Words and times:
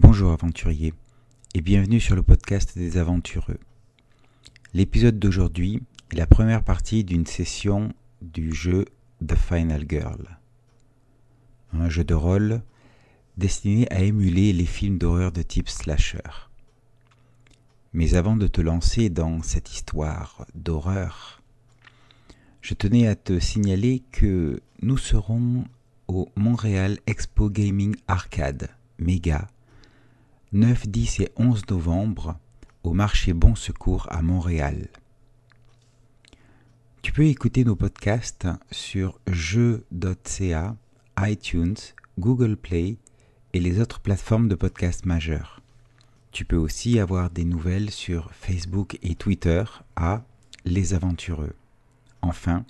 Bonjour 0.00 0.30
aventuriers 0.30 0.94
et 1.54 1.60
bienvenue 1.60 1.98
sur 1.98 2.14
le 2.14 2.22
podcast 2.22 2.78
des 2.78 2.98
aventureux. 2.98 3.58
L'épisode 4.72 5.18
d'aujourd'hui 5.18 5.82
est 6.12 6.16
la 6.16 6.28
première 6.28 6.62
partie 6.62 7.02
d'une 7.02 7.26
session 7.26 7.92
du 8.22 8.54
jeu 8.54 8.84
The 9.26 9.34
Final 9.34 9.86
Girl. 9.88 10.38
Un 11.72 11.88
jeu 11.88 12.04
de 12.04 12.14
rôle 12.14 12.62
destiné 13.38 13.92
à 13.92 14.00
émuler 14.02 14.52
les 14.52 14.66
films 14.66 14.98
d'horreur 14.98 15.32
de 15.32 15.42
type 15.42 15.68
slasher. 15.68 16.46
Mais 17.92 18.14
avant 18.14 18.36
de 18.36 18.46
te 18.46 18.60
lancer 18.60 19.10
dans 19.10 19.42
cette 19.42 19.72
histoire 19.72 20.46
d'horreur, 20.54 21.42
je 22.60 22.74
tenais 22.74 23.08
à 23.08 23.16
te 23.16 23.40
signaler 23.40 24.04
que 24.12 24.60
nous 24.80 24.96
serons 24.96 25.64
au 26.06 26.28
Montréal 26.36 27.00
Expo 27.08 27.50
Gaming 27.50 27.96
Arcade 28.06 28.70
Mega 29.00 29.48
9, 30.54 30.88
10 30.88 31.20
et 31.20 31.28
11 31.36 31.68
novembre 31.68 32.38
au 32.82 32.94
marché 32.94 33.34
Bon 33.34 33.54
Secours 33.54 34.06
à 34.10 34.22
Montréal. 34.22 34.88
Tu 37.02 37.12
peux 37.12 37.26
écouter 37.26 37.66
nos 37.66 37.76
podcasts 37.76 38.48
sur 38.70 39.20
jeux.ca, 39.30 40.74
iTunes, 41.20 41.76
Google 42.18 42.56
Play 42.56 42.96
et 43.52 43.60
les 43.60 43.78
autres 43.78 44.00
plateformes 44.00 44.48
de 44.48 44.54
podcasts 44.54 45.04
majeures. 45.04 45.60
Tu 46.32 46.46
peux 46.46 46.56
aussi 46.56 46.98
avoir 46.98 47.28
des 47.28 47.44
nouvelles 47.44 47.90
sur 47.90 48.32
Facebook 48.32 48.96
et 49.02 49.16
Twitter 49.16 49.64
à 49.96 50.24
Les 50.64 50.94
Aventureux. 50.94 51.54
Enfin, 52.22 52.64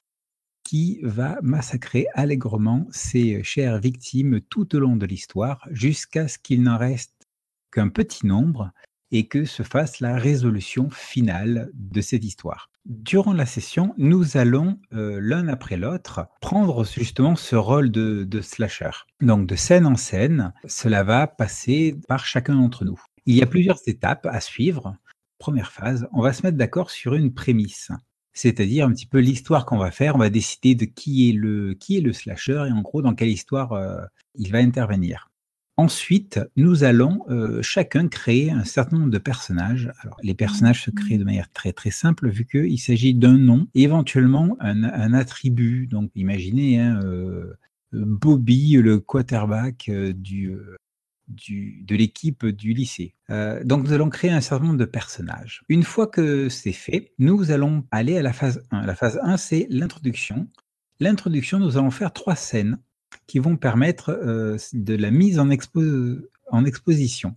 qui 0.64 1.02
va 1.04 1.40
massacrer 1.42 2.08
allègrement 2.14 2.88
ses 2.90 3.44
chères 3.44 3.80
victimes 3.80 4.40
tout 4.40 4.78
au 4.78 4.80
long 4.80 4.96
de 4.96 5.06
l'histoire 5.06 5.68
jusqu'à 5.72 6.30
ce 6.30 6.38
qu'il 6.38 6.64
n'en 6.64 6.78
reste 6.78 7.28
qu'un 7.70 7.90
petit 7.90 8.26
nombre 8.26 8.72
et 9.12 9.28
que 9.28 9.44
se 9.44 9.62
fasse 9.62 10.00
la 10.00 10.18
résolution 10.18 10.90
finale 10.90 11.70
de 11.74 12.00
cette 12.00 12.24
histoire. 12.24 12.70
Durant 12.86 13.34
la 13.34 13.46
session, 13.46 13.94
nous 13.98 14.36
allons 14.36 14.78
euh, 14.94 15.20
l'un 15.22 15.48
après 15.48 15.78
l'autre 15.78 16.28
prendre 16.42 16.84
justement 16.86 17.36
ce 17.38 17.56
rôle 17.56 17.92
de, 17.92 18.42
slasher. 18.42 18.92
Donc 19.22 19.48
de 19.48 19.56
scène 19.56 19.86
en 19.86 19.96
scène, 19.96 20.54
cela 20.66 21.04
va 21.04 21.28
passer 21.28 21.98
par 22.10 22.26
chacun 22.26 22.56
d'entre 22.56 22.84
nous. 22.84 23.00
Il 23.26 23.36
y 23.36 23.42
a 23.42 23.48
plusieurs 23.48 23.80
étapes 23.88 24.28
à 24.30 24.42
suivre. 24.42 24.98
Première 25.38 25.72
phase, 25.72 26.08
on 26.12 26.22
va 26.22 26.34
se 26.34 26.44
mettre 26.44 26.58
d'accord 26.58 26.92
sur 26.92 27.14
une 27.14 27.34
prémisse 27.34 27.92
c'est-à-dire 28.34 28.88
un 28.88 28.92
petit 28.92 29.06
peu 29.06 29.20
l'histoire 29.20 29.66
qu'on 29.66 29.78
va 29.78 29.92
faire. 29.92 30.16
On 30.16 30.20
va 30.20 30.30
décider 30.30 30.76
de 30.76 30.86
qui 30.86 31.30
est 31.30 31.34
le, 31.34 31.76
qui 31.76 31.98
est 31.98 32.02
le 32.02 32.14
slasher 32.14 32.66
et 32.68 32.72
en 32.72 32.82
gros 32.82 33.02
dans 33.02 33.14
quelle 33.14 33.30
histoire 33.30 33.74
euh, 33.74 34.02
il 34.36 34.52
va 34.52 34.58
intervenir. 34.58 35.30
Ensuite, 35.76 36.40
nous 36.56 36.84
allons 36.84 37.26
euh, 37.30 37.64
chacun 37.64 38.08
créer 38.08 38.52
un 38.52 38.64
certain 38.64 38.98
nombre 38.98 39.10
de 39.10 39.18
personnages. 39.18 39.92
Alors, 40.02 40.18
les 40.22 40.36
personnages 40.36 40.84
se 40.84 40.92
créent 40.92 41.18
de 41.18 41.24
manière 41.24 41.52
très 41.52 41.74
très 41.74 41.90
simple 41.90 42.30
vu 42.30 42.46
qu'il 42.46 42.80
s'agit 42.80 43.16
d'un 43.16 43.40
nom, 43.40 43.68
éventuellement 43.74 44.56
un, 44.60 45.14
attribut. 45.14 45.88
Donc, 45.88 46.12
imaginez 46.14 46.80
hein, 46.80 47.00
euh, 47.04 47.58
Bobby, 47.92 48.74
le 48.74 49.00
quarterback 49.00 49.90
euh, 49.90 50.14
du, 50.14 50.56
de 51.28 51.96
l'équipe 51.96 52.46
du 52.46 52.74
lycée. 52.74 53.16
donc, 53.64 53.86
nous 53.86 53.94
allons 53.94 54.10
créer 54.10 54.30
un 54.30 54.42
certain 54.42 54.66
nombre 54.66 54.78
de 54.78 54.86
personnages. 54.86 55.64
Une 55.70 55.84
fois 55.84 56.06
que 56.06 56.50
c'est 56.50 56.72
fait, 56.72 57.14
nous 57.18 57.50
allons 57.50 57.84
aller 57.90 58.16
à 58.18 58.22
la 58.22 58.34
phase 58.34 58.64
1. 58.70 58.86
La 58.86 58.94
phase 58.94 59.20
1, 59.24 59.38
c'est 59.38 59.66
l'introduction. 59.72 60.48
L'introduction, 61.00 61.58
nous 61.58 61.78
allons 61.78 61.90
faire 61.90 62.14
trois 62.14 62.36
scènes 62.36 62.78
qui 63.28 63.40
vont 63.40 63.58
permettre 63.58 64.10
euh, 64.10 64.58
de 64.74 64.96
la 64.96 65.12
mise 65.12 65.40
en, 65.40 65.50
exposition. 65.50 67.34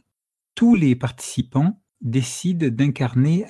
Tous 0.54 0.75
les 0.75 0.94
participants 0.97 1.81
décident 2.00 2.69
d'incarner 2.69 3.47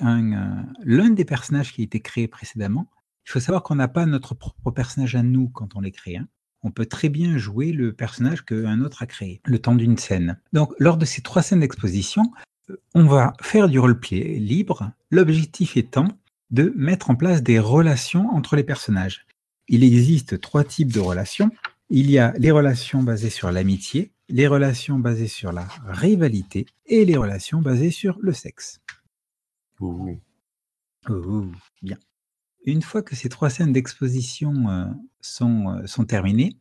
l'un 0.83 1.09
des 1.09 1.25
personnages 1.25 1.73
qui 1.73 1.81
a 1.81 1.83
été 1.83 1.99
créé 1.99 2.27
précédemment. 2.27 2.89
Il 3.25 3.31
faut 3.31 3.39
savoir 3.39 3.63
qu'on 3.63 3.75
n'a 3.75 3.89
pas 3.89 4.05
notre 4.05 4.35
propre 4.35 4.71
personnage 4.71 5.15
à 5.15 5.23
nous 5.23 5.49
quand 5.49 5.75
on 5.75 5.81
les 5.81 5.91
crée. 5.91 6.17
Hein. 6.17 6.27
On 6.63 6.71
peut 6.71 6.85
très 6.85 7.09
bien 7.09 7.37
jouer 7.37 7.71
le 7.71 7.93
personnage 7.93 8.43
qu'un 8.45 8.81
autre 8.81 9.03
a 9.03 9.05
créé, 9.05 9.41
le 9.45 9.59
temps 9.59 9.75
d'une 9.75 9.97
scène. 9.97 10.39
Donc, 10.53 10.73
lors 10.79 10.97
de 10.97 11.05
ces 11.05 11.21
trois 11.21 11.41
scènes 11.41 11.59
d'exposition, 11.59 12.31
on 12.93 13.05
va 13.05 13.33
faire 13.41 13.69
du 13.69 13.79
roleplay 13.79 14.39
libre, 14.39 14.91
l'objectif 15.11 15.77
étant 15.77 16.07
de 16.51 16.73
mettre 16.75 17.09
en 17.09 17.15
place 17.15 17.43
des 17.43 17.59
relations 17.59 18.29
entre 18.29 18.55
les 18.55 18.63
personnages. 18.63 19.25
Il 19.67 19.83
existe 19.83 20.39
trois 20.39 20.63
types 20.63 20.93
de 20.93 20.99
relations. 20.99 21.51
Il 21.89 22.11
y 22.11 22.19
a 22.19 22.33
les 22.37 22.51
relations 22.51 23.01
basées 23.01 23.29
sur 23.29 23.51
l'amitié, 23.51 24.11
les 24.27 24.47
relations 24.47 24.99
basées 24.99 25.29
sur 25.29 25.53
la 25.53 25.67
rivalité 25.85 26.65
et 26.85 27.05
les 27.05 27.15
relations 27.15 27.61
basées 27.61 27.91
sur 27.91 28.17
le 28.19 28.33
sexe. 28.33 28.81
Ouh. 29.79 30.19
bien. 31.81 31.97
Une 32.65 32.81
fois 32.81 33.01
que 33.01 33.15
ces 33.15 33.29
trois 33.29 33.49
scènes 33.49 33.71
d'exposition 33.71 34.69
euh, 34.69 34.85
sont, 35.21 35.69
euh, 35.69 35.87
sont 35.87 36.03
terminées, 36.03 36.57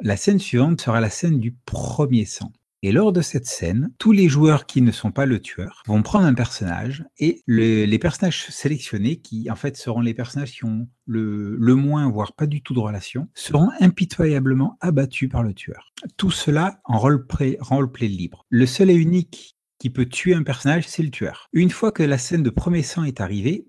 la 0.00 0.16
scène 0.16 0.38
suivante 0.38 0.80
sera 0.80 1.00
la 1.00 1.10
scène 1.10 1.38
du 1.38 1.52
premier 1.52 2.24
sang. 2.24 2.50
Et 2.84 2.92
lors 2.92 3.14
de 3.14 3.22
cette 3.22 3.46
scène, 3.46 3.94
tous 3.96 4.12
les 4.12 4.28
joueurs 4.28 4.66
qui 4.66 4.82
ne 4.82 4.92
sont 4.92 5.10
pas 5.10 5.24
le 5.24 5.40
tueur 5.40 5.82
vont 5.86 6.02
prendre 6.02 6.26
un 6.26 6.34
personnage 6.34 7.02
et 7.16 7.42
les 7.46 7.98
personnages 7.98 8.48
sélectionnés, 8.50 9.16
qui 9.16 9.50
en 9.50 9.56
fait 9.56 9.78
seront 9.78 10.02
les 10.02 10.12
personnages 10.12 10.52
qui 10.52 10.66
ont 10.66 10.86
le, 11.06 11.56
moins, 11.74 12.10
voire 12.10 12.34
pas 12.34 12.44
du 12.46 12.62
tout 12.62 12.74
de 12.74 12.80
relation, 12.80 13.26
seront 13.32 13.70
impitoyablement 13.80 14.76
abattus 14.82 15.30
par 15.30 15.42
le 15.42 15.54
tueur. 15.54 15.94
Tout 16.18 16.30
cela 16.30 16.78
en 16.84 16.98
roleplay, 16.98 17.56
roleplay 17.58 18.06
libre. 18.06 18.44
Le 18.50 18.66
seul 18.66 18.90
et 18.90 18.94
unique 18.94 19.56
qui 19.78 19.88
peut 19.88 20.04
tuer 20.04 20.34
un 20.34 20.42
personnage, 20.42 20.86
c'est 20.86 21.02
le 21.02 21.10
tueur. 21.10 21.48
Une 21.54 21.70
fois 21.70 21.90
que 21.90 22.02
la 22.02 22.18
scène 22.18 22.42
de 22.42 22.50
premier 22.50 22.82
sang 22.82 23.04
est 23.04 23.22
arrivée, 23.22 23.66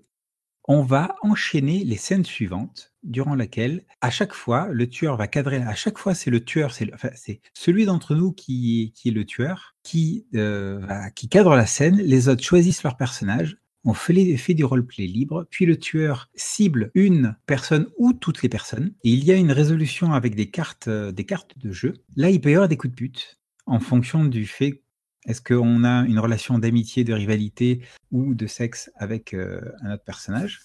on 0.68 0.82
va 0.82 1.14
enchaîner 1.22 1.84
les 1.84 1.96
scènes 1.96 2.24
suivantes 2.24 2.92
durant 3.02 3.34
laquelle, 3.34 3.84
à 4.00 4.10
chaque 4.10 4.34
fois, 4.34 4.68
le 4.70 4.88
tueur 4.88 5.16
va 5.16 5.28
cadrer. 5.28 5.58
À 5.58 5.74
chaque 5.74 5.98
fois, 5.98 6.14
c'est 6.14 6.30
le 6.30 6.44
tueur, 6.44 6.72
c'est 6.72 7.40
celui 7.54 7.86
d'entre 7.86 8.14
nous 8.14 8.32
qui, 8.32 8.92
est 9.04 9.10
le 9.10 9.24
tueur, 9.24 9.76
qui, 9.82 10.26
euh, 10.34 10.80
qui 11.14 11.28
cadre 11.28 11.54
la 11.54 11.66
scène. 11.66 11.98
Les 11.98 12.28
autres 12.28 12.42
choisissent 12.42 12.82
leur 12.82 12.96
personnage. 12.96 13.58
On 13.84 13.94
fait, 13.94 14.36
fait 14.36 14.54
du 14.54 14.64
roleplay 14.64 15.06
libre, 15.06 15.46
puis 15.48 15.64
le 15.64 15.78
tueur 15.78 16.28
cible 16.34 16.90
une 16.94 17.36
personne 17.46 17.86
ou 17.98 18.12
toutes 18.12 18.42
les 18.42 18.48
personnes. 18.48 18.92
Et 19.04 19.10
il 19.10 19.24
y 19.24 19.30
a 19.30 19.36
une 19.36 19.52
résolution 19.52 20.12
avec 20.12 20.34
des 20.34 20.50
cartes, 20.50 20.88
euh, 20.88 21.12
des 21.12 21.24
cartes 21.24 21.56
de 21.58 21.70
jeu. 21.70 21.94
Là, 22.16 22.30
il 22.30 22.40
peut 22.40 22.50
y 22.50 22.54
avoir 22.54 22.68
des 22.68 22.76
coups 22.76 22.92
de 22.92 22.96
pute 22.96 23.38
en 23.66 23.78
fonction 23.78 24.24
du 24.24 24.46
fait 24.46 24.82
est-ce 25.26 25.40
qu'on 25.40 25.84
a 25.84 26.04
une 26.06 26.18
relation 26.18 26.58
d'amitié, 26.58 27.04
de 27.04 27.12
rivalité 27.12 27.82
ou 28.12 28.34
de 28.34 28.46
sexe 28.46 28.90
avec 28.96 29.34
euh, 29.34 29.60
un 29.82 29.94
autre 29.94 30.04
personnage? 30.04 30.60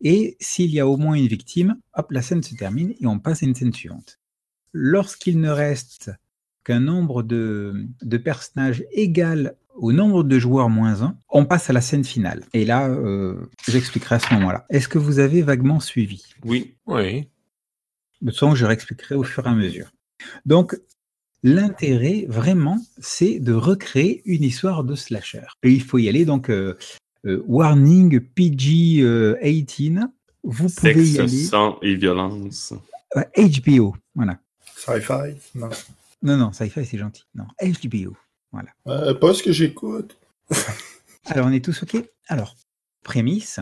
Et 0.00 0.36
s'il 0.40 0.70
y 0.70 0.80
a 0.80 0.86
au 0.86 0.96
moins 0.96 1.14
une 1.14 1.26
victime, 1.26 1.80
hop, 1.94 2.10
la 2.10 2.22
scène 2.22 2.42
se 2.42 2.54
termine 2.54 2.94
et 3.00 3.06
on 3.06 3.18
passe 3.18 3.42
à 3.42 3.46
une 3.46 3.54
scène 3.54 3.72
suivante. 3.72 4.18
lorsqu'il 4.72 5.40
ne 5.40 5.48
reste 5.48 6.10
qu'un 6.64 6.80
nombre 6.80 7.22
de, 7.22 7.86
de 8.02 8.16
personnages 8.18 8.84
égal 8.92 9.56
au 9.76 9.92
nombre 9.92 10.22
de 10.22 10.38
joueurs 10.38 10.68
moins 10.68 11.02
1, 11.02 11.16
on 11.28 11.44
passe 11.44 11.70
à 11.70 11.72
la 11.72 11.80
scène 11.80 12.04
finale. 12.04 12.44
Et 12.52 12.64
là, 12.64 12.88
euh, 12.88 13.48
j'expliquerai 13.68 14.16
à 14.16 14.18
ce 14.18 14.34
moment-là. 14.34 14.66
Est-ce 14.70 14.88
que 14.88 14.98
vous 14.98 15.18
avez 15.18 15.42
vaguement 15.42 15.80
suivi? 15.80 16.24
Oui. 16.44 16.76
Oui. 16.86 17.28
De 18.20 18.30
toute 18.30 18.38
façon, 18.38 18.54
je 18.54 18.66
réexpliquerai 18.66 19.14
au 19.14 19.22
fur 19.22 19.46
et 19.46 19.50
à 19.50 19.54
mesure. 19.54 19.92
Donc, 20.44 20.78
l'intérêt, 21.42 22.24
vraiment, 22.28 22.78
c'est 22.98 23.38
de 23.40 23.52
recréer 23.52 24.22
une 24.24 24.42
histoire 24.42 24.84
de 24.84 24.94
slasher. 24.94 25.46
Et 25.62 25.70
il 25.70 25.82
faut 25.82 25.98
y 25.98 26.08
aller, 26.08 26.24
donc, 26.24 26.50
euh, 26.50 26.76
euh, 27.26 27.42
warning 27.46 28.20
PG-18, 28.20 30.00
vous 30.42 30.68
pouvez 30.68 30.92
y 31.02 31.06
Sexe, 31.14 31.18
aller. 31.18 31.44
sang 31.44 31.78
et 31.82 31.94
violence. 31.96 32.72
HBO, 33.36 33.96
voilà. 34.14 34.38
Sci-fi? 34.76 35.34
Non. 35.54 35.70
Non, 36.22 36.36
non, 36.36 36.52
sci-fi, 36.52 36.84
c'est 36.84 36.98
gentil. 36.98 37.24
Non, 37.34 37.44
HBO. 37.62 38.16
Euh, 38.86 39.14
pas 39.14 39.34
ce 39.34 39.42
que 39.42 39.52
j'écoute. 39.52 40.16
Alors, 41.26 41.46
on 41.48 41.52
est 41.52 41.64
tous 41.64 41.82
OK? 41.82 41.96
Alors, 42.28 42.56
prémisse. 43.02 43.60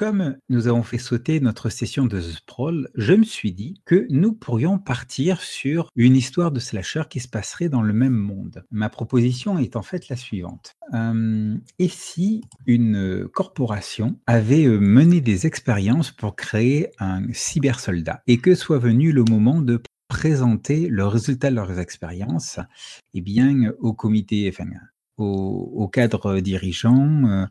Comme 0.00 0.38
nous 0.48 0.66
avons 0.66 0.82
fait 0.82 0.96
sauter 0.96 1.40
notre 1.40 1.68
session 1.68 2.06
de 2.06 2.18
The 2.18 2.32
Sprawl, 2.36 2.88
je 2.94 3.12
me 3.12 3.22
suis 3.22 3.52
dit 3.52 3.82
que 3.84 4.06
nous 4.08 4.32
pourrions 4.32 4.78
partir 4.78 5.42
sur 5.42 5.90
une 5.94 6.16
histoire 6.16 6.52
de 6.52 6.58
slasher 6.58 7.02
qui 7.10 7.20
se 7.20 7.28
passerait 7.28 7.68
dans 7.68 7.82
le 7.82 7.92
même 7.92 8.14
monde. 8.14 8.64
Ma 8.70 8.88
proposition 8.88 9.58
est 9.58 9.76
en 9.76 9.82
fait 9.82 10.08
la 10.08 10.16
suivante. 10.16 10.72
Euh, 10.94 11.54
et 11.78 11.88
si 11.88 12.40
une 12.64 13.28
corporation 13.28 14.18
avait 14.26 14.64
euh, 14.64 14.78
mené 14.78 15.20
des 15.20 15.46
expériences 15.46 16.12
pour 16.12 16.34
créer 16.34 16.88
un 16.98 17.30
cybersoldat 17.34 18.22
et 18.26 18.38
que 18.38 18.54
soit 18.54 18.78
venu 18.78 19.12
le 19.12 19.24
moment 19.24 19.60
de 19.60 19.82
présenter 20.08 20.88
le 20.88 21.06
résultat 21.06 21.50
de 21.50 21.56
leurs 21.56 21.78
expériences 21.78 22.58
eh 23.12 23.20
bien, 23.20 23.74
au 23.80 23.92
comité, 23.92 24.50
enfin, 24.50 24.70
au, 25.18 25.88
cadre 25.88 26.40
dirigeant, 26.40 27.26
euh, 27.26 27.44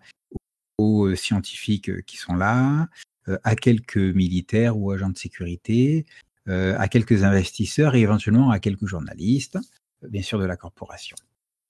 aux 0.80 1.16
scientifiques 1.16 1.90
euh, 1.90 2.02
qui 2.06 2.18
sont 2.18 2.36
là, 2.36 2.88
euh, 3.28 3.38
à 3.44 3.56
quelques 3.56 3.98
militaires 3.98 4.78
ou 4.78 4.92
agents 4.92 5.10
de 5.10 5.18
sécurité, 5.18 6.06
euh, 6.50 6.76
à 6.80 6.88
quelques 6.88 7.24
investisseurs 7.24 7.94
et 7.94 8.02
éventuellement 8.02 8.50
à 8.50 8.60
quelques 8.60 8.88
journalistes, 8.88 9.60
euh, 10.04 10.08
bien 10.08 10.24
sûr 10.24 10.40
de 10.40 10.46
la 10.46 10.58
corporation. 10.58 11.16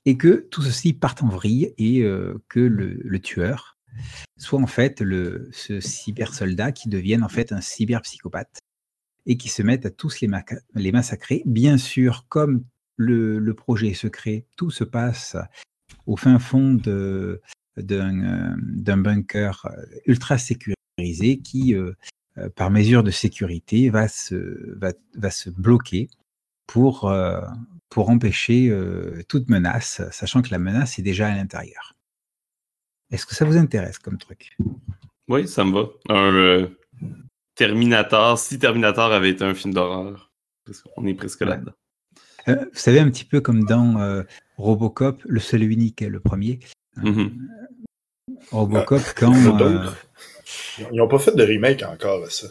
Et 0.06 0.16
que 0.16 0.48
tout 0.52 0.62
ceci 0.62 0.94
parte 0.94 1.22
en 1.22 1.28
vrille 1.28 1.74
et 1.78 2.04
euh, 2.04 2.42
que 2.48 2.62
le, 2.62 3.20
tueur 3.20 3.78
soit 4.38 4.62
en 4.62 4.68
fait 4.68 5.02
le, 5.02 5.50
ce 5.52 5.82
cybersoldat 5.82 6.72
qui 6.72 6.88
devienne 6.88 7.24
en 7.24 7.30
fait 7.30 7.52
un 7.52 7.60
cyberpsychopathe 7.60 8.60
et 9.26 9.36
qui 9.36 9.50
se 9.50 9.64
mette 9.64 9.86
à 9.86 9.90
tous 9.90 10.22
les 10.22 10.92
massacrer. 10.92 11.42
Bien 11.46 11.78
sûr, 11.78 12.26
comme 12.30 12.64
le, 12.96 13.38
le 13.40 13.54
projet 13.54 13.90
est 13.90 13.94
secret, 13.96 14.46
tout 14.56 14.72
se 14.72 14.86
passe 14.86 15.36
au 16.06 16.16
fin 16.16 16.40
fond 16.40 16.74
de, 16.74 17.42
d'un 17.82 18.22
euh, 18.24 18.56
d'un 18.60 18.98
bunker 18.98 19.66
euh, 19.66 19.84
ultra 20.06 20.38
sécurisé 20.38 21.40
qui, 21.44 21.76
euh, 21.76 21.94
par 22.56 22.72
mesure 22.72 23.04
de 23.04 23.12
sécurité, 23.12 23.90
va 23.90 24.08
se, 24.08 24.76
va, 24.78 24.92
va 25.16 25.32
se 25.32 25.50
bloquer 25.50 26.10
pour, 26.68 27.12
pour 27.90 28.10
empêcher 28.10 28.72
toute 29.28 29.50
menace, 29.50 30.02
sachant 30.12 30.42
que 30.42 30.50
la 30.52 30.60
menace 30.60 31.00
est 31.00 31.02
déjà 31.02 31.28
à 31.28 31.36
l'intérieur. 31.36 31.96
Est-ce 33.12 33.26
que 33.26 33.34
ça 33.36 33.44
vous 33.44 33.58
intéresse 33.58 33.98
comme 33.98 34.18
truc? 34.18 34.56
Oui, 35.28 35.48
ça 35.48 35.66
me 35.66 35.72
va. 35.74 35.90
Un 36.10 36.34
euh, 36.34 36.68
Terminator. 37.56 38.38
Si 38.38 38.60
Terminator 38.60 39.12
avait 39.12 39.32
été 39.32 39.44
un 39.44 39.54
film 39.56 39.74
d'horreur, 39.74 40.32
qu'on 40.96 41.08
est 41.08 41.14
presque 41.14 41.42
Ouais. 41.42 41.48
là-dedans. 41.48 41.74
Euh, 42.48 42.66
Vous 42.72 42.80
savez, 42.80 43.00
un 43.00 43.10
petit 43.10 43.26
peu 43.26 43.42
comme 43.42 43.64
dans 43.66 44.00
euh, 44.00 44.24
Robocop, 44.58 45.22
le 45.26 45.40
seul 45.40 45.64
et 45.64 45.66
unique, 45.66 46.02
le 46.02 46.20
premier. 46.20 46.60
Mhm. 46.98 47.50
Robocop, 48.52 49.00
Il 49.00 49.12
y 49.12 49.14
quand... 49.16 49.34
euh. 49.62 49.90
Ils 50.92 50.98
n'ont 50.98 51.08
pas 51.08 51.20
fait 51.20 51.36
de 51.36 51.44
remake 51.44 51.84
encore 51.84 52.24
à 52.24 52.30
ça. 52.30 52.48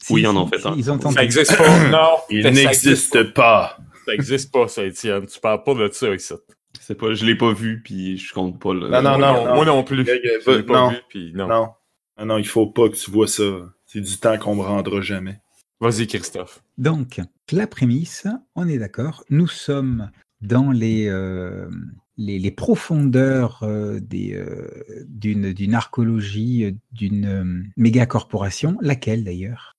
si, 0.00 0.12
Oui, 0.12 0.22
ils 0.22 0.26
en 0.26 0.36
ont 0.36 0.46
fait 0.46 0.64
un. 0.66 0.74
Ils 0.76 0.90
ont 0.90 1.00
Ça 1.00 1.20
n'existe 1.20 1.56
pas. 1.56 1.78
Non. 1.90 2.16
Il 2.30 2.42
ça 2.42 2.50
n'existe 2.50 3.32
pas. 3.34 3.78
Ça 4.06 4.12
n'existe 4.12 4.52
pas, 4.52 4.68
ça, 4.68 4.84
Étienne. 4.84 5.26
Tu 5.26 5.40
parles 5.40 5.62
pas 5.64 5.74
de 5.74 5.88
ça 5.92 6.14
ici. 6.14 6.34
C'est 6.80 6.94
pas, 6.94 7.12
je 7.12 7.24
l'ai 7.24 7.34
pas 7.34 7.52
vu, 7.52 7.82
puis 7.82 8.16
je 8.16 8.32
compte 8.32 8.58
pas. 8.60 8.72
Là, 8.72 9.02
Non, 9.02 9.10
non, 9.10 9.18
moi, 9.18 9.32
non, 9.32 9.44
non, 9.44 9.54
moi 9.56 9.64
non 9.66 9.84
plus. 9.84 10.04
Greg, 10.04 10.22
Je 10.46 10.50
l'ai 10.50 10.62
pas 10.62 10.72
non. 10.74 10.88
vu, 10.90 10.96
puis 11.08 11.32
non. 11.34 11.46
Non. 11.48 11.68
Non, 12.18 12.26
non, 12.26 12.38
il 12.38 12.46
faut 12.46 12.66
pas 12.66 12.88
que 12.88 12.96
tu 12.96 13.10
vois 13.10 13.26
ça. 13.28 13.42
C'est 13.86 14.00
du 14.00 14.16
temps 14.18 14.38
qu'on 14.38 14.54
me 14.54 14.62
rendra 14.62 15.00
jamais. 15.00 15.40
Vas-y, 15.80 16.06
Christophe. 16.06 16.62
Donc, 16.76 17.20
la 17.52 17.66
prémisse, 17.66 18.26
on 18.56 18.68
est 18.68 18.78
d'accord, 18.78 19.24
nous 19.30 19.46
sommes 19.46 20.10
dans 20.40 20.70
les, 20.70 21.08
euh, 21.08 21.68
les, 22.18 22.38
les 22.38 22.50
profondeurs 22.50 23.62
euh, 23.62 24.00
euh, 24.12 25.04
d'une, 25.08 25.52
d'une 25.52 25.74
archéologie, 25.74 26.64
euh, 26.64 26.72
d'une 26.92 27.70
méga-corporation, 27.76 28.76
laquelle 28.82 29.24
d'ailleurs? 29.24 29.76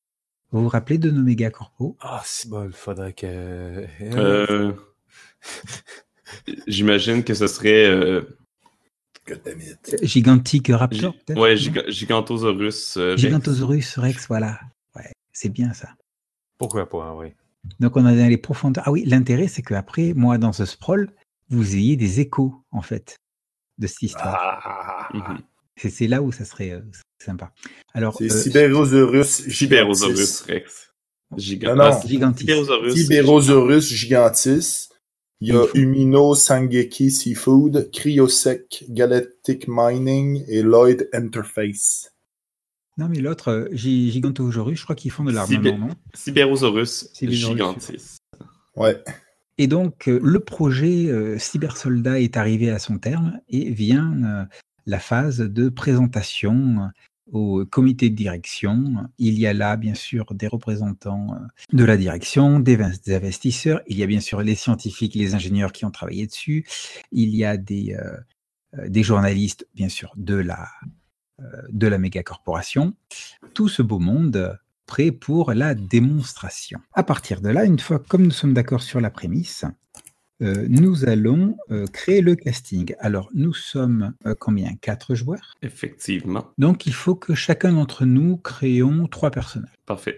Vous 0.51 0.63
vous 0.63 0.69
rappelez 0.69 0.97
de 0.97 1.11
nos 1.11 1.21
méga-corpos? 1.21 1.95
Ah, 1.99 2.21
c'est 2.25 2.49
bon, 2.49 2.65
il 2.65 2.73
faudrait 2.73 3.13
que. 3.13 3.85
Euh, 4.01 4.73
J'imagine 6.67 7.23
que 7.23 7.33
ce 7.33 7.47
serait. 7.47 7.85
euh, 7.85 8.21
Que 9.25 9.33
t'as 9.33 9.55
mythe. 9.55 9.95
Gigantic 10.03 10.67
Raptor, 10.69 11.13
peut-être? 11.25 11.39
ouais, 11.39 11.55
Giga- 11.55 11.89
Gigantosaurus. 11.89 12.97
euh, 12.97 13.11
Rex. 13.11 13.21
Gigantosaurus 13.21 13.97
Rex, 13.97 14.27
voilà. 14.27 14.59
Ouais, 14.95 15.11
c'est 15.33 15.49
bien 15.49 15.73
ça. 15.73 15.89
Pourquoi 16.57 16.87
pas, 16.89 17.15
oui. 17.15 17.33
Donc 17.79 17.97
on 17.97 18.07
est 18.07 18.17
dans 18.17 18.27
les 18.27 18.37
profondeurs. 18.37 18.83
Ah 18.87 18.91
oui, 18.91 19.03
l'intérêt, 19.05 19.47
c'est 19.47 19.61
qu'après, 19.61 20.13
moi, 20.15 20.37
dans 20.37 20.53
ce 20.53 20.65
sprawl, 20.65 21.11
vous 21.49 21.75
ayez 21.75 21.95
des 21.95 22.19
échos, 22.19 22.55
en 22.71 22.81
fait, 22.81 23.15
de 23.77 23.87
cette 23.87 24.01
histoire. 24.03 24.37
Ah, 24.39 25.09
Mhm. 25.13 25.39
C'est, 25.77 25.89
c'est 25.89 26.07
là 26.07 26.21
où 26.21 26.31
ça 26.33 26.43
serait 26.43 26.71
euh, 26.71 26.81
sympa. 27.23 27.53
Alors, 27.93 28.17
C'est 28.17 28.29
euh, 28.31 28.41
Cyberosaurus 28.43 29.47
Cyberosaurus 29.49 30.43
gigantis. 30.43 30.51
Rex. 30.51 30.93
Giga- 31.37 31.67
Non, 31.69 31.75
non. 31.75 31.83
Ah, 31.93 32.01
Gigantis. 32.05 32.45
Gigantis. 32.45 33.05
Il 35.41 35.47
y 35.47 35.51
a 35.51 35.61
Seafood. 35.63 35.77
Umino 35.77 36.35
Sangeki 36.35 37.11
Seafood, 37.11 37.91
Cryosec 37.93 38.83
Galactic 38.89 39.65
Mining 39.69 40.43
et 40.49 40.61
Lloyd 40.63 41.07
Interface. 41.13 42.11
Non, 42.97 43.07
mais 43.07 43.21
l'autre, 43.21 43.47
euh, 43.49 43.69
Gi- 43.71 44.11
Gigantosaurus, 44.11 44.79
je 44.79 44.83
crois 44.83 44.97
qu'ils 44.97 45.11
font 45.11 45.23
de 45.23 45.31
l'armement, 45.31 45.61
Cyber- 45.61 45.77
non? 45.79 45.89
Cyberosaurus. 46.13 47.09
gigantis. 47.21 48.17
Ouais. 48.75 49.01
Et 49.59 49.67
donc, 49.67 50.07
euh, 50.07 50.21
le 50.23 50.39
projet 50.39 51.07
euh, 51.07 51.37
Cybersoldat 51.37 52.21
est 52.21 52.37
arrivé 52.37 52.71
à 52.71 52.79
son 52.79 52.97
terme 52.97 53.41
et 53.49 53.69
vient 53.71 54.23
euh, 54.23 54.45
la 54.85 54.99
phase 54.99 55.39
de 55.39 55.67
présentation 55.67 56.89
au 57.33 57.65
comité 57.65 58.09
de 58.09 58.15
direction. 58.15 59.09
Il 59.17 59.37
y 59.37 59.45
a 59.45 59.53
là, 59.53 59.75
bien 59.75 59.95
sûr, 59.95 60.33
des 60.33 60.47
représentants 60.47 61.35
de 61.73 61.83
la 61.83 61.97
direction, 61.97 62.61
des, 62.61 62.79
investisseurs. 63.09 63.81
Il 63.85 63.97
y 63.97 64.03
a 64.03 64.07
bien 64.07 64.21
sûr 64.21 64.41
les 64.41 64.55
scientifiques, 64.55 65.13
les 65.13 65.35
ingénieurs 65.35 65.73
qui 65.73 65.83
ont 65.83 65.91
travaillé 65.91 66.25
dessus. 66.25 66.65
Il 67.11 67.35
y 67.35 67.43
a 67.43 67.57
des, 67.57 67.93
journalistes, 69.03 69.67
bien 69.75 69.89
sûr, 69.89 70.13
de 70.15 70.35
la, 70.35 70.69
de 71.69 71.85
la 71.85 71.99
méga 71.99 72.23
corporation. 72.23 72.95
Tout 73.53 73.67
ce 73.67 73.83
beau 73.83 73.99
monde 73.99 74.57
prêt 74.93 75.11
pour 75.11 75.53
la 75.53 75.75
démonstration. 75.75 76.79
À 76.93 77.03
partir 77.03 77.41
de 77.41 77.49
là, 77.49 77.63
une 77.63 77.79
fois 77.79 77.99
comme 78.09 78.23
nous 78.23 78.37
sommes 78.41 78.55
d'accord 78.55 78.81
sur 78.81 78.99
la 78.99 79.11
prémisse, 79.11 79.65
euh, 80.41 80.65
nous 80.69 80.95
allons 81.13 81.57
euh, 81.69 81.85
créer 81.97 82.21
le 82.21 82.33
casting. 82.35 82.95
Alors, 82.99 83.29
nous 83.33 83.53
sommes 83.53 84.13
euh, 84.25 84.33
combien? 84.45 84.71
Quatre 84.81 85.13
joueurs? 85.13 85.53
Effectivement. 85.61 86.45
Donc, 86.57 86.87
il 86.89 86.93
faut 86.93 87.15
que 87.25 87.35
chacun 87.35 87.73
d'entre 87.73 88.05
nous 88.05 88.37
créons 88.37 89.07
trois 89.07 89.31
personnages. 89.31 89.77
Parfait. 89.85 90.17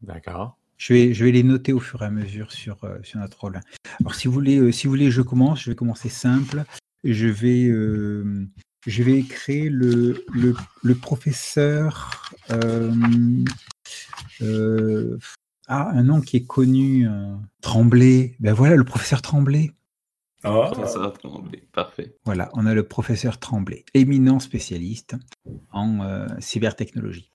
D'accord. 0.00 0.58
Je 0.76 0.92
vais, 0.94 1.14
je 1.14 1.24
vais 1.24 1.32
les 1.32 1.44
noter 1.44 1.72
au 1.72 1.80
fur 1.88 2.02
et 2.02 2.06
à 2.06 2.10
mesure 2.10 2.50
sur, 2.50 2.82
euh, 2.82 2.98
sur 3.02 3.20
notre 3.20 3.38
rôle. 3.42 3.60
Alors, 4.00 4.14
si 4.14 4.26
vous 4.26 4.34
voulez, 4.34 4.58
euh, 4.58 4.72
si 4.72 4.86
vous 4.86 4.92
voulez, 4.96 5.10
je 5.10 5.22
commence. 5.22 5.62
Je 5.62 5.70
vais 5.70 5.76
commencer 5.76 6.08
simple. 6.08 6.64
Je 7.04 7.28
vais, 7.28 7.66
euh, 7.68 8.48
je 8.86 9.02
vais 9.02 9.22
créer 9.22 9.68
le, 9.68 10.24
le, 10.32 10.54
le 10.82 10.94
professeur. 10.94 12.32
Euh, 14.42 15.18
ah, 15.68 15.90
un 15.90 16.02
nom 16.02 16.20
qui 16.20 16.36
est 16.38 16.46
connu. 16.46 17.08
euh, 17.08 17.34
Tremblay. 17.62 18.36
Ben 18.40 18.52
voilà, 18.52 18.76
le 18.76 18.84
professeur 18.84 19.22
Tremblay. 19.22 19.70
Ah, 20.46 20.68
Professeur 20.72 21.12
Tremblay. 21.14 21.62
Parfait. 21.72 22.16
Voilà, 22.26 22.50
on 22.52 22.66
a 22.66 22.74
le 22.74 22.82
professeur 22.86 23.38
Tremblay, 23.38 23.84
éminent 23.94 24.38
spécialiste 24.40 25.16
en 25.72 26.00
euh, 26.00 26.26
cybertechnologie. 26.38 27.30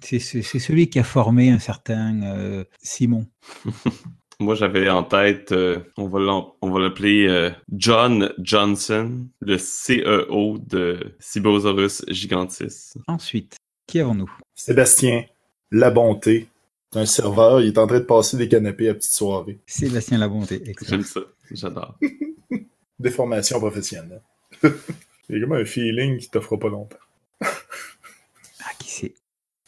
C'est 0.00 0.18
celui 0.20 0.88
qui 0.90 0.98
a 0.98 1.04
formé 1.04 1.50
un 1.50 1.58
certain 1.58 2.22
euh, 2.22 2.64
Simon. 2.82 3.26
Moi, 4.40 4.54
j'avais 4.54 4.88
en 4.88 5.02
tête, 5.02 5.50
euh, 5.52 5.80
on 5.96 6.06
va 6.08 6.20
l'en- 6.20 6.54
on 6.62 6.70
va 6.70 6.78
l'appeler 6.78 7.26
euh, 7.26 7.50
John 7.72 8.32
Johnson, 8.38 9.26
le 9.40 9.56
CEO 9.56 10.58
de 10.58 11.16
Cyberosaurus 11.18 12.04
gigantis. 12.08 12.92
Ensuite, 13.08 13.56
qui 13.88 13.98
avons-nous? 14.00 14.30
Sébastien, 14.54 15.24
La 15.72 15.90
Bonté, 15.90 16.46
C'est 16.92 17.00
un 17.00 17.06
serveur, 17.06 17.60
il 17.60 17.68
est 17.68 17.78
en 17.78 17.86
train 17.86 17.98
de 17.98 18.04
passer 18.04 18.36
des 18.36 18.48
canapés 18.48 18.90
à 18.90 18.94
petite 18.94 19.12
soirée. 19.12 19.58
Sébastien 19.66 20.18
Labonté, 20.18 20.62
excellent. 20.68 21.02
J'aime 21.02 21.04
ça. 21.04 21.20
J'adore. 21.50 21.98
Déformation 23.00 23.58
professionnelle. 23.58 24.22
Il 24.62 25.36
y 25.36 25.38
a 25.38 25.40
comme 25.40 25.56
un 25.56 25.64
feeling 25.64 26.18
qui 26.18 26.30
t'offre 26.30 26.56
pas 26.56 26.68
longtemps. 26.68 26.96
Ah, 27.40 28.72
qui 28.78 28.90
c'est? 28.90 29.14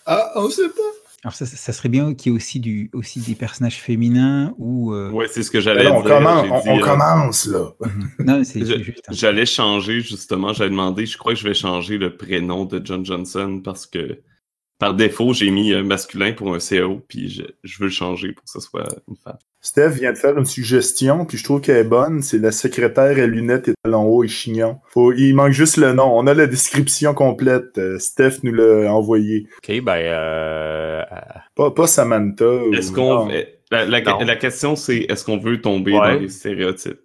Ah, 0.07 0.33
on 0.37 0.49
sait 0.49 0.69
pas. 0.69 1.00
Alors 1.23 1.35
ça, 1.35 1.45
ça 1.45 1.73
serait 1.75 1.91
bien 1.91 2.15
qu'il 2.15 2.33
y 2.33 2.35
ait 2.35 2.37
aussi, 2.37 2.61
du, 2.61 2.91
aussi 2.95 3.21
des 3.21 3.35
personnages 3.35 3.77
féminins 3.77 4.55
ou... 4.57 4.95
euh, 4.95 5.11
Ouais, 5.11 5.27
c'est 5.29 5.43
ce 5.43 5.51
que 5.51 5.61
j'allais 5.61 5.83
dire. 5.83 5.95
on 5.95 6.03
commence, 6.03 6.47
on, 6.51 6.61
dit, 6.61 6.69
on 6.69 6.79
euh, 6.79 6.81
commence, 6.81 7.47
là. 7.47 7.73
Non, 8.21 8.43
c'est 8.43 8.65
juste... 8.65 9.03
J'allais 9.11 9.45
changer, 9.45 10.01
justement. 10.01 10.55
J'avais 10.55 10.71
demandé, 10.71 11.05
je 11.05 11.19
crois 11.19 11.35
que 11.35 11.39
je 11.39 11.47
vais 11.47 11.53
changer 11.55 11.99
le 11.99 12.17
prénom 12.17 12.65
de 12.65 12.81
John 12.83 13.05
Johnson 13.05 13.61
parce 13.63 13.87
que 13.87 14.19
par 14.81 14.95
défaut, 14.95 15.33
j'ai 15.33 15.51
mis 15.51 15.73
euh, 15.73 15.85
masculin 15.85 16.33
pour 16.33 16.53
un 16.55 16.59
CO, 16.59 17.01
puis 17.07 17.29
je, 17.29 17.43
je 17.63 17.79
veux 17.79 17.85
le 17.85 17.93
changer 17.93 18.33
pour 18.33 18.43
que 18.45 18.51
ce 18.51 18.59
soit 18.61 18.89
une 19.09 19.15
femme. 19.23 19.39
Steph 19.63 19.91
vient 19.91 20.13
de 20.13 20.17
faire 20.19 20.37
une 20.39 20.47
suggestion, 20.47 21.27
puis 21.27 21.37
je 21.37 21.45
trouve 21.45 21.61
qu'elle 21.61 21.77
est 21.77 21.85
bonne. 21.85 22.23
C'est 22.23 22.39
la 22.39 22.51
secrétaire 22.51 23.19
à 23.23 23.27
lunettes 23.27 23.69
et 23.69 23.75
talons 23.85 24.05
hauts 24.07 24.25
et 24.25 24.29
chignon. 24.29 24.79
Faut, 24.89 25.13
il 25.13 25.35
manque 25.35 25.53
juste 25.53 25.77
le 25.77 25.93
nom. 25.93 26.11
On 26.19 26.27
a 26.27 26.33
la 26.33 26.47
description 26.47 27.13
complète. 27.13 27.77
Euh, 27.77 27.99
Steph 27.99 28.39
nous 28.43 28.55
l'a 28.55 28.91
envoyé. 28.93 29.47
Ok, 29.59 29.83
ben, 29.83 29.97
euh, 29.99 31.03
Pas, 31.55 31.71
pas 31.73 31.87
Samantha. 31.87 32.47
ou- 32.47 32.73
Est-ce 32.73 32.91
qu'on. 32.93 33.29
La, 33.71 33.85
la- 33.85 34.01
la 34.01 34.37
question, 34.37 34.75
c'est 34.77 34.97
est-ce 35.09 35.25
qu'on 35.25 35.39
veut 35.39 35.61
tomber 35.61 35.93
Ouais. 35.93 36.15
dans 36.15 36.21
les 36.21 36.29
stéréotypes? 36.29 36.99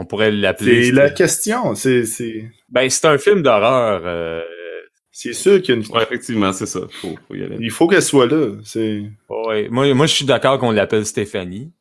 on 0.00 0.04
pourrait 0.04 0.30
l'appeler. 0.30 0.84
C'est 0.84 0.92
la 0.92 1.10
question. 1.10 1.74
C'est, 1.74 2.04
c'est, 2.04 2.44
Ben, 2.68 2.88
c'est 2.88 3.06
un 3.06 3.18
film 3.18 3.42
d'horreur. 3.42 4.02
euh, 4.04 4.42
c'est 5.20 5.32
sûr 5.32 5.60
qu'il 5.60 5.74
y 5.74 5.78
a 5.78 5.80
une... 5.80 5.86
Ouais, 5.92 6.04
effectivement, 6.04 6.52
c'est 6.52 6.66
ça. 6.66 6.78
Faut, 7.00 7.16
faut 7.26 7.34
y 7.34 7.42
aller. 7.42 7.56
Il 7.58 7.72
faut 7.72 7.88
qu'elle 7.88 8.02
soit 8.02 8.26
là. 8.28 8.54
C'est, 8.62 9.10
ouais. 9.28 9.68
Moi, 9.68 9.92
moi, 9.92 10.06
je 10.06 10.14
suis 10.14 10.24
d'accord 10.24 10.60
qu'on 10.60 10.70
l'appelle 10.70 11.04
Stéphanie. 11.04 11.72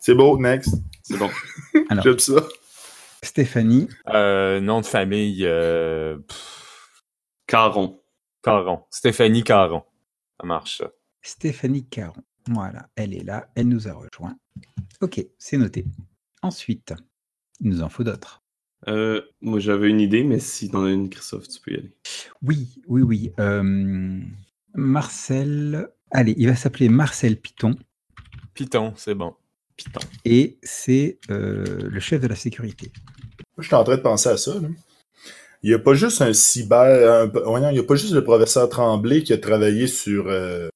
c'est 0.00 0.12
beau. 0.12 0.36
Next. 0.36 0.74
C'est 1.02 1.16
bon. 1.16 1.30
Alors, 1.88 2.02
J'aime 2.02 2.18
ça. 2.18 2.48
Stéphanie, 3.22 3.88
Euh, 4.08 4.58
nom 4.58 4.80
de 4.80 4.86
famille, 4.86 5.44
euh, 5.46 6.18
Caron. 7.46 8.00
Caron. 8.42 8.80
Stéphanie 8.90 9.44
Caron. 9.44 9.84
Ça 10.40 10.44
marche, 10.46 10.78
ça. 10.78 10.90
Stéphanie 11.22 11.86
Caron. 11.86 12.24
Voilà, 12.48 12.88
elle 12.96 13.14
est 13.14 13.22
là, 13.22 13.48
elle 13.54 13.68
nous 13.68 13.86
a 13.86 13.92
rejoint. 13.92 14.36
Ok, 15.00 15.24
c'est 15.38 15.58
noté. 15.58 15.84
Ensuite, 16.42 16.92
il 17.60 17.68
nous 17.70 17.82
en 17.82 17.88
faut 17.88 18.02
d'autres. 18.02 18.42
Euh, 18.86 19.20
moi, 19.40 19.58
j'avais 19.58 19.88
une 19.90 20.00
idée, 20.00 20.22
mais 20.22 20.38
si 20.38 20.70
t'en 20.70 20.84
as 20.84 20.90
une, 20.90 21.10
Christophe, 21.10 21.48
tu 21.48 21.60
peux 21.60 21.72
y 21.72 21.74
aller. 21.74 21.92
Oui, 22.42 22.68
oui, 22.86 23.02
oui. 23.02 23.32
euh, 23.40 24.20
Marcel, 24.74 25.88
allez, 26.10 26.34
il 26.38 26.46
va 26.46 26.54
s'appeler 26.54 26.88
Marcel 26.88 27.36
Piton 27.40 27.74
Python, 28.54 28.92
c'est 28.96 29.14
bon. 29.14 29.34
Python. 29.76 30.00
et 30.24 30.58
c'est 30.62 31.18
euh, 31.30 31.64
le 31.88 32.00
chef 32.00 32.20
de 32.20 32.26
la 32.26 32.34
sécurité. 32.34 32.90
Je 33.58 33.66
suis 33.66 33.74
en 33.76 33.84
train 33.84 33.96
de 33.96 34.02
penser 34.02 34.28
à 34.28 34.36
ça. 34.36 34.54
là. 34.60 34.68
Il 35.62 35.70
n'y 35.70 35.74
a 35.74 35.78
pas 35.78 35.94
juste 35.94 36.22
un 36.22 36.32
cyber. 36.32 37.30
un- 37.34 37.70
il 37.70 37.72
n'y 37.74 37.78
a 37.78 37.82
pas 37.84 37.94
juste 37.96 38.12
le 38.12 38.22
professeur 38.24 38.68
Tremblay 38.68 39.22
qui 39.22 39.32
a 39.32 39.38
travaillé 39.38 39.86
sur 39.88 40.26
euh, 40.28 40.68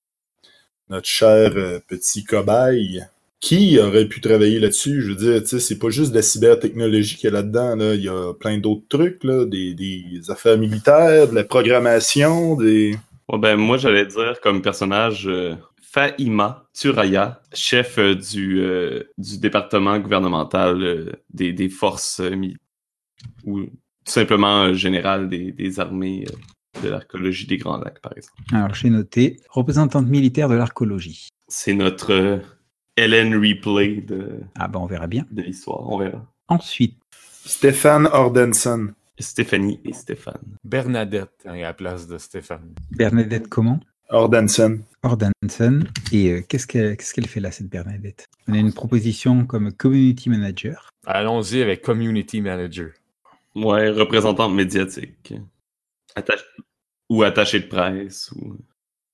notre 0.89 1.07
cher 1.09 1.53
euh, 1.57 1.79
petit 1.87 2.25
cobaye. 2.25 3.05
Qui 3.43 3.77
aurait 3.81 4.07
pu 4.07 4.21
travailler 4.21 4.61
là-dessus? 4.61 5.03
Je 5.03 5.09
veux 5.09 5.17
dire, 5.17 5.43
tu 5.43 5.49
sais, 5.49 5.59
c'est 5.59 5.79
pas 5.81 5.91
juste 5.91 6.13
de 6.13 6.17
la 6.17 6.23
cybertechnologie 6.23 7.17
qu'il 7.17 7.25
y 7.25 7.33
a 7.33 7.33
là-dedans. 7.33 7.75
Là. 7.75 7.95
Il 7.97 8.03
y 8.05 8.09
a 8.09 8.33
plein 8.35 8.57
d'autres 8.59 8.87
trucs, 8.89 9.25
là, 9.25 9.45
des, 9.45 9.75
des 9.75 10.31
affaires 10.31 10.57
militaires, 10.57 11.29
de 11.29 11.35
la 11.35 11.43
programmation, 11.43 12.55
des. 12.55 12.97
Ouais, 13.29 13.39
ben, 13.41 13.57
moi, 13.57 13.79
j'allais 13.79 14.07
dire 14.07 14.41
comme 14.41 14.63
personnage 14.63 15.27
euh, 15.27 15.57
Fahima 15.83 16.69
Turaya, 16.73 17.43
chef 17.53 17.99
euh, 17.99 18.15
du, 18.15 18.61
euh, 18.61 19.03
du 19.19 19.39
département 19.39 19.99
gouvernemental 19.99 20.81
euh, 20.81 21.13
des, 21.35 21.53
des 21.53 21.69
forces 21.69 22.21
euh, 22.21 22.31
militaires. 22.31 22.61
Ou 23.45 23.63
tout 23.63 23.71
simplement 24.05 24.67
euh, 24.67 24.75
général 24.75 25.29
des, 25.29 25.51
des 25.51 25.81
armées 25.81 26.27
euh, 26.29 26.81
de 26.85 26.91
l'archéologie 26.91 27.49
des 27.49 27.57
Grands 27.57 27.79
Lacs, 27.79 28.01
par 28.01 28.13
exemple. 28.17 28.41
Alors, 28.53 28.75
j'ai 28.75 28.89
noté 28.89 29.41
représentante 29.51 30.07
militaire 30.07 30.49
de 30.49 30.55
l'archéologie. 30.55 31.29
C'est 31.49 31.75
notre 31.75 32.41
Helen 32.97 33.35
Replay 33.35 34.01
de, 34.03 34.41
Ah 34.55 34.69
ben, 34.69 34.81
on 34.81 34.87
verra 34.87 35.07
bien. 35.07 35.27
de 35.31 35.43
l'histoire. 35.43 35.89
On 35.89 35.99
verra. 35.99 36.27
Ensuite, 36.49 36.99
Stéphane 37.45 38.07
Ordenson. 38.13 38.93
Stéphanie 39.19 39.81
et 39.85 39.93
Stéphane. 39.93 40.57
Bernadette 40.65 41.43
hein, 41.47 41.53
à 41.55 41.57
la 41.57 41.73
place 41.75 42.07
de 42.07 42.19
Stéphane. 42.19 42.75
Bernadette 42.91 43.49
comment? 43.49 43.79
Ordenson. 44.11 44.81
Ordanson. 45.03 45.85
Et 46.13 46.31
euh, 46.33 46.43
qu'est-ce 46.49 46.67
qu'elle 46.67 46.97
qu'est-ce 46.97 47.15
qu'elle 47.15 47.27
fait 47.29 47.41
là, 47.41 47.51
cette 47.51 47.69
Bernadette? 47.69 48.27
On 48.49 48.53
a 48.55 48.59
une 48.59 48.73
proposition 48.73 49.47
comme 49.47 49.73
community 49.73 50.29
manager. 50.29 50.91
Allons-y 51.07 51.63
avec 51.63 51.83
Community 51.83 52.41
Manager. 52.41 52.91
Ouais, 53.55 53.91
représentante 53.91 54.55
médiatique. 54.55 55.35
Attaché- 56.17 56.45
Ou 57.11 57.23
attaché 57.23 57.61
de 57.61 57.67
presse. 57.67 58.31
Ou... 58.33 58.57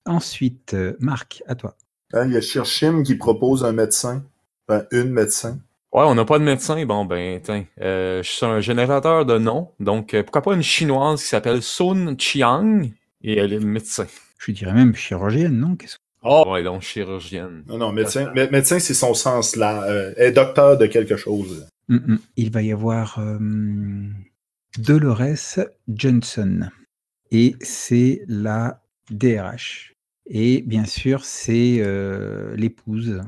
Ensuite, 0.07 0.75
euh, 0.75 0.97
Marc, 1.01 1.43
à 1.47 1.55
toi. 1.55 1.77
Hein, 2.15 2.27
il 2.27 2.33
y 2.33 2.37
a 2.37 2.41
Cherchim 2.41 3.03
qui 3.03 3.15
propose 3.17 3.65
un 3.65 3.73
médecin. 3.73 4.25
Ben, 4.69 4.87
une 4.93 5.11
médecin. 5.11 5.59
Ouais, 5.93 6.05
on 6.05 6.15
n'a 6.15 6.25
pas 6.25 6.39
de 6.39 6.45
médecin. 6.45 6.85
Bon, 6.87 7.05
ben, 7.05 7.41
tiens, 7.43 7.65
euh, 7.81 8.23
je 8.23 8.31
suis 8.31 8.47
un 8.47 8.61
générateur 8.61 9.25
de 9.27 9.39
noms. 9.39 9.71
Donc, 9.81 10.15
euh, 10.15 10.23
pourquoi 10.23 10.43
pas 10.43 10.55
une 10.55 10.63
chinoise 10.63 11.23
qui 11.23 11.29
s'appelle 11.29 11.63
Sun 11.63 12.17
Chiang 12.19 12.83
et 13.23 13.39
elle 13.39 13.53
est 13.53 13.61
médecin. 13.61 14.07
Je 14.39 14.53
dirais 14.53 14.73
même 14.75 14.95
chirurgienne, 14.95 15.59
non? 15.59 15.77
Qu'est-ce 15.77 15.97
que- 15.97 16.03
Oh, 16.25 16.45
ouais, 16.51 16.63
donc 16.63 16.83
chirurgienne. 16.83 17.63
Non, 17.69 17.79
non, 17.79 17.93
médecin, 17.93 18.33
mé- 18.35 18.51
médecin 18.51 18.79
c'est 18.81 18.93
son 18.95 19.15
sens 19.15 19.57
là. 19.57 19.85
Euh, 19.85 20.13
elle 20.17 20.27
est 20.29 20.33
docteur 20.33 20.77
de 20.77 20.87
quelque 20.87 21.17
chose. 21.17 21.67
Hum, 21.91 22.03
hum. 22.09 22.19
Il 22.37 22.51
va 22.51 22.61
y 22.63 22.73
avoir 22.73 23.19
euh, 23.19 23.39
Dolores 24.79 25.61
Johnson. 25.89 26.69
Et 27.31 27.57
c'est 27.61 28.23
la 28.29 28.81
DRH. 29.11 29.95
Et 30.29 30.61
bien 30.63 30.85
sûr, 30.85 31.25
c'est 31.25 31.79
euh, 31.81 32.55
l'épouse 32.55 33.23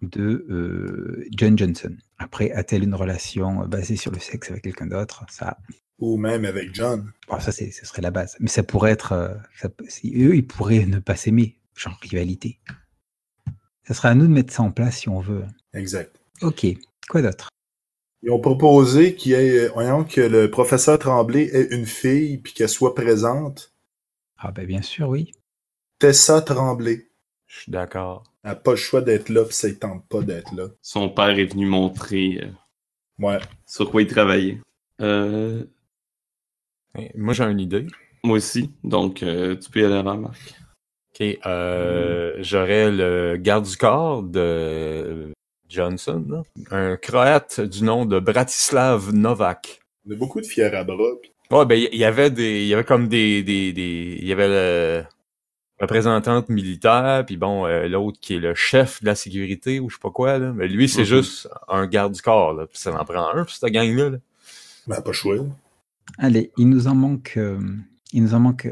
de 0.00 0.46
euh, 0.48 1.26
John 1.36 1.58
Johnson. 1.58 1.96
Après, 2.18 2.52
a-t-elle 2.52 2.84
une 2.84 2.94
relation 2.94 3.62
euh, 3.62 3.66
basée 3.66 3.96
sur 3.96 4.12
le 4.12 4.20
sexe 4.20 4.50
avec 4.50 4.62
quelqu'un 4.62 4.86
d'autre? 4.86 5.24
Ça, 5.28 5.58
Ou 5.98 6.16
même 6.16 6.44
avec 6.44 6.72
John. 6.72 7.12
bon, 7.28 7.40
ça, 7.40 7.50
ce 7.50 7.68
serait 7.70 8.02
la 8.02 8.12
base. 8.12 8.36
Mais 8.38 8.48
ça 8.48 8.62
pourrait 8.62 8.92
être. 8.92 9.36
ça 9.56 9.68
eux, 9.68 10.36
ils 10.36 10.46
pourraient 10.46 10.86
ne 10.86 11.00
pas 11.00 11.16
s'aimer, 11.16 11.58
genre 11.74 11.98
rivalité. 12.00 12.60
Ça 13.82 13.94
sera 13.94 14.10
à 14.10 14.14
nous 14.14 14.26
de 14.28 14.32
mettre 14.32 14.52
ça 14.52 14.62
en 14.62 14.70
place 14.70 14.98
si 14.98 15.08
on 15.08 15.20
veut. 15.20 15.44
Exact. 15.74 16.16
Ok. 16.42 16.64
Quoi 17.08 17.22
d'autre? 17.22 17.48
Ils 18.22 18.30
ont 18.30 18.40
proposé 18.40 19.14
qu'il 19.14 19.32
y 19.32 19.34
ait, 19.34 19.68
voyons, 19.68 20.04
que 20.04 20.20
le 20.20 20.50
professeur 20.50 20.98
Tremblay 20.98 21.44
ait 21.52 21.68
une 21.74 21.86
fille 21.86 22.38
puis 22.38 22.52
qu'elle 22.52 22.68
soit 22.68 22.94
présente. 22.94 23.74
Ah, 24.38 24.52
ben 24.52 24.66
bien 24.66 24.82
sûr, 24.82 25.08
oui. 25.08 25.32
Tessa 25.98 26.42
Tremblay. 26.42 27.08
Je 27.46 27.60
suis 27.60 27.72
d'accord. 27.72 28.24
Elle 28.44 28.50
n'a 28.50 28.56
pas 28.56 28.72
le 28.72 28.76
choix 28.76 29.00
d'être 29.00 29.28
là 29.28 29.44
puis 29.44 29.54
ça 29.54 29.68
ne 29.68 29.72
tente 29.74 30.06
pas 30.08 30.20
d'être 30.20 30.54
là. 30.54 30.68
Son 30.82 31.08
père 31.08 31.38
est 31.38 31.46
venu 31.46 31.66
montrer 31.66 32.40
euh, 32.42 32.48
Ouais. 33.18 33.38
sur 33.66 33.90
quoi 33.90 34.02
il 34.02 34.08
travaillait. 34.08 34.58
Euh, 35.00 35.64
Moi, 37.14 37.34
j'ai 37.34 37.44
une 37.44 37.60
idée. 37.60 37.86
moi 38.22 38.36
aussi, 38.36 38.70
donc 38.84 39.22
euh, 39.22 39.56
tu 39.56 39.70
peux 39.70 39.80
y 39.80 39.84
aller 39.84 39.94
avant, 39.94 40.16
Marc. 40.16 40.54
OK, 41.18 41.38
euh, 41.46 42.34
j'aurais 42.40 42.90
le 42.90 43.36
garde 43.38 43.64
du 43.64 43.76
corps 43.76 44.22
de 44.22 45.32
Johnson, 45.68 46.24
là. 46.28 46.42
un 46.70 46.96
croate 46.96 47.60
du 47.60 47.82
nom 47.84 48.04
de 48.04 48.18
Bratislav 48.20 49.12
Novak. 49.14 49.80
On 50.08 50.12
a 50.12 50.16
beaucoup 50.16 50.40
de 50.40 50.46
fiers 50.46 50.64
à 50.74 50.84
bras. 50.84 50.96
Ouais, 51.50 51.64
ben, 51.64 51.74
il 51.90 51.98
y 51.98 52.04
avait 52.04 52.30
des, 52.30 52.62
il 52.62 52.66
y 52.68 52.74
avait 52.74 52.84
comme 52.84 53.08
des, 53.08 53.42
des, 53.42 53.72
des, 53.72 54.18
il 54.20 54.26
y 54.26 54.32
avait 54.32 54.48
le 54.48 55.04
représentante 55.80 56.48
militaire, 56.48 57.24
puis 57.26 57.36
bon, 57.36 57.66
euh, 57.66 57.86
l'autre 57.88 58.18
qui 58.20 58.34
est 58.34 58.38
le 58.38 58.54
chef 58.54 59.00
de 59.02 59.06
la 59.06 59.14
sécurité 59.14 59.78
ou 59.80 59.90
je 59.90 59.96
sais 59.96 60.00
pas 60.00 60.10
quoi, 60.10 60.38
là. 60.38 60.52
Mais 60.54 60.68
lui, 60.68 60.88
c'est 60.88 61.00
Mhm. 61.02 61.06
juste 61.06 61.48
un 61.68 61.86
garde 61.86 62.12
du 62.14 62.22
corps, 62.22 62.54
là. 62.54 62.66
Puis 62.66 62.78
ça 62.78 62.98
en 62.98 63.04
prend 63.04 63.28
un, 63.34 63.44
puis 63.44 63.54
cette 63.60 63.70
gang-là, 63.72 64.10
là. 64.10 64.18
Ben, 64.86 65.00
pas 65.02 65.12
choix. 65.12 65.36
Allez, 66.18 66.50
il 66.56 66.68
nous 66.68 66.86
en 66.86 66.94
manque. 66.94 67.34
euh, 67.36 67.58
il 68.12 68.22
nous 68.22 68.34
en 68.34 68.40
manque. 68.40 68.68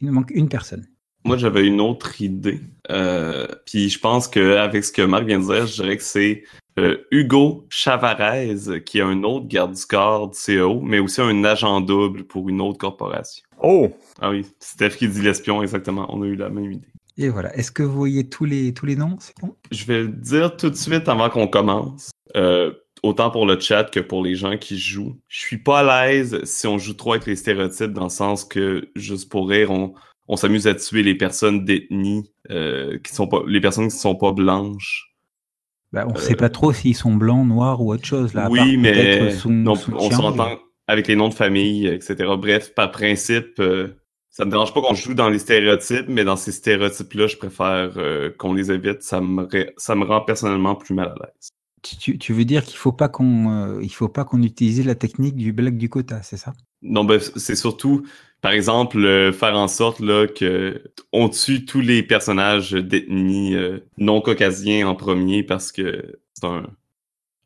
Il 0.00 0.08
nous 0.08 0.12
manque 0.14 0.30
une 0.34 0.48
personne. 0.48 0.86
Moi, 1.24 1.36
j'avais 1.38 1.66
une 1.66 1.80
autre 1.80 2.20
idée. 2.20 2.60
Euh, 2.90 3.46
puis 3.66 3.88
je 3.88 3.98
pense 3.98 4.26
qu'avec 4.28 4.84
ce 4.84 4.92
que 4.92 5.02
Marc 5.02 5.24
vient 5.24 5.38
de 5.38 5.44
dire, 5.44 5.66
je 5.66 5.82
dirais 5.82 5.96
que 5.96 6.02
c'est 6.02 6.42
euh, 6.78 6.98
Hugo 7.10 7.66
Chavarez, 7.70 8.82
qui 8.84 8.98
est 8.98 9.02
un 9.02 9.22
autre 9.22 9.46
garde 9.46 9.74
du 9.74 9.84
corps 9.86 10.30
du 10.30 10.38
CEO, 10.38 10.80
mais 10.80 10.98
aussi 10.98 11.20
un 11.20 11.44
agent 11.44 11.80
double 11.80 12.24
pour 12.24 12.48
une 12.48 12.60
autre 12.60 12.78
corporation. 12.78 13.44
Oh! 13.62 13.90
Ah 14.20 14.30
oui, 14.30 14.46
Steph 14.58 14.90
qui 14.90 15.08
dit 15.08 15.22
l'espion, 15.22 15.62
exactement. 15.62 16.06
On 16.08 16.22
a 16.22 16.26
eu 16.26 16.36
la 16.36 16.50
même 16.50 16.72
idée. 16.72 16.88
Et 17.16 17.28
voilà. 17.28 17.54
Est-ce 17.56 17.70
que 17.70 17.82
vous 17.82 17.96
voyez 17.96 18.28
tous 18.28 18.44
les, 18.44 18.74
tous 18.74 18.86
les 18.86 18.96
noms? 18.96 19.16
C'est 19.20 19.34
bon? 19.40 19.54
Je 19.70 19.84
vais 19.84 20.02
le 20.02 20.08
dire 20.08 20.56
tout 20.56 20.70
de 20.70 20.74
suite 20.74 21.08
avant 21.08 21.30
qu'on 21.30 21.46
commence. 21.46 22.10
Euh, 22.36 22.72
autant 23.04 23.30
pour 23.30 23.46
le 23.46 23.60
chat 23.60 23.84
que 23.84 24.00
pour 24.00 24.24
les 24.24 24.34
gens 24.34 24.56
qui 24.56 24.78
jouent. 24.78 25.20
Je 25.28 25.40
suis 25.40 25.58
pas 25.58 25.80
à 25.80 26.06
l'aise 26.06 26.42
si 26.44 26.66
on 26.66 26.78
joue 26.78 26.94
trop 26.94 27.12
avec 27.12 27.26
les 27.26 27.36
stéréotypes 27.36 27.92
dans 27.92 28.04
le 28.04 28.08
sens 28.08 28.44
que, 28.44 28.88
juste 28.96 29.30
pour 29.30 29.48
rire, 29.48 29.70
on, 29.70 29.94
on 30.26 30.36
s'amuse 30.36 30.66
à 30.66 30.74
tuer 30.74 31.02
les 31.02 31.14
personnes 31.14 31.64
d'ethnie 31.64 32.30
euh, 32.50 32.98
qui 32.98 33.12
sont 33.12 33.28
pas 33.28 33.42
les 33.46 33.60
personnes 33.60 33.88
qui 33.88 33.96
sont 33.96 34.16
pas 34.16 34.32
blanches. 34.32 35.13
Bah, 35.94 36.04
on 36.08 36.12
ne 36.14 36.18
sait 36.18 36.34
pas 36.34 36.48
trop 36.48 36.72
s'ils 36.72 36.96
sont 36.96 37.14
blancs, 37.14 37.46
noirs 37.46 37.80
ou 37.80 37.92
autre 37.92 38.04
chose. 38.04 38.34
Là, 38.34 38.48
oui, 38.50 38.76
mais 38.76 39.28
non, 39.46 39.72
on 39.72 40.10
s'entend 40.10 40.58
avec 40.88 41.06
les 41.06 41.14
noms 41.16 41.28
de 41.28 41.34
famille, 41.34 41.86
etc. 41.86 42.36
Bref, 42.36 42.74
par 42.74 42.90
principe, 42.90 43.58
euh, 43.60 43.94
ça 44.30 44.44
me 44.44 44.50
dérange 44.50 44.74
pas 44.74 44.82
qu'on 44.82 44.94
joue 44.94 45.14
dans 45.14 45.30
les 45.30 45.38
stéréotypes, 45.38 46.06
mais 46.08 46.24
dans 46.24 46.36
ces 46.36 46.50
stéréotypes-là, 46.52 47.28
je 47.28 47.36
préfère 47.36 47.92
euh, 47.96 48.30
qu'on 48.36 48.52
les 48.52 48.72
évite. 48.72 49.02
Ça 49.02 49.20
me, 49.20 49.48
ça 49.76 49.94
me 49.94 50.04
rend 50.04 50.20
personnellement 50.22 50.74
plus 50.74 50.94
mal 50.94 51.08
à 51.08 51.14
l'aise. 51.26 51.48
Tu, 51.82 51.96
tu- 51.96 52.18
tu 52.18 52.32
veux 52.32 52.44
dire 52.44 52.64
qu'il 52.64 52.76
faut 52.78 52.92
pas 52.92 53.08
qu'on 53.08 53.50
euh, 53.52 53.82
il 53.82 53.92
faut 53.92 54.08
pas 54.08 54.24
qu'on 54.24 54.42
utilise 54.42 54.84
la 54.84 54.94
technique 54.94 55.36
du 55.36 55.52
blague 55.52 55.76
du 55.76 55.88
quota, 55.88 56.22
c'est 56.22 56.38
ça? 56.38 56.54
Non, 56.82 57.04
ben, 57.04 57.20
c'est 57.20 57.56
surtout, 57.56 58.04
par 58.44 58.52
exemple, 58.52 58.98
euh, 58.98 59.32
faire 59.32 59.56
en 59.56 59.68
sorte 59.68 60.00
là, 60.00 60.26
que 60.26 60.82
on 61.12 61.30
tue 61.30 61.64
tous 61.64 61.80
les 61.80 62.02
personnages 62.02 62.72
d'ethnie 62.72 63.54
euh, 63.54 63.78
non 63.96 64.20
caucasiens 64.20 64.86
en 64.86 64.94
premier 64.94 65.42
parce 65.42 65.72
que 65.72 66.18
c'est 66.34 66.44
un, 66.46 66.66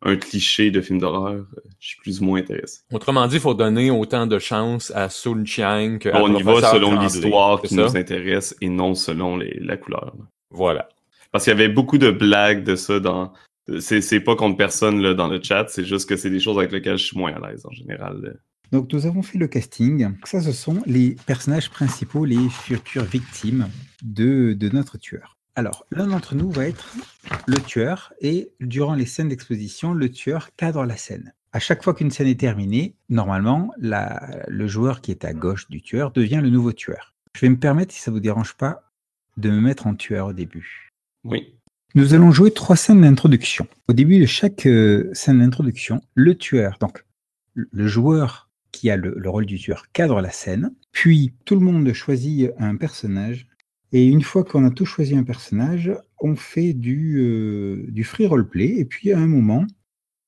un 0.03 0.17
cliché 0.17 0.73
de 0.73 0.81
film 0.81 0.99
d'horreur. 0.99 1.45
Je 1.79 1.87
suis 1.91 2.01
plus 2.03 2.21
ou 2.21 2.25
moins 2.25 2.41
intéressé. 2.41 2.81
Autrement 2.93 3.29
dit, 3.29 3.37
il 3.37 3.41
faut 3.41 3.55
donner 3.55 3.93
autant 3.93 4.27
de 4.27 4.39
chance 4.41 4.91
à 4.95 5.09
Sun 5.09 5.47
Chiang 5.47 5.99
que 6.01 6.09
à 6.09 6.21
On 6.21 6.35
y 6.37 6.43
va 6.43 6.61
selon 6.73 6.99
l'histoire 7.01 7.63
qui 7.63 7.77
ça? 7.77 7.83
nous 7.85 7.97
intéresse 7.97 8.57
et 8.61 8.69
non 8.69 8.95
selon 8.97 9.37
les- 9.37 9.57
la 9.61 9.77
couleur. 9.77 10.07
là. 10.07 10.25
Voilà. 10.51 10.89
Parce 11.31 11.45
qu'il 11.45 11.53
y 11.53 11.57
avait 11.57 11.69
beaucoup 11.69 11.99
de 11.99 12.11
blagues 12.11 12.65
de 12.65 12.75
ça 12.75 12.99
dans. 12.99 13.33
C'est 13.81 14.01
c'est 14.01 14.21
pas 14.21 14.35
contre 14.35 14.57
personne 14.57 15.01
là, 15.01 15.15
dans 15.15 15.29
le 15.29 15.41
chat, 15.43 15.67
c'est 15.69 15.85
juste 15.85 16.09
que 16.09 16.17
c'est 16.17 16.31
des 16.31 16.41
choses 16.41 16.59
avec 16.59 16.73
lesquelles 16.73 16.97
je 16.99 17.05
suis 17.05 17.19
moins 17.19 17.35
à 17.35 17.51
l'aise 17.51 17.65
en 17.67 17.71
général. 17.71 18.41
Donc 18.73 18.93
nous 18.93 19.07
avons 19.07 19.23
fait 19.23 19.39
le 19.39 19.49
casting. 19.49 20.09
Ça, 20.25 20.41
ce 20.41 20.53
sont 20.53 20.83
les 20.87 21.17
personnages 21.27 21.71
principaux, 21.71 22.25
les 22.25 22.49
futures 22.51 23.05
victimes 23.05 23.69
de, 24.03 24.53
de 24.53 24.69
notre 24.69 24.99
tueur. 24.99 25.37
Alors, 25.57 25.87
l'un 25.91 26.07
d'entre 26.07 26.35
nous 26.35 26.51
va 26.51 26.67
être 26.69 26.95
le 27.47 27.57
tueur 27.59 28.13
et 28.21 28.51
durant 28.61 28.95
les 28.95 29.07
scènes 29.07 29.29
d'exposition, 29.29 29.93
le 29.93 30.11
tueur 30.11 30.51
cadre 30.57 30.85
la 30.85 30.97
scène. 30.97 31.33
À 31.53 31.59
chaque 31.61 31.83
fois 31.83 31.95
qu'une 31.95 32.11
scène 32.11 32.29
est 32.29 32.39
terminée, 32.39 32.95
normalement, 33.09 33.73
la- 33.79 34.45
le 34.49 34.69
joueur 34.69 35.01
qui 35.01 35.11
est 35.11 35.25
à 35.25 35.33
gauche 35.33 35.69
du 35.69 35.81
tueur 35.83 36.13
devient 36.13 36.41
le 36.43 36.51
nouveau 36.51 36.73
tueur. 36.73 37.15
Je 37.35 37.41
vais 37.41 37.49
me 37.49 37.57
permettre, 37.59 37.93
si 37.95 38.01
ça 38.01 38.11
vous 38.11 38.21
dérange 38.21 38.55
pas, 38.55 38.93
de 39.37 39.51
me 39.51 39.61
mettre 39.61 39.87
en 39.87 39.95
tueur 39.95 40.27
au 40.29 40.33
début. 40.33 40.91
Oui. 41.25 41.55
Nous 41.95 42.13
allons 42.15 42.31
jouer 42.33 42.53
trois 42.53 42.77
scènes 42.77 43.01
d'introduction. 43.01 43.67
Au 43.89 43.95
début 43.95 44.21
de 44.21 44.27
chaque 44.27 44.67
euh, 44.67 45.09
scène 45.15 45.39
d'introduction, 45.39 46.03
le 46.15 46.37
tueur, 46.37 46.77
donc 46.81 47.05
le 47.55 47.89
joueur 47.89 48.48
qui 48.73 48.91
a 48.91 48.97
le, 48.97 49.15
le 49.17 49.31
rôle 49.31 49.47
du 49.47 49.59
tueur, 49.59 49.91
cadre 49.93 50.21
la 50.21 50.31
scène. 50.31 50.75
Puis 50.93 51.35
tout 51.45 51.55
le 51.55 51.61
monde 51.61 51.93
choisit 51.93 52.51
un 52.59 52.77
personnage. 52.77 53.47
Et 53.93 54.07
une 54.07 54.23
fois 54.23 54.45
qu'on 54.45 54.67
a 54.67 54.71
tous 54.71 54.85
choisi 54.85 55.17
un 55.17 55.25
personnage, 55.25 55.93
on 56.21 56.37
fait 56.37 56.75
du, 56.75 57.19
euh, 57.21 57.87
du 57.89 58.05
free 58.05 58.27
roleplay. 58.27 58.79
Et 58.79 58.85
puis 58.85 59.13
à 59.13 59.19
un 59.19 59.27
moment, 59.27 59.67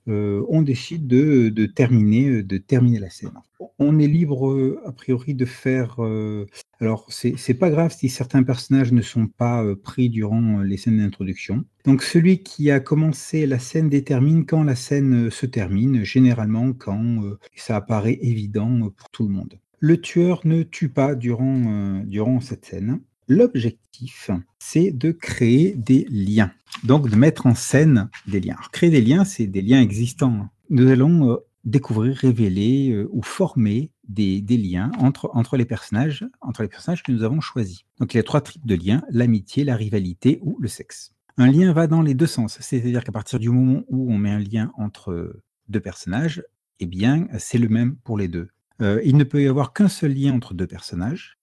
euh, 0.09 0.45
on 0.49 0.63
décide 0.63 1.07
de, 1.07 1.67
terminer, 1.67 2.43
de 2.43 2.57
terminer 2.59 2.99
la 2.99 3.11
scène. 3.11 3.33
On 3.79 3.99
est 3.99 4.07
libre, 4.07 4.51
euh, 4.51 4.81
a 4.87 4.93
priori, 4.93 5.35
de 5.35 5.45
faire. 5.45 6.03
euh, 6.03 6.47
alors, 6.81 7.07
c'est 7.11 7.55
pas 7.55 7.71
grave 7.71 7.95
si 7.97 8.09
certains 8.09 8.43
personnages 8.43 8.93
ne 8.93 9.03
sont 9.03 9.27
pas 9.27 9.63
euh, 9.63 9.77
pris 9.77 10.09
durant 10.09 10.61
euh, 10.61 10.65
les 10.65 10.77
scènes 10.77 10.99
d'introduction. 10.99 11.65
Donc, 11.85 12.03
celui 12.03 12.43
qui 12.43 12.71
a 12.71 12.81
commencé 12.81 13.47
la 13.47 13.59
scène 13.59 13.89
détermine 13.89 14.47
quand 14.47 14.65
la 14.65 14.77
scène 14.77 15.27
euh, 15.27 15.31
se 15.31 15.47
termine, 15.47 16.05
généralement 16.05 16.73
quand 16.73 17.23
euh, 17.23 17.39
ça 17.55 17.77
apparaît 17.77 18.19
évident 18.23 18.87
euh, 18.87 18.91
pour 18.91 19.11
tout 19.11 19.25
le 19.25 19.31
monde. 19.31 19.59
Le 19.79 20.01
tueur 20.01 20.41
ne 20.45 20.63
tue 20.63 20.91
pas 20.91 21.15
durant, 21.15 21.63
euh, 21.67 22.03
durant 22.05 22.41
cette 22.41 22.65
scène. 22.67 23.01
L'objectif, 23.31 24.33
c'est 24.59 24.91
de 24.91 25.13
créer 25.13 25.73
des 25.77 26.05
liens. 26.11 26.51
Donc, 26.83 27.09
de 27.09 27.15
mettre 27.15 27.47
en 27.47 27.55
scène 27.55 28.11
des 28.27 28.41
liens. 28.41 28.57
Créer 28.73 28.91
des 28.91 29.01
liens, 29.01 29.25
c'est 29.25 29.47
des 29.47 29.63
liens 29.63 29.81
existants. 29.81 30.49
Nous 30.69 30.89
allons 30.89 31.31
euh, 31.31 31.37
découvrir, 31.63 32.17
révéler 32.17 32.91
euh, 32.91 33.09
ou 33.13 33.23
former 33.23 33.93
des, 34.09 34.41
liens 34.49 34.91
entre, 34.99 35.31
entre, 35.33 35.57
les 35.57 35.65
personnages, 35.65 36.27
entre 36.41 36.63
les 36.63 36.69
personnages 36.69 37.05
que 37.05 37.13
nous 37.13 37.23
avons 37.23 37.41
choisis. 37.41 37.85
Donc, 38.01 38.15
il 38.15 38.17
y 38.17 38.21
a 38.21 38.25
trois 38.25 38.41
types 38.41 38.67
de 38.67 38.75
liens 38.75 39.05
l'amitié, 39.11 39.63
la 39.63 39.77
rivalité 39.77 40.41
ou 40.43 40.57
le 40.59 40.67
sexe. 40.67 41.15
Un 41.37 41.53
lien 41.53 41.73
va 41.73 41.87
dans 41.87 42.03
les 42.03 42.15
deux 42.15 42.27
sens, 42.27 42.59
c'est-à-dire 42.61 43.05
qu'à 43.05 43.13
partir 43.13 43.39
du 43.39 43.51
moment 43.51 43.85
où 43.87 44.13
on 44.13 44.19
met 44.19 44.33
un 44.33 44.41
lien 44.41 44.73
entre 44.77 45.41
deux 45.69 45.81
personnages, 45.81 46.43
eh 46.81 46.87
bien, 46.87 47.29
c'est 47.39 47.59
le 47.59 47.69
même 47.69 47.95
pour 47.95 48.19
les 48.19 48.27
deux. 48.27 48.49
Euh, 48.83 49.01
il 49.05 49.17
ne 49.17 49.23
peut 49.23 49.41
y 49.41 49.47
avoir 49.47 49.73
qu'un 49.73 49.89
seul 49.89 50.15
lien 50.15 50.35
entre 50.35 50.53
deux 50.53 50.67
personnages, 50.67 51.39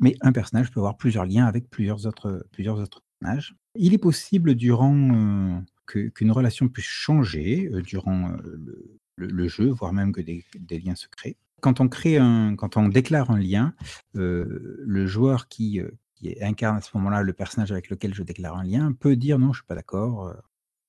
mais 0.00 0.16
un 0.20 0.32
personnage 0.32 0.70
peut 0.70 0.80
avoir 0.80 0.96
plusieurs 0.96 1.26
liens 1.26 1.46
avec 1.46 1.70
plusieurs 1.70 2.06
autres, 2.06 2.44
personnages. 2.52 3.54
Il 3.74 3.94
est 3.94 3.98
possible 3.98 4.54
durant 4.54 4.94
euh, 4.94 5.60
qu'une 5.86 6.30
relation 6.30 6.68
puisse 6.68 6.84
changer 6.84 7.70
euh, 7.72 7.82
durant 7.82 8.30
euh, 8.30 8.98
le, 9.16 9.48
jeu, 9.48 9.70
voire 9.70 9.92
même 9.92 10.12
que 10.12 10.20
des, 10.20 10.44
liens 10.68 10.94
se 10.94 11.06
créent. 11.08 11.36
Quand 11.60 11.80
on 11.80 11.88
crée 11.88 12.18
un, 12.18 12.56
quand 12.56 12.76
on 12.76 12.88
déclare 12.88 13.30
un 13.30 13.38
lien, 13.38 13.74
le 14.14 15.06
joueur 15.06 15.46
qui, 15.48 15.80
incarne 16.40 16.76
à 16.76 16.80
ce 16.80 16.90
moment-là 16.96 17.22
le 17.22 17.32
personnage 17.32 17.72
avec 17.72 17.90
lequel 17.90 18.14
je 18.14 18.22
déclare 18.22 18.56
un 18.56 18.64
lien 18.64 18.92
peut 18.92 19.16
dire 19.16 19.38
non, 19.38 19.52
je 19.52 19.58
suis 19.58 19.66
pas 19.66 19.74
d'accord 19.74 20.34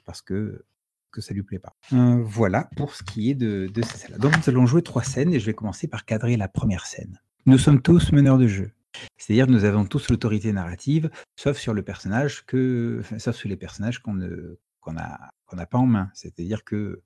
parce 0.05 0.21
que 0.21 0.63
que 1.11 1.21
ça 1.21 1.35
lui 1.35 1.43
plaît 1.43 1.59
pas. 1.59 1.75
Voilà 1.91 2.69
pour 2.75 2.95
ce 2.95 3.03
qui 3.03 3.29
est 3.29 3.35
de, 3.35 3.69
de 3.71 3.81
ces 3.83 3.97
scènes-là. 3.97 4.17
Donc 4.17 4.35
nous 4.35 4.49
allons 4.49 4.65
jouer 4.65 4.81
trois 4.81 5.03
scènes 5.03 5.31
et 5.31 5.39
je 5.39 5.45
vais 5.45 5.53
commencer 5.53 5.87
par 5.87 6.05
cadrer 6.05 6.37
la 6.37 6.47
première 6.47 6.87
scène. 6.87 7.19
Nous 7.45 7.59
sommes 7.59 7.81
tous 7.81 8.11
meneurs 8.11 8.39
de 8.39 8.47
jeu. 8.47 8.71
C'est-à-dire 9.17 9.47
que 9.47 9.51
nous 9.51 9.63
avons 9.63 9.85
tous 9.85 10.09
l'autorité 10.09 10.51
narrative, 10.51 11.09
sauf 11.35 11.57
sur 11.57 11.73
le 11.73 11.83
personnage 11.83 12.45
que, 12.45 13.01
sauf 13.17 13.35
sur 13.35 13.49
les 13.49 13.57
personnages 13.57 13.99
qu'on 13.99 14.21
a, 14.21 15.29
qu'on 15.45 15.55
n'a 15.55 15.65
pas 15.65 15.77
en 15.77 15.85
main. 15.85 16.09
C'est-à-dire 16.13 16.63
que 16.63 17.01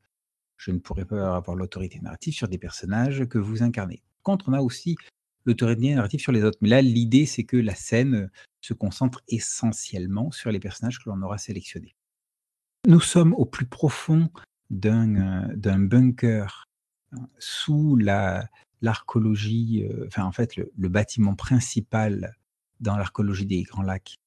je 0.58 0.71
ne 0.71 0.80
pourrais 0.80 1.06
pas 1.06 1.36
avoir 1.36 1.56
l'autorité 1.56 2.00
narrative 2.00 2.34
sur 2.34 2.47
des 2.47 2.58
personnages 2.58 3.26
que 3.28 3.38
vous 3.38 3.63
incarnez. 3.63 4.02
Par 4.17 4.34
contre, 4.34 4.50
on 4.50 4.54
a 4.54 4.62
aussi 4.62 4.95
l'autorité 5.45 5.95
narrative 5.95 6.19
sur 6.19 6.32
les 6.32 6.43
autres. 6.43 6.58
Mais 6.62 6.69
là, 6.69 6.82
l'idée, 6.82 7.26
c'est 7.26 7.43
que 7.43 7.58
la 7.58 7.76
scène 7.76 8.30
se 8.62 8.73
concentre 8.73 9.21
essentiellement 9.30 10.32
sur 10.32 10.52
les 10.52 10.60
personnages 10.60 11.00
que 11.00 11.10
l'on 11.10 11.21
aura 11.21 11.38
sélectionnés. 11.38 11.95
Nous 12.86 13.00
sommes 13.00 13.34
au 13.34 13.45
plus 13.45 13.65
profond 13.65 14.30
d'un 14.69 15.15
euh, 15.15 15.56
d'un 15.56 15.80
bunker 15.80 16.65
euh, 17.13 17.17
sous 17.39 17.95
la 17.95 18.50
l'archéologie, 18.82 19.86
euh, 19.90 20.06
enfin 20.08 20.24
en 20.24 20.32
fait 20.32 20.56
le, 20.56 20.90
bâtiment 20.90 21.36
principal 21.36 22.36
dans 22.80 22.96
l'archéologie 22.98 23.46
des 23.46 23.63
Grands 23.63 23.84
Lacs 23.84 24.18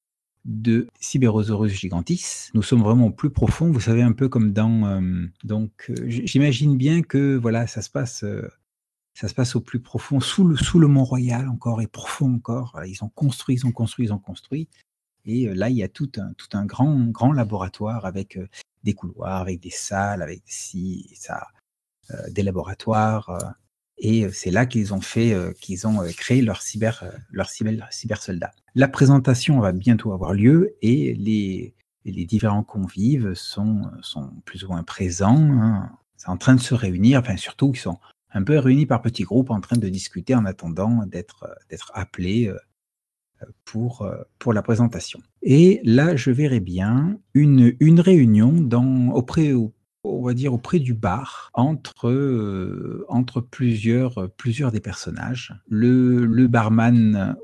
de 0.43 0.87
Cyberosaurus 0.99 1.71
gigantis. 1.71 2.49
Nous 2.53 2.63
sommes 2.63 2.81
vraiment 2.81 3.07
au 3.07 3.11
plus 3.11 3.29
profond, 3.29 3.71
vous 3.71 3.79
savez 3.79 4.01
un 4.01 4.11
peu 4.11 4.27
comme 4.27 4.53
dans 4.53 4.85
euh, 4.85 5.25
donc 5.43 5.89
euh, 5.89 5.95
j'imagine 6.07 6.77
bien 6.77 7.01
que 7.01 7.35
voilà 7.35 7.67
ça 7.67 7.81
se 7.81 7.89
passe 7.89 8.25
ça 9.13 9.27
se 9.27 9.33
passe 9.33 9.55
au 9.55 9.61
plus 9.61 9.79
profond 9.79 10.19
sous 10.19 10.45
le 10.45 10.55
sous 10.55 10.79
le 10.79 10.87
Mont 10.87 11.03
Royal 11.03 11.47
encore 11.47 11.81
et 11.81 11.87
profond 11.87 12.33
encore. 12.35 12.79
Ils 12.85 13.03
ont 13.03 13.09
construit, 13.09 13.55
ils 13.55 13.65
ont 13.65 13.71
construit, 13.71 14.05
ils 14.05 14.13
ont 14.13 14.19
construit. 14.19 14.69
Et 15.25 15.53
là, 15.53 15.69
il 15.69 15.75
y 15.75 15.83
a 15.83 15.89
tout 15.89 16.11
un, 16.17 16.33
tout 16.33 16.47
un 16.53 16.65
grand, 16.65 16.95
grand 17.11 17.31
laboratoire 17.31 18.05
avec 18.05 18.39
des 18.83 18.93
couloirs, 18.93 19.41
avec 19.41 19.59
des 19.59 19.69
salles, 19.69 20.23
avec 20.23 20.41
ci 20.45 21.11
ça, 21.13 21.45
des 22.29 22.41
laboratoires. 22.41 23.55
Et 24.01 24.25
euh, 24.25 24.31
c'est 24.33 24.51
là 24.51 24.65
qu'ils 24.65 24.93
ont 24.93 24.99
fait, 25.01 25.33
euh, 25.33 25.53
qu'ils 25.61 25.87
ont 25.87 26.01
euh, 26.01 26.09
créé 26.09 26.41
leur 26.41 26.61
cyber, 26.61 27.05
leur 27.31 27.49
cyber, 27.49 27.87
cyber 27.91 28.21
soldat. 28.21 28.51
La 28.75 28.89
présentation 28.89 29.59
va 29.61 29.71
bientôt 29.71 30.11
avoir 30.11 30.33
lieu 30.33 30.75
et 30.81 31.13
les, 31.13 31.73
les 32.03 32.25
différents 32.25 32.63
convives 32.63 33.33
sont, 33.35 33.83
sont 34.01 34.31
plus 34.43 34.63
ou 34.65 34.69
moins 34.69 34.83
présents. 34.83 35.37
hein. 35.39 35.91
C'est 36.17 36.29
en 36.29 36.37
train 36.37 36.55
de 36.55 36.59
se 36.61 36.75
réunir, 36.75 37.19
enfin 37.19 37.37
surtout 37.37 37.71
ils 37.73 37.79
sont 37.79 37.97
un 38.33 38.43
peu 38.43 38.57
réunis 38.57 38.85
par 38.85 39.01
petits 39.01 39.23
groupes 39.23 39.49
en 39.51 39.59
train 39.61 39.77
de 39.77 39.89
discuter 39.89 40.35
en 40.35 40.45
attendant 40.45 41.05
d'être 41.05 41.45
appelés 41.93 42.51
pour, 43.65 44.07
pour 44.39 44.53
la 44.53 44.61
présentation. 44.61 45.19
Et 45.41 45.81
là, 45.83 46.15
je 46.15 46.31
verrai 46.31 46.59
bien 46.59 47.19
une, 47.33 47.75
une 47.79 47.99
réunion 47.99 48.51
dans, 48.53 49.09
auprès, 49.09 49.53
au- 49.53 49.73
on 50.03 50.23
va 50.23 50.33
dire 50.33 50.53
auprès 50.53 50.79
du 50.79 50.93
bar 50.93 51.51
entre, 51.53 52.09
euh, 52.09 53.05
entre 53.09 53.41
plusieurs, 53.41 54.17
euh, 54.17 54.27
plusieurs 54.27 54.71
des 54.71 54.79
personnages. 54.79 55.53
Le, 55.67 56.25
le 56.25 56.47
barman 56.47 57.35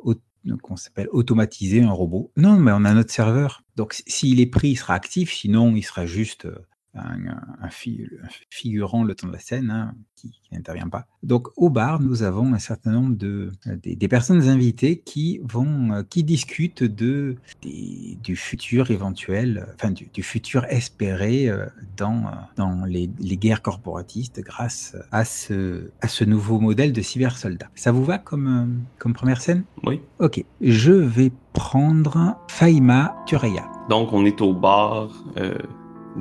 qu'on 0.55 0.75
s'appelle 0.75 1.09
automatisé, 1.11 1.83
un 1.83 1.91
robot. 1.91 2.31
Non, 2.37 2.57
mais 2.57 2.71
on 2.73 2.85
a 2.85 2.93
notre 2.93 3.11
serveur. 3.11 3.63
Donc 3.75 4.01
s'il 4.07 4.39
est 4.39 4.47
pris, 4.47 4.69
il 4.69 4.75
sera 4.75 4.93
actif, 4.93 5.33
sinon 5.33 5.75
il 5.75 5.83
sera 5.83 6.05
juste 6.05 6.45
euh, 6.45 6.55
un, 6.97 7.41
un 7.61 7.69
fi- 7.69 8.05
un 8.23 8.27
figurant 8.49 9.03
le 9.03 9.15
temps 9.15 9.27
de 9.27 9.33
la 9.33 9.39
scène, 9.39 9.69
hein, 9.71 9.93
qui, 10.15 10.29
qui 10.31 10.53
n'intervient 10.55 10.89
pas. 10.89 11.05
Donc 11.23 11.47
au 11.55 11.69
bar, 11.69 11.99
nous 12.01 12.23
avons 12.23 12.53
un 12.53 12.59
certain 12.59 12.91
nombre 12.91 13.15
de 13.15 13.51
des, 13.65 13.95
des 13.95 14.07
personnes 14.07 14.43
invitées 14.49 14.99
qui 14.99 15.39
vont, 15.43 15.91
euh, 15.93 16.03
qui 16.03 16.23
discutent 16.23 16.83
de 16.83 17.35
des- 17.61 18.17
du 18.23 18.35
futur 18.35 18.91
éventuel, 18.91 19.67
enfin 19.75 19.91
du, 19.91 20.07
du 20.13 20.23
futur 20.23 20.65
espéré 20.69 21.49
euh, 21.49 21.65
dans 21.97 22.31
dans 22.55 22.85
les, 22.85 23.09
les 23.19 23.37
guerres 23.37 23.61
corporatistes 23.61 24.41
grâce 24.41 24.95
à 25.11 25.23
ce 25.25 25.91
à 26.01 26.07
ce 26.07 26.23
nouveau 26.23 26.59
modèle 26.59 26.93
de 26.93 27.01
cybersoldat. 27.01 27.69
Ça 27.75 27.91
vous 27.91 28.03
va 28.03 28.17
comme 28.17 28.47
euh, 28.47 28.65
comme 28.97 29.13
première 29.13 29.41
scène? 29.41 29.63
Oui. 29.85 30.01
Ok, 30.19 30.43
je 30.61 30.91
vais 30.93 31.31
prendre 31.53 32.35
Faima 32.47 33.15
Tureya. 33.27 33.69
Donc, 33.89 34.13
on 34.13 34.25
est 34.25 34.41
au 34.41 34.53
bar 34.53 35.09
euh, 35.37 35.57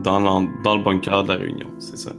dans, 0.02 0.20
l'en- 0.20 0.48
dans 0.64 0.76
le 0.76 0.82
bunker 0.82 1.22
de 1.24 1.28
la 1.28 1.35
Réunion, 1.37 1.68
c'est 1.78 1.96
ça. 1.98 2.12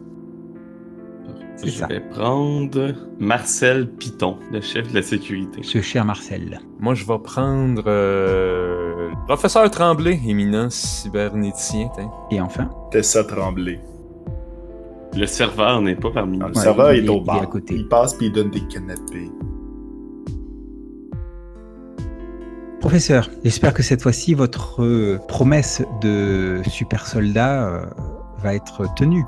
Je 1.63 1.71
ça. 1.71 1.87
vais 1.87 2.01
prendre 2.01 2.93
Marcel 3.19 3.89
Piton, 3.89 4.37
le 4.51 4.61
chef 4.61 4.89
de 4.89 4.95
la 4.95 5.01
sécurité. 5.01 5.61
Ce 5.63 5.81
cher 5.81 6.05
Marcel. 6.05 6.59
Moi, 6.79 6.93
je 6.93 7.03
vais 7.03 7.17
prendre 7.17 7.81
euh, 7.87 9.09
Professeur 9.27 9.69
Tremblay, 9.71 10.19
éminent 10.27 10.69
cybernéticien. 10.69 11.89
Et 12.29 12.39
enfin, 12.39 12.69
Tessa 12.91 13.23
Tremblay. 13.23 13.79
Le 15.15 15.25
serveur 15.25 15.81
n'est 15.81 15.95
pas 15.95 16.11
parmi 16.11 16.37
nous. 16.37 16.45
Le 16.47 16.53
Ouais, 16.53 16.61
serveur 16.61 16.93
il 16.93 16.99
est, 17.03 17.05
est- 17.05 17.09
au 17.09 17.15
il 17.15 17.21
est 17.21 17.25
bar. 17.25 17.41
à 17.41 17.45
côté. 17.47 17.73
Il 17.73 17.87
passe 17.87 18.13
puis 18.13 18.27
il 18.27 18.31
donne 18.33 18.51
des 18.51 18.61
canapés. 18.67 19.31
Professeur, 22.79 23.29
j'espère 23.43 23.73
que 23.73 23.83
cette 23.83 24.01
fois-ci, 24.01 24.33
votre 24.33 24.83
euh, 24.83 25.19
promesse 25.27 25.83
de 26.01 26.61
super 26.69 27.05
soldat 27.07 27.67
euh, 27.67 27.85
va 28.39 28.55
être 28.55 28.85
tenue. 28.95 29.23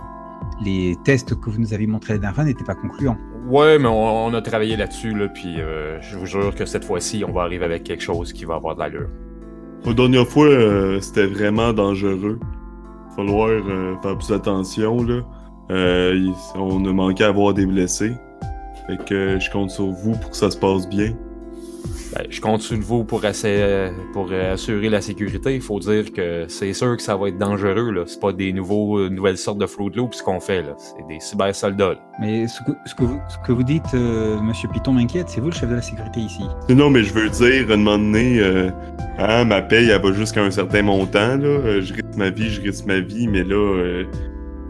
Les 0.63 0.95
tests 1.05 1.39
que 1.39 1.49
vous 1.49 1.59
nous 1.59 1.73
avez 1.73 1.87
montrés 1.87 2.13
la 2.13 2.19
dernière 2.19 2.35
fois 2.35 2.43
n'étaient 2.45 2.63
pas 2.63 2.75
concluants. 2.75 3.17
Ouais, 3.47 3.79
mais 3.79 3.87
on, 3.87 4.27
on 4.27 4.33
a 4.33 4.41
travaillé 4.41 4.75
là-dessus, 4.75 5.13
là, 5.13 5.27
puis 5.27 5.59
euh, 5.59 5.99
je 6.01 6.17
vous 6.17 6.25
jure 6.25 6.53
que 6.53 6.65
cette 6.65 6.85
fois-ci, 6.85 7.23
on 7.27 7.31
va 7.31 7.41
arriver 7.41 7.65
avec 7.65 7.83
quelque 7.83 8.03
chose 8.03 8.33
qui 8.33 8.45
va 8.45 8.55
avoir 8.55 8.75
de 8.75 8.79
l'allure. 8.79 9.09
La 9.85 9.93
dernière 9.93 10.27
fois, 10.27 10.45
euh, 10.45 10.99
c'était 11.01 11.25
vraiment 11.25 11.73
dangereux. 11.73 12.39
Falloir 13.15 13.49
euh, 13.49 13.95
faire 14.01 14.17
plus 14.17 14.31
attention, 14.33 15.03
là. 15.03 15.21
Euh, 15.71 16.31
on 16.55 16.83
a 16.85 16.93
manqué 16.93 17.23
à 17.23 17.27
avoir 17.27 17.53
des 17.53 17.65
blessés. 17.65 18.13
Fait 18.87 18.97
que 19.05 19.13
euh, 19.13 19.39
je 19.39 19.49
compte 19.51 19.69
sur 19.69 19.87
vous 19.87 20.13
pour 20.13 20.31
que 20.31 20.37
ça 20.37 20.49
se 20.49 20.57
passe 20.57 20.87
bien. 20.89 21.13
Ben, 22.15 22.25
je 22.29 22.41
compte 22.41 22.61
sur 22.61 22.77
vous 22.79 23.03
pour, 23.03 23.23
essayer, 23.25 23.89
pour 24.13 24.29
euh, 24.31 24.53
assurer 24.53 24.89
la 24.89 25.01
sécurité. 25.01 25.55
Il 25.55 25.61
faut 25.61 25.79
dire 25.79 26.11
que 26.11 26.45
c'est 26.47 26.73
sûr 26.73 26.97
que 26.97 27.03
ça 27.03 27.15
va 27.15 27.29
être 27.29 27.37
dangereux. 27.37 27.91
Là. 27.91 28.03
C'est 28.07 28.19
pas 28.19 28.33
des 28.33 28.51
nouveaux, 28.51 29.09
nouvelles 29.09 29.37
sortes 29.37 29.59
de 29.59 29.67
Fruit 29.67 29.91
Loops 29.95 30.21
qu'on 30.23 30.39
fait. 30.39 30.63
là. 30.63 30.73
C'est 30.77 31.07
des 31.07 31.19
cyber-soldats. 31.19 31.89
là. 31.89 31.99
Mais 32.19 32.47
ce 32.47 32.61
que, 32.63 32.71
ce 32.85 32.95
que, 32.95 33.03
vous, 33.03 33.19
ce 33.29 33.47
que 33.47 33.51
vous 33.51 33.63
dites, 33.63 33.83
euh, 33.93 34.39
Monsieur 34.41 34.67
Piton 34.69 34.93
m'inquiète, 34.93 35.29
c'est 35.29 35.39
vous 35.39 35.49
le 35.49 35.55
chef 35.55 35.69
de 35.69 35.75
la 35.75 35.81
sécurité 35.81 36.19
ici. 36.19 36.43
Non, 36.69 36.89
mais 36.89 37.03
je 37.03 37.13
veux 37.13 37.29
dire, 37.29 37.69
à 37.69 37.73
un 37.73 37.77
moment 37.77 37.97
donné, 37.97 38.39
euh, 38.39 38.69
hein, 39.19 39.45
ma 39.45 39.61
paye, 39.61 39.89
elle 39.89 40.01
va 40.01 40.11
jusqu'à 40.11 40.41
un 40.43 40.51
certain 40.51 40.81
montant, 40.81 41.37
là. 41.37 41.45
Euh, 41.45 41.81
je 41.81 41.93
risque 41.93 42.17
ma 42.17 42.29
vie, 42.29 42.49
je 42.49 42.61
risque 42.61 42.85
ma 42.85 42.99
vie, 42.99 43.27
mais 43.27 43.43
là, 43.43 43.55
euh, 43.55 44.03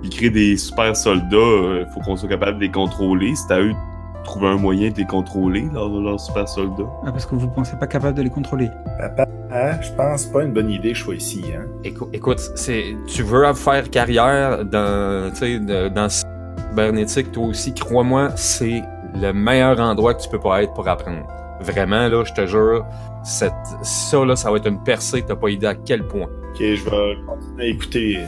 ils 0.04 0.10
créent 0.10 0.30
des 0.30 0.58
super 0.58 0.96
soldats, 0.96 1.38
euh, 1.38 1.86
faut 1.94 2.02
qu'on 2.02 2.16
soit 2.16 2.30
capable 2.30 2.58
de 2.58 2.64
les 2.64 2.72
contrôler. 2.72 3.34
C'est 3.36 3.54
à 3.54 3.62
eux 3.62 3.72
de 3.72 3.76
trouver 4.24 4.48
un 4.48 4.58
moyen 4.58 4.90
de 4.92 4.98
les 4.98 5.06
contrôler, 5.06 5.68
leurs, 5.74 5.90
leurs 5.90 6.20
super 6.20 6.48
soldats. 6.48 6.84
Ah, 7.06 7.12
parce 7.12 7.26
que 7.26 7.36
vous 7.36 7.48
ne 7.48 7.52
pensez 7.52 7.76
pas 7.78 7.88
capable 7.88 8.18
de 8.18 8.22
les 8.24 8.30
contrôler. 8.30 8.70
Papa, 9.00 9.26
hein, 9.52 9.72
je 9.82 9.92
pense 9.94 10.26
pas 10.26 10.44
une 10.44 10.54
bonne 10.54 10.70
idée 10.70 10.90
que 10.92 10.98
je 10.98 11.04
sois 11.04 11.16
ici. 11.16 11.44
Hein. 11.56 11.66
Écou- 11.84 12.10
écoute, 12.14 12.40
c'est, 12.56 12.96
tu 13.08 13.24
veux 13.24 13.52
faire 13.54 13.90
carrière 13.90 14.66
dans, 14.66 15.30
tu 15.32 15.36
sais, 15.38 15.60
de- 15.60 15.88
dans 15.90 16.04
le 16.04 16.10
cybernétique, 16.10 17.32
toi 17.32 17.46
aussi, 17.48 17.74
crois-moi, 17.74 18.30
c'est 18.36 18.82
le 19.16 19.32
meilleur 19.32 19.80
endroit 19.80 20.14
que 20.14 20.22
tu 20.22 20.30
peux 20.30 20.40
pas 20.40 20.64
être 20.64 20.74
pour 20.74 20.88
apprendre. 20.88 21.26
Vraiment, 21.62 22.08
là, 22.08 22.24
je 22.24 22.34
te 22.34 22.46
jure, 22.46 22.86
cette, 23.24 23.52
ça, 23.82 24.24
là, 24.24 24.36
ça 24.36 24.50
va 24.52 24.58
être 24.58 24.68
une 24.68 24.82
percée, 24.84 25.24
t'as 25.28 25.36
pas 25.36 25.50
idée 25.50 25.68
à 25.68 25.76
quel 25.76 26.06
point. 26.08 26.28
Ok, 26.52 26.58
je 26.60 26.84
vais 26.90 27.16
continuer 27.28 27.64
à 27.64 27.68
écouter. 27.68 28.20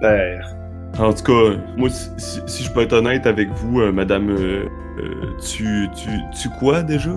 Père. 0.00 0.56
En 0.98 1.12
tout 1.12 1.24
cas, 1.24 1.56
moi, 1.76 1.88
si, 1.90 2.40
si- 2.46 2.64
je 2.64 2.70
peux 2.72 2.80
être 2.80 2.92
honnête 2.92 3.26
avec 3.26 3.48
vous, 3.50 3.80
euh, 3.80 3.90
madame, 3.92 4.30
euh, 4.30 4.64
euh, 4.98 5.10
tu, 5.44 5.88
tu, 5.96 6.08
tu 6.40 6.48
quoi 6.60 6.82
déjà? 6.82 7.10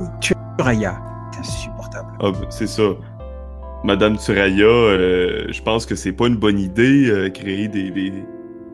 Raya, 0.59 0.99
c'est 1.31 1.39
insupportable. 1.39 2.07
Ah, 2.19 2.31
ben, 2.31 2.47
c'est 2.49 2.67
ça. 2.67 2.83
Madame 3.83 4.17
Turaya, 4.17 4.65
euh, 4.65 5.45
je 5.51 5.61
pense 5.61 5.85
que 5.85 5.95
c'est 5.95 6.11
pas 6.11 6.27
une 6.27 6.37
bonne 6.37 6.57
idée, 6.59 7.07
euh, 7.09 7.29
créer 7.29 7.67
des, 7.67 7.91
des, 7.91 8.11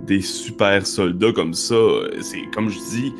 des 0.02 0.22
super 0.22 0.88
soldats 0.88 1.34
comme 1.34 1.54
ça. 1.54 1.76
C'est 2.22 2.44
comme 2.56 2.70
je 2.70 2.80
dis, 2.80 3.14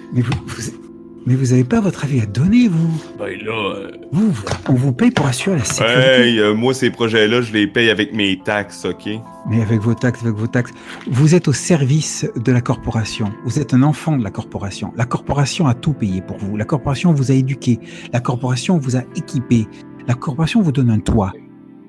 Mais 1.26 1.36
vous, 1.36 1.36
vous, 1.36 1.36
mais 1.36 1.36
vous 1.36 1.54
avez 1.54 1.64
pas 1.64 1.80
votre 1.82 2.04
avis 2.06 2.22
à 2.22 2.26
donner, 2.26 2.68
vous. 2.68 3.02
ben 3.18 3.38
là, 3.44 3.52
euh, 3.76 3.92
Vous, 4.12 4.34
on 4.70 4.74
vous 4.74 4.94
paye 4.94 5.12
pour 5.12 5.26
assurer 5.26 5.58
la 5.58 5.64
sécurité. 5.64 6.00
hey, 6.00 6.40
euh, 6.40 6.54
moi 6.54 6.74
ces 6.74 6.90
projets-là, 6.92 7.42
je 7.42 7.54
les 7.54 7.68
paye 7.68 7.90
avec 7.90 8.14
mes 8.14 8.40
taxes, 8.40 8.86
ok? 8.86 9.10
Mais 9.50 9.62
avec 9.62 9.80
vos 9.82 9.94
taxes, 9.94 10.22
avec 10.24 10.36
vos 10.36 10.48
taxes, 10.48 10.72
vous 11.08 11.36
êtes 11.36 11.48
au 11.48 11.54
service 11.54 12.26
de 12.36 12.52
la 12.52 12.62
corporation. 12.62 13.32
Vous 13.46 13.60
êtes 13.60 13.74
un 13.74 13.84
enfant 13.84 14.18
de 14.18 14.24
la 14.24 14.32
corporation. 14.32 14.94
La 14.96 15.06
corporation 15.06 15.68
a 15.68 15.74
tout 15.74 15.94
payé 15.94 16.22
pour 16.22 16.38
vous. 16.38 16.56
La 16.58 16.66
corporation 16.66 17.14
vous 17.14 17.32
a 17.32 17.36
éduqué. 17.36 17.80
La 18.14 18.20
corporation 18.20 18.78
vous 18.78 18.96
a 18.96 19.02
équipé. 19.16 19.68
La 20.08 20.14
corporation 20.16 20.62
vous 20.62 20.72
donne 20.72 20.90
un 20.90 21.00
toit. 21.00 21.32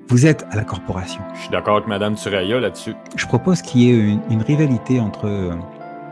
Vous 0.07 0.25
êtes 0.27 0.45
à 0.51 0.55
la 0.55 0.63
corporation. 0.63 1.21
Je 1.35 1.41
suis 1.41 1.49
d'accord 1.49 1.77
avec 1.77 1.87
Madame 1.87 2.15
Turaya 2.15 2.59
là-dessus. 2.59 2.93
Je 3.15 3.25
propose 3.25 3.61
qu'il 3.61 3.81
y 3.81 3.89
ait 3.89 3.97
une, 3.97 4.21
une 4.29 4.41
rivalité 4.43 4.99
entre 4.99 5.25
euh, 5.27 5.53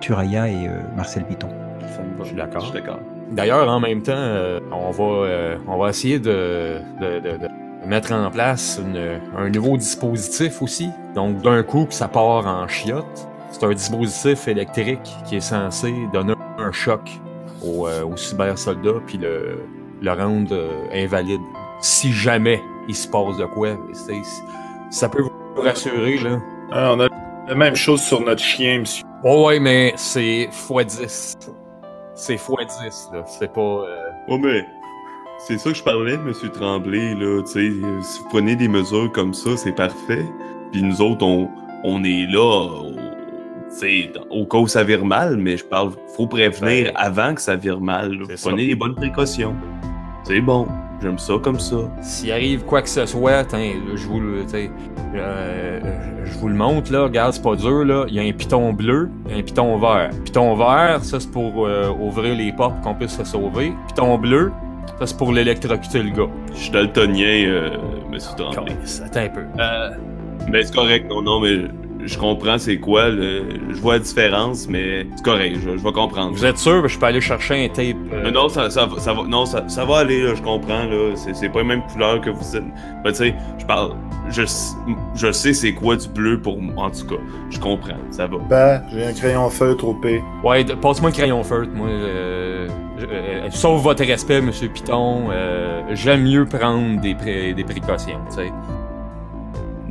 Turaya 0.02 0.48
et 0.50 0.68
euh, 0.68 0.82
Marcel 0.98 1.26
Piton. 1.28 1.50
Ça 1.96 2.02
me 2.02 2.18
va. 2.18 2.24
Je 2.24 2.28
suis 2.30 2.36
d'accord. 2.36 2.62
Je 2.62 2.66
suis 2.68 2.74
d'accord. 2.74 3.00
D'ailleurs, 3.34 3.68
en 3.70 3.80
même 3.80 4.02
temps, 4.02 4.14
euh, 4.16 4.60
on 4.72 4.92
va 4.92 5.04
euh, 5.04 5.58
on 5.68 5.78
va 5.78 5.90
essayer 5.90 6.20
de, 6.20 6.78
de, 7.02 7.20
de- 7.20 7.38
de 7.38 7.48
mettre 7.88 8.14
en 8.14 8.30
place 8.32 8.80
une- 8.82 9.20
un 9.38 9.50
nouveau 9.50 9.76
dispositif 9.78 10.62
aussi. 10.62 10.90
Donc, 11.16 11.42
d'un 11.42 11.64
coup, 11.64 11.86
que 11.86 11.94
ça 11.94 12.08
part 12.08 12.46
en 12.48 12.68
chiottes. 12.68 13.28
C'est 13.52 13.64
un 13.66 13.74
dispositif 13.74 14.48
électrique 14.48 15.00
qui 15.28 15.36
est 15.38 15.42
censé 15.42 15.94
donner 16.12 16.34
un 16.58 16.72
choc 16.72 17.02
au, 17.64 17.88
euh, 17.88 18.04
puis 19.06 19.18
le, 19.18 19.60
le 20.02 20.12
rendre 20.12 20.54
euh, 20.54 20.84
invalide. 20.94 21.42
Si 21.82 22.12
jamais 22.12 22.62
il 22.88 22.96
se 22.96 23.08
passe 23.08 23.38
de 23.38 23.46
quoi, 23.46 23.70
ça 24.90 25.10
peut 25.10 25.22
vous 25.22 25.62
rassurer, 25.62 26.18
là. 26.18 26.40
Ah, 26.72 26.94
on 26.96 27.00
a 27.00 27.08
la 27.48 27.56
même 27.56 27.76
chose 27.76 28.02
sur 28.02 28.22
notre 28.22 28.42
chien, 28.42 28.80
monsieur. 28.80 29.04
Oh 29.24 29.48
ouais, 29.48 29.60
mais 29.60 29.94
c'est 29.98 30.50
x10. 30.52 31.36
C'est 32.26 32.36
x10, 32.36 33.14
là. 33.14 33.24
C'est 33.26 33.52
pas... 33.52 33.62
euh, 33.62 34.10
Oh, 34.30 34.38
mais 34.38 34.66
c'est 35.40 35.58
ça 35.58 35.72
que 35.72 35.76
je 35.78 35.84
parlais, 35.84 36.18
Monsieur 36.18 36.50
Tremblay, 36.50 37.16
là. 37.16 37.42
Tu 37.44 37.52
sais, 37.52 37.72
si 38.02 38.20
vous 38.22 38.30
prenez 38.30 38.56
des 38.56 38.68
mesures 38.70 39.12
comme 39.12 39.34
ça, 39.34 39.58
c'est 39.58 39.74
parfait. 39.74 40.26
Puis 40.72 40.82
nous 40.82 41.02
autres, 41.02 41.26
on, 41.26 41.50
on 41.84 42.04
est 42.06 42.26
là, 42.32 42.70
sais, 43.70 44.12
au 44.30 44.46
cas 44.46 44.58
où 44.60 44.68
ça 44.68 44.84
vire 44.84 45.04
mal, 45.04 45.36
mais 45.38 45.58
je 45.58 45.66
parle, 45.66 45.92
faut 46.16 46.28
prévenir 46.28 46.92
avant 46.96 47.34
que 47.36 47.42
ça 47.42 47.56
vire 47.58 47.82
mal. 47.82 48.12
là. 48.14 48.24
Prenez 48.26 48.38
ça. 48.38 48.52
les 48.68 48.76
bonnes 48.76 48.96
précautions. 48.96 49.56
C'est 50.24 50.40
bon, 50.40 50.68
j'aime 51.04 51.20
ça 51.20 51.34
comme 51.44 51.60
ça. 51.60 51.76
S'il 52.02 52.32
arrive 52.32 52.64
quoi 52.64 52.82
que 52.82 52.90
ce 52.90 53.06
soit, 53.06 53.44
je 53.52 54.08
vous 54.08 54.20
le, 54.20 54.46
euh, 55.16 55.80
je 56.24 56.38
vous 56.40 56.48
le 56.48 56.56
montre 56.56 56.92
là, 56.92 57.04
regarde, 57.04 57.34
c'est 57.34 57.44
pas 57.44 57.56
dur 57.56 57.84
là. 57.86 58.06
Il 58.08 58.16
y 58.16 58.20
a 58.20 58.24
un 58.24 58.32
piton 58.32 58.72
bleu, 58.74 59.10
un 59.30 59.42
piton 59.42 59.78
vert. 59.78 60.12
Piton 60.24 60.56
vert, 60.56 61.04
ça 61.04 61.20
c'est 61.20 61.30
pour 61.30 61.68
euh, 61.68 61.90
ouvrir 62.00 62.36
les 62.36 62.52
portes 62.54 62.76
pour 62.76 62.82
qu'on 62.82 62.96
puisse 62.96 63.18
se 63.18 63.24
sauver. 63.26 63.74
Piton 63.90 64.18
bleu, 64.18 64.52
ça 65.00 65.08
c'est 65.08 65.18
pour 65.18 65.34
l'électrocuter 65.34 66.04
le 66.04 66.12
gars. 66.12 66.30
Je 66.54 66.60
suis 66.60 66.72
daltonien, 66.72 67.46
euh, 67.48 67.70
Monsieur 68.10 68.36
Tremblay. 68.38 68.74
Attends 69.06 69.20
un 69.20 69.30
peu. 69.30 69.42
Euh, 69.60 69.90
Mais 70.50 70.64
c'est 70.64 70.74
correct, 70.74 71.10
non, 71.10 71.22
non, 71.22 71.40
mais 71.42 71.66
je 72.06 72.18
comprends 72.18 72.58
c'est 72.58 72.78
quoi, 72.78 73.10
le- 73.10 73.44
je 73.70 73.76
vois 73.82 73.94
la 73.94 74.00
différence, 74.00 74.68
mais 74.70 75.06
c'est 75.16 75.24
correct, 75.24 75.56
je, 75.64 75.72
je 75.78 75.84
vais 75.84 75.92
comprendre. 75.92 76.32
vous 76.34 76.46
êtes 76.46 76.58
sûr 76.58 76.82
que 76.82 76.88
je 76.88 76.98
peux 77.00 77.06
aller 77.06 77.22
chercher 77.22 77.66
un 77.66 77.70
tape? 77.70 77.96
euh, 78.14 78.24
Non, 78.24 78.44
non, 78.44 78.50
ça, 78.50 78.70
ça, 78.70 78.86
va- 78.86 79.00
ça 79.00 79.14
va, 79.14 79.24
non, 79.24 79.46
ça, 79.46 79.64
ça 79.68 79.86
va 79.86 80.00
aller, 80.00 80.24
là, 80.24 80.36
je 80.36 80.42
comprends, 80.42 80.84
là. 80.86 81.12
C'est, 81.16 81.36
c'est 81.36 81.50
pas 81.50 81.60
la 81.60 81.66
même 81.66 81.82
couleur 81.92 82.22
que 82.22 82.30
vous 82.30 82.56
êtes. 82.56 82.64
Ben, 83.04 83.12
tu 83.12 83.16
sais, 83.18 83.36
je 83.60 83.66
parle. 83.66 83.92
Je, 84.30 84.44
je 85.16 85.32
sais 85.32 85.54
c'est 85.54 85.74
quoi 85.74 85.96
du 85.98 86.08
bleu 86.08 86.40
pour 86.40 86.60
moi, 86.62 86.86
en 86.86 86.90
tout 86.92 87.06
cas. 87.06 87.22
Je 87.50 87.60
comprends, 87.60 87.98
ça 88.10 88.26
va. 88.28 88.38
Père, 88.50 88.82
j'ai 88.92 89.06
un 89.06 89.14
crayon 89.14 89.50
feutre 89.50 89.86
au 89.86 89.94
P. 89.94 90.24
Ouais, 90.44 90.64
de- 90.64 90.74
passe-moi 90.74 91.10
le 91.10 91.16
crayon 91.16 91.44
feutre, 91.44 91.70
moi. 91.74 91.88
euh, 91.90 92.68
je- 92.98 93.06
euh, 93.06 93.50
sauf 93.52 93.82
votre 93.82 94.04
respect, 94.06 94.40
Monsieur 94.42 94.70
Piton, 94.70 95.26
euh, 95.32 95.82
j'aime 95.92 96.24
mieux 96.24 96.46
prendre 96.46 97.02
des, 97.02 97.16
pré- 97.16 97.54
des 97.54 97.64
précautions, 97.66 98.20
tu 98.30 98.36
sais. 98.38 98.52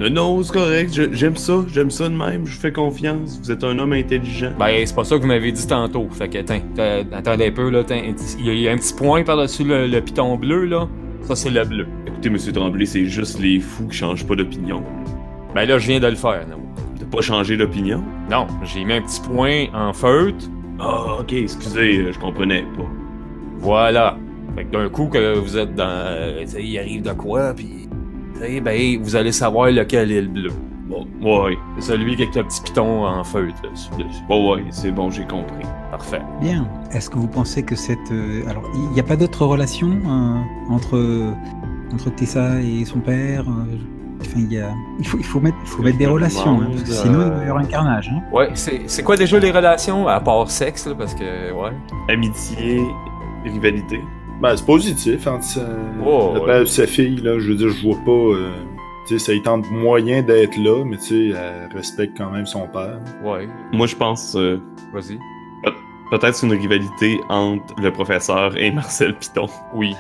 Non, 0.03 0.11
non, 0.11 0.43
c'est 0.43 0.53
correct, 0.53 0.91
j'aime 1.13 1.37
ça, 1.37 1.65
j'aime 1.73 1.91
ça 1.91 2.09
de 2.09 2.15
même, 2.15 2.45
je 2.47 2.55
vous 2.55 2.61
fais 2.61 2.73
confiance. 2.73 3.39
Vous 3.43 3.51
êtes 3.53 3.63
un 3.63 3.79
homme 3.79 3.93
intelligent. 3.93 4.51
Ben, 4.59 4.85
c'est 4.85 4.95
pas 4.97 5.05
ça 5.05 5.17
que 5.17 5.21
vous 5.23 5.29
m'avez 5.29 5.53
dit 5.53 5.67
tantôt. 5.67 6.09
Fait 6.11 6.29
que, 6.29 6.39
attends, 6.39 6.61
euh, 6.79 7.05
attendez 7.13 7.47
un 7.47 7.53
peu, 7.53 7.71
là. 7.71 7.83
Il 7.91 8.45
y, 8.45 8.51
a- 8.51 8.53
il 8.55 8.61
y 8.61 8.69
a 8.69 8.73
un 8.73 8.77
petit 8.79 8.95
point 8.95 9.23
par-dessus 9.23 9.65
le, 9.65 9.87
le 9.87 10.01
piton 10.01 10.37
bleu, 10.37 10.65
là. 10.65 10.89
Ça, 11.23 11.37
c'est 11.37 11.51
le 11.51 11.65
bleu. 11.65 11.87
Écoutez, 12.07 12.31
Monsieur 12.31 12.53
Tremblay, 12.53 12.85
c'est 12.87 13.05
juste 13.07 13.39
les 13.41 13.61
fous 13.61 13.87
qui 13.89 13.97
changent 13.99 14.27
pas 14.27 14.35
d'opinion. 14.35 14.83
Ben 15.55 15.67
là, 15.69 15.79
je 15.79 15.87
viens 15.87 16.01
de 16.01 16.07
le 16.09 16.17
faire, 16.17 16.47
non? 16.51 16.57
De 16.99 17.05
pas 17.05 17.21
changé 17.21 17.57
d'opinion? 17.57 18.03
Non, 18.31 18.47
j'ai 18.65 18.85
mis 18.85 18.95
un 18.95 19.03
petit 19.03 19.21
point 19.21 19.67
en 19.75 19.93
feutre. 19.93 20.47
Ah, 20.81 21.19
ok, 21.21 21.33
excusez, 21.33 21.99
euh, 21.99 22.13
je 22.13 22.19
comprenais 22.19 22.65
pas. 22.77 22.91
Voilà. 23.59 24.17
Fait 24.57 24.65
que 24.65 24.73
d'un 24.73 24.89
coup 24.89 25.07
que 25.07 25.39
vous 25.39 25.57
êtes 25.57 25.75
dans... 25.77 25.85
euh, 25.89 26.45
il 26.59 26.79
arrive 26.79 27.03
de 27.03 27.13
quoi, 27.13 27.53
puis... 27.55 27.82
sais, 28.39 28.61
ben, 28.61 29.03
vous 29.03 29.17
allez 29.17 29.33
savoir 29.33 29.71
lequel 29.71 30.11
est 30.13 30.23
le 30.23 30.29
bleu. 30.29 30.51
Bon, 30.89 31.07
ouais, 31.47 31.57
C'est 31.79 31.93
celui 31.93 32.15
avec 32.15 32.35
le 32.35 32.43
petit 32.45 32.61
piton 32.63 33.07
en 33.07 33.25
feutre, 33.25 33.55
dessus. 33.63 33.89
bon, 34.29 34.55
ouais, 34.55 34.65
c'est 34.71 34.91
bon, 34.91 35.11
j'ai 35.11 35.25
compris. 35.25 35.65
Parfait. 35.91 36.21
Bien. 36.41 36.69
Est-ce 36.93 37.09
que 37.09 37.17
vous 37.17 37.29
pensez 37.29 37.63
que 37.63 37.75
cette... 37.77 37.99
euh, 38.11 38.43
alors, 38.51 38.65
il 38.75 38.91
n'y 38.91 39.01
a 39.01 39.03
pas 39.05 39.17
d'autre 39.17 39.47
relation 39.47 39.89
euh, 39.89 40.73
entre, 40.73 41.33
entre 41.95 42.11
Tessa 42.15 42.61
et 42.61 42.85
son 42.85 42.99
père 43.01 43.45
euh, 43.49 43.77
Enfin, 44.21 44.39
il, 44.39 44.53
y 44.53 44.59
a... 44.61 44.71
il, 45.01 45.07
faut, 45.07 45.19
il 45.19 45.25
faut 45.25 45.41
mettre, 45.41 45.57
il 45.63 45.67
faut 45.69 45.83
mettre 45.83 45.99
des 45.99 46.07
relations, 46.07 46.61
hein, 46.61 46.69
parce 46.71 46.83
que 46.83 46.89
demande, 46.89 47.03
sinon 47.03 47.21
euh, 47.21 47.27
il 47.27 47.31
va 47.39 47.45
y 47.45 47.49
avoir 47.49 47.63
un 47.63 47.67
carnage. 47.67 48.09
hein. 48.15 48.23
Ouais, 48.33 48.51
c'est 48.55 48.83
c'est 48.87 49.03
quoi 49.03 49.17
déjà 49.17 49.39
les 49.41 49.51
relations, 49.51 50.07
à 50.07 50.21
part 50.21 50.49
sexe, 50.51 50.87
là, 50.87 50.95
parce 50.97 51.15
que, 51.15 51.53
ouais. 51.53 51.71
Amitié, 52.09 52.83
rivalité? 53.45 54.01
Ben, 54.43 54.57
c'est 54.57 54.67
positif 54.67 55.27
entre 55.29 55.45
sa, 55.45 55.61
Oh, 56.05 56.33
ouais. 56.35 56.47
père 56.47 56.63
et 56.63 56.67
sa 56.67 56.87
fille, 56.87 57.17
là. 57.23 57.39
Je 57.39 57.49
veux 57.51 57.55
dire, 57.57 57.69
je 57.71 57.87
vois 57.87 57.99
pas. 58.05 58.11
euh, 58.11 58.51
tu 59.07 59.19
sais, 59.19 59.25
ça 59.27 59.33
y 59.35 59.43
tente 59.43 59.71
moyen 59.71 60.23
d'être 60.23 60.57
là, 60.59 60.85
mais 60.85 60.97
tu 60.97 61.33
sais, 61.33 61.39
elle 61.39 61.77
respecte 61.77 62.17
quand 62.19 62.31
même 62.31 62.47
son 62.47 62.67
père. 62.69 62.99
Ouais, 63.25 63.49
Moi, 63.73 63.87
je 63.87 63.97
pense 63.97 64.35
euh, 64.37 64.59
vas-y. 64.93 65.19
peut-être 66.11 66.43
une 66.45 66.53
rivalité 66.53 67.21
entre 67.29 67.75
le 67.81 67.91
professeur 67.93 68.57
et 68.57 68.71
Marcel 68.73 69.15
Piton. 69.17 69.47
Oui. 69.75 69.95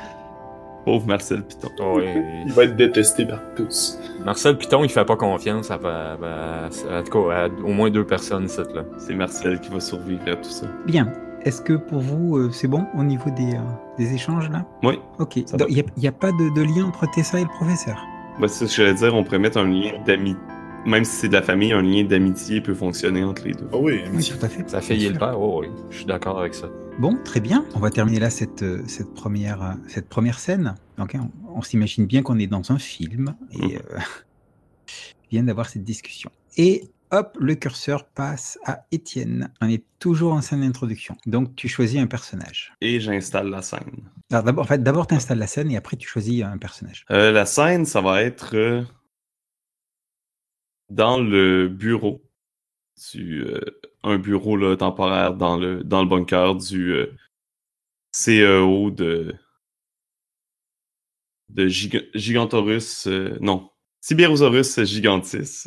Pauvre 0.84 1.06
Marcel 1.06 1.42
Piton. 1.44 1.70
Ouais. 1.94 2.24
Il 2.46 2.52
va 2.52 2.64
être 2.64 2.74
détesté 2.76 3.24
par 3.24 3.38
tous. 3.56 3.96
Marcel 4.24 4.58
Piton, 4.58 4.82
il 4.84 4.90
fait 4.90 5.04
pas 5.04 5.14
confiance 5.16 5.70
à, 5.70 5.74
à- 5.74 6.14
à- 6.14 6.98
en 7.00 7.02
tout 7.04 7.22
cas, 7.28 7.34
à 7.44 7.48
au 7.64 7.72
moins 7.72 7.90
deux 7.90 8.04
personnes, 8.04 8.48
cette 8.48 8.74
là. 8.74 8.82
C'est 8.98 9.14
Marcel 9.14 9.60
qui 9.60 9.70
va 9.70 9.78
survivre 9.80 10.22
à 10.26 10.34
tout 10.36 10.50
ça. 10.50 10.66
Bien. 10.86 11.06
Est-ce 11.44 11.60
que 11.60 11.72
pour 11.72 12.00
vous, 12.00 12.36
euh, 12.36 12.50
c'est 12.52 12.68
bon 12.68 12.86
au 12.96 13.02
niveau 13.02 13.30
des, 13.30 13.54
euh, 13.54 13.60
des 13.98 14.14
échanges 14.14 14.48
là? 14.50 14.64
Oui, 14.82 14.98
Ok. 15.18 15.40
Ça. 15.46 15.56
Il 15.68 15.84
n'y 15.96 16.06
a, 16.08 16.12
pas 16.12 16.30
de, 16.32 16.54
de 16.54 16.62
lien 16.62 16.84
entre 16.86 17.10
Tessa 17.12 17.40
et 17.40 17.42
le 17.42 17.48
professeur? 17.48 17.98
Bah, 18.40 18.46
c'est 18.48 18.66
ce 18.66 18.76
que 18.76 18.82
j'allais 18.82 18.94
dire, 18.94 19.14
on 19.14 19.24
pourrait 19.24 19.38
mettre 19.40 19.58
un 19.58 19.68
lien 19.68 19.92
d'amitié. 20.06 20.40
Même 20.84 21.04
si 21.04 21.12
c'est 21.16 21.28
de 21.28 21.34
la 21.34 21.42
famille, 21.42 21.72
un 21.72 21.82
lien 21.82 22.02
d'amitié 22.04 22.60
peut 22.60 22.74
fonctionner 22.74 23.22
entre 23.22 23.44
les 23.44 23.52
deux. 23.52 23.68
Ah 23.72 23.76
oui, 23.76 24.00
Oui, 24.02 24.08
amitié. 24.08 24.34
tout 24.36 24.44
à 24.46 24.48
fait. 24.48 24.96
Bien 24.96 25.08
et 25.08 25.12
le 25.12 25.18
père, 25.18 25.40
oh, 25.40 25.60
oui. 25.62 25.68
Je 25.90 25.96
suis 25.98 26.06
d'accord 26.06 26.38
avec 26.40 26.54
ça. 26.54 26.68
Bon, 26.98 27.16
très 27.24 27.40
bien. 27.40 27.64
On 27.74 27.78
va 27.80 27.90
terminer 27.90 28.18
là 28.18 28.30
cette, 28.30 28.62
euh, 28.62 28.82
cette, 28.86 29.14
première, 29.14 29.76
cette 29.88 30.08
première 30.08 30.38
scène. 30.38 30.74
Donc, 30.98 31.14
hein, 31.14 31.28
on, 31.48 31.58
on 31.58 31.62
s'imagine 31.62 32.06
bien 32.06 32.22
qu'on 32.22 32.38
est 32.38 32.46
dans 32.48 32.72
un 32.72 32.78
film 32.78 33.34
et 33.52 33.76
euh, 33.76 33.98
vient 35.30 35.42
d'avoir 35.44 35.68
cette 35.68 35.84
discussion. 35.84 36.30
Et 36.56 36.84
hop, 37.12 37.36
le 37.40 37.54
curseur 37.54 38.06
passe 38.08 38.58
à 38.64 38.86
Étienne. 38.90 39.52
On 39.60 39.68
est 39.68 39.84
toujours 39.98 40.32
en 40.32 40.40
scène 40.40 40.62
d'introduction. 40.62 41.16
Donc, 41.26 41.54
tu 41.54 41.68
choisis 41.68 42.00
un 42.00 42.06
personnage. 42.06 42.72
Et 42.80 42.98
j'installe 43.00 43.48
la 43.50 43.62
scène. 43.62 44.10
Alors, 44.30 44.42
d'abord, 44.44 44.64
en 44.64 44.66
fait, 44.66 44.82
d'abord, 44.82 45.06
tu 45.06 45.14
installes 45.14 45.38
la 45.38 45.46
scène 45.46 45.70
et 45.70 45.76
après, 45.76 45.96
tu 45.96 46.08
choisis 46.08 46.42
un 46.42 46.58
personnage. 46.58 47.04
Euh, 47.10 47.30
la 47.32 47.46
scène, 47.46 47.84
ça 47.86 48.00
va 48.00 48.22
être 48.22 48.56
euh, 48.56 48.82
dans 50.90 51.20
le 51.20 51.68
bureau. 51.68 52.22
Du, 53.12 53.42
euh, 53.42 53.60
un 54.02 54.18
bureau 54.18 54.56
là, 54.56 54.76
temporaire 54.76 55.34
dans 55.34 55.56
le, 55.56 55.82
dans 55.84 56.02
le 56.02 56.08
bunker 56.08 56.54
du 56.56 56.94
CEO 58.12 58.90
de, 58.90 59.34
de 61.48 61.68
Giga- 61.68 62.04
Gigantorus. 62.14 63.06
non, 63.40 63.70
Siberosaurus 64.00 64.82
gigantis. 64.84 65.64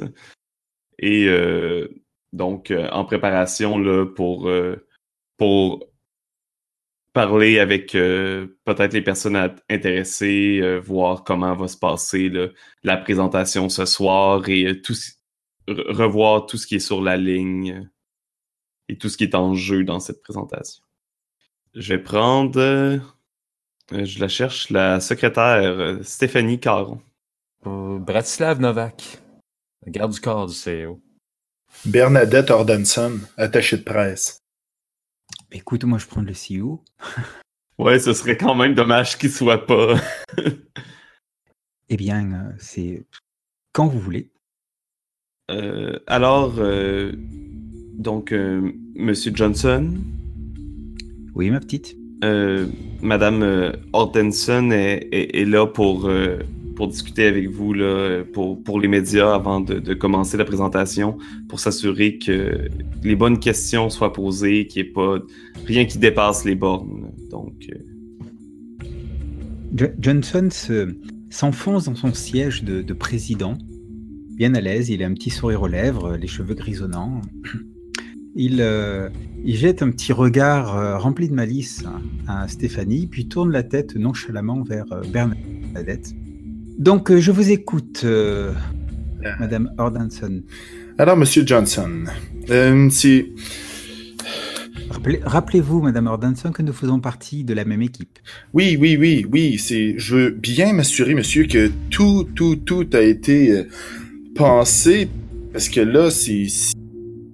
Et 0.99 1.27
euh, 1.27 1.88
donc, 2.34 2.71
euh, 2.71 2.89
en 2.91 3.05
préparation 3.05 3.77
là, 3.77 4.05
pour, 4.05 4.47
euh, 4.49 4.88
pour 5.38 5.86
parler 7.13 7.60
avec 7.60 7.93
peut-être 7.93 8.91
les 8.91 9.01
personnes 9.01 9.55
intéressées, 9.69 10.79
voir 10.84 11.23
comment 11.23 11.55
va 11.55 11.69
se 11.69 11.77
passer 11.77 12.29
la 12.84 12.97
présentation 12.97 13.69
ce 13.69 13.86
soir 13.86 14.49
et 14.49 14.81
tout, 14.81 14.95
revoir 15.65 16.45
tout 16.45 16.58
ce 16.58 16.67
qui 16.67 16.75
est 16.75 16.79
sur 16.79 17.01
la 17.01 17.15
ligne 17.15 17.89
et 18.89 18.97
tout 18.97 19.08
ce 19.08 19.15
qui 19.15 19.23
est 19.23 19.34
en 19.34 19.53
jeu 19.53 19.86
dans 19.86 20.01
cette 20.01 20.21
présentation. 20.21 20.84
Je 21.73 21.93
vais 21.93 22.03
prendre, 22.03 22.99
je 23.93 24.19
la 24.19 24.27
cherche, 24.27 24.69
la 24.69 24.99
secrétaire 24.99 25.99
Stéphanie 26.03 26.60
Caron. 26.60 26.99
Bratislav 27.63 28.60
Novak, 28.60 29.21
garde 29.91 30.12
du 30.13 30.19
corps 30.19 30.48
du 30.48 30.54
CEO. 30.54 31.02
Bernadette 31.86 32.52
Ordanson, 32.52 33.19
attachée 33.38 33.78
de 33.78 33.84
presse. 33.84 34.39
Écoute, 35.52 35.84
moi, 35.84 35.98
je 36.00 36.06
prends 36.08 36.21
le 36.21 36.34
CEO. 36.34 36.84
Ouais, 37.78 38.00
ce 38.00 38.13
serait 38.13 38.38
quand 38.38 38.56
même 38.56 38.74
dommage 38.74 39.17
qu'il 39.17 39.30
soit 39.30 39.65
pas. 39.65 39.95
Eh 41.89 41.98
bien, 41.98 42.32
euh, 42.34 42.52
c'est 42.58 43.06
quand 43.74 43.86
vous 43.88 44.00
voulez. 44.00 44.32
Euh, 45.52 46.00
alors, 46.08 46.56
euh, 46.58 47.12
donc, 47.93 48.32
euh, 48.32 48.71
Monsieur 48.95 49.32
Johnson, 49.36 49.93
Oui, 51.36 51.52
ma 51.52 51.60
petite. 51.60 51.95
Euh, 52.24 52.67
Madame 53.02 53.43
euh, 53.43 53.74
Hortenson 53.93 54.71
est, 54.71 55.08
est- 55.12 55.36
est 55.41 55.45
là 55.45 55.67
pour, 55.67 56.08
euh, 56.08 56.39
pour 56.75 56.88
discuter 56.88 57.25
avec 57.25 57.49
vous, 57.49 57.73
là, 57.73 58.23
pour, 58.33 58.61
pour 58.63 58.79
les 58.79 58.88
médias 58.88 59.33
avant 59.33 59.61
de, 59.61 59.93
commencer 59.93 60.38
la 60.38 60.45
présentation, 60.45 61.17
pour 61.47 61.59
s'assurer 61.59 62.17
que 62.17 62.67
les 63.03 63.15
bonnes 63.15 63.39
questions 63.39 63.89
soient 63.89 64.13
posées, 64.13 64.67
qu'il 64.67 64.83
n'y 64.83 64.89
ait 64.89 64.91
pas 64.91 65.19
rien 65.65 65.85
qui 65.85 65.97
dépasse 65.97 66.45
les 66.45 66.55
bornes. 66.55 67.11
Donc, 67.31 67.53
euh, 67.71 68.85
Jo- 69.75 69.93
Johnson 69.99 70.49
se- 70.51 70.95
s'enfonce 71.29 71.85
dans 71.85 71.95
son 71.95 72.13
siège 72.13 72.63
de, 72.63 72.81
de 72.81 72.93
président, 72.93 73.57
bien 74.35 74.53
à 74.53 74.61
l'aise. 74.61 74.89
Il 74.89 75.03
a 75.03 75.07
un 75.07 75.13
petit 75.13 75.29
sourire 75.29 75.63
aux 75.63 75.67
lèvres, 75.67 76.15
les 76.17 76.27
cheveux 76.27 76.55
grisonnants. 76.55 77.21
Il, 78.38 78.57
euh, 78.59 79.07
il 79.45 79.55
jette 79.55 79.81
un 79.81 79.89
petit 79.91 80.11
regard 80.11 80.75
euh, 80.75 80.97
rempli 80.97 81.29
de 81.29 81.33
malice 81.33 81.85
à 82.27 82.49
Stéphanie, 82.49 83.07
puis 83.07 83.29
tourne 83.29 83.49
la 83.49 83.63
tête 83.63 83.95
nonchalamment 83.95 84.61
vers 84.61 84.91
euh, 84.91 85.03
Bernadette. 85.09 86.13
Donc, 86.77 87.11
euh, 87.11 87.19
je 87.19 87.31
vous 87.31 87.51
écoute, 87.51 88.01
euh, 88.03 88.53
Madame 89.39 89.71
Ordanson. 89.77 90.41
Alors, 90.97 91.17
Monsieur 91.17 91.45
Johnson, 91.45 92.03
euh. 92.49 92.89
Rappelez- 94.89 95.19
Rappelez-vous, 95.23 95.81
Madame 95.81 96.07
Ordanson, 96.07 96.51
que 96.51 96.61
nous 96.61 96.73
faisons 96.73 96.99
partie 96.99 97.43
de 97.43 97.53
la 97.53 97.65
même 97.65 97.81
équipe. 97.81 98.19
Oui, 98.53 98.77
oui, 98.79 98.97
oui, 98.97 99.25
oui, 99.31 99.57
c'est... 99.57 99.95
Je 99.97 100.15
veux 100.15 100.29
bien 100.29 100.73
m'assurer, 100.73 101.15
monsieur, 101.15 101.47
que 101.47 101.71
tout, 101.89 102.27
tout, 102.35 102.55
tout 102.55 102.88
a 102.93 103.01
été 103.01 103.51
euh, 103.51 103.63
pensé, 104.35 105.09
parce 105.51 105.69
que 105.69 105.81
là. 105.81 106.11
Si 106.11 106.73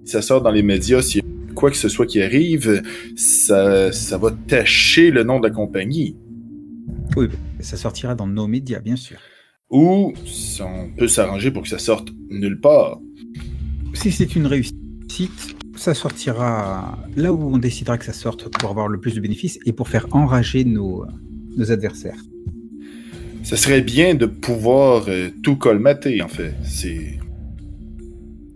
ça 0.05 0.21
sort 0.21 0.41
dans 0.41 0.51
les 0.51 0.63
médias, 0.63 1.01
s'il 1.01 1.17
y 1.17 1.19
a 1.21 1.53
quoi 1.53 1.71
que 1.71 1.77
ce 1.77 1.87
soit 1.89 2.05
qui 2.05 2.21
arrive, 2.21 2.81
ça, 3.15 3.91
ça 3.91 4.17
va 4.17 4.31
tacher 4.47 5.11
le 5.11 5.23
nom 5.23 5.39
de 5.39 5.47
la 5.47 5.53
compagnie. 5.53 6.15
Oui, 7.15 7.27
ça 7.59 7.77
sortira 7.77 8.15
dans 8.15 8.27
nos 8.27 8.47
médias, 8.47 8.79
bien 8.79 8.95
sûr. 8.95 9.17
Ou 9.71 10.13
on 10.59 10.89
peut 10.97 11.07
s'arranger 11.07 11.49
pour 11.49 11.63
que 11.63 11.69
ça 11.69 11.79
sorte 11.79 12.09
nulle 12.29 12.59
part. 12.59 12.99
Si 13.93 14.11
c'est 14.11 14.35
une 14.35 14.45
réussite, 14.45 15.55
ça 15.77 15.93
sortira 15.93 16.99
là 17.15 17.33
où 17.33 17.53
on 17.53 17.57
décidera 17.57 17.97
que 17.97 18.05
ça 18.05 18.13
sorte 18.13 18.49
pour 18.57 18.69
avoir 18.69 18.87
le 18.87 18.99
plus 18.99 19.15
de 19.15 19.21
bénéfices 19.21 19.59
et 19.65 19.73
pour 19.73 19.87
faire 19.87 20.07
enrager 20.11 20.65
nos, 20.65 21.05
nos 21.57 21.71
adversaires. 21.71 22.21
Ça 23.43 23.57
serait 23.57 23.81
bien 23.81 24.13
de 24.13 24.25
pouvoir 24.27 25.05
euh, 25.07 25.29
tout 25.41 25.55
colmater, 25.55 26.21
en 26.21 26.27
fait. 26.27 26.53
C'est... 26.63 27.17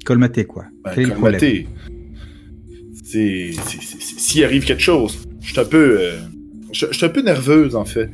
Colmater 0.05 0.45
quoi 0.45 0.65
Ben, 0.83 0.91
Quel 0.93 1.13
colmater. 1.13 1.67
S'il 3.03 4.43
arrive 4.43 4.65
quelque 4.65 4.81
chose, 4.83 5.17
je 5.41 5.51
suis 5.51 5.59
un 5.59 5.65
peu... 5.65 5.97
euh, 5.99 6.19
je 6.71 6.91
suis 6.91 7.05
un 7.05 7.09
peu 7.09 7.21
nerveuse, 7.21 7.75
en 7.75 7.85
fait. 7.85 8.11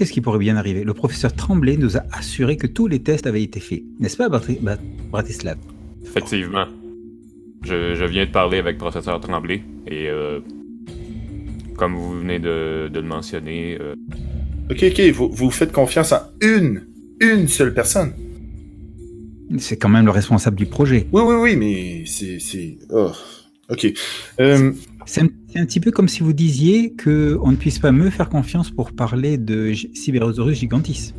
Qu'est-ce 0.00 0.12
qui 0.12 0.22
pourrait 0.22 0.38
bien 0.38 0.56
arriver? 0.56 0.82
Le 0.82 0.94
professeur 0.94 1.30
Tremblay 1.30 1.76
nous 1.76 1.98
a 1.98 2.04
assuré 2.10 2.56
que 2.56 2.66
tous 2.66 2.86
les 2.86 3.00
tests 3.00 3.26
avaient 3.26 3.42
été 3.42 3.60
faits. 3.60 3.82
N'est-ce 3.98 4.16
pas, 4.16 4.30
Bratislav 4.30 5.58
Effectivement. 6.02 6.64
Je, 7.64 7.94
je 7.94 8.04
viens 8.06 8.24
de 8.24 8.30
parler 8.30 8.56
avec 8.56 8.76
le 8.76 8.78
professeur 8.78 9.20
Tremblay 9.20 9.62
et 9.86 10.08
euh, 10.08 10.40
comme 11.76 11.96
vous 11.96 12.18
venez 12.18 12.38
de, 12.38 12.88
de 12.90 12.98
le 12.98 13.06
mentionner, 13.06 13.76
euh, 13.78 13.94
Ok, 14.70 14.82
ok, 14.84 15.00
vous, 15.12 15.28
vous 15.32 15.50
faites 15.50 15.70
confiance 15.70 16.12
en 16.12 16.20
une, 16.40 16.86
une 17.20 17.46
seule 17.46 17.74
personne. 17.74 18.14
C'est 19.58 19.76
quand 19.76 19.90
même 19.90 20.06
le 20.06 20.12
responsable 20.12 20.56
du 20.56 20.64
projet. 20.64 21.08
Oui, 21.12 21.20
oui, 21.26 21.34
oui, 21.34 21.56
mais 21.56 22.04
c'est... 22.06 22.38
c'est... 22.38 22.78
Oh. 22.88 23.12
Ok. 23.68 23.86
Euh, 24.40 24.72
C'est 25.06 25.22
un, 25.22 25.64
petit 25.64 25.80
peu 25.80 25.90
comme 25.90 26.08
si 26.08 26.20
vous 26.20 26.32
disiez 26.32 26.92
que 26.92 27.38
on 27.42 27.50
ne 27.50 27.56
puisse 27.56 27.78
pas 27.78 27.90
me 27.92 28.10
faire 28.10 28.28
confiance 28.28 28.70
pour 28.70 28.92
parler 28.92 29.38
de 29.38 29.72
Cyberosaurus 29.94 30.58
gigantis. 30.58 31.14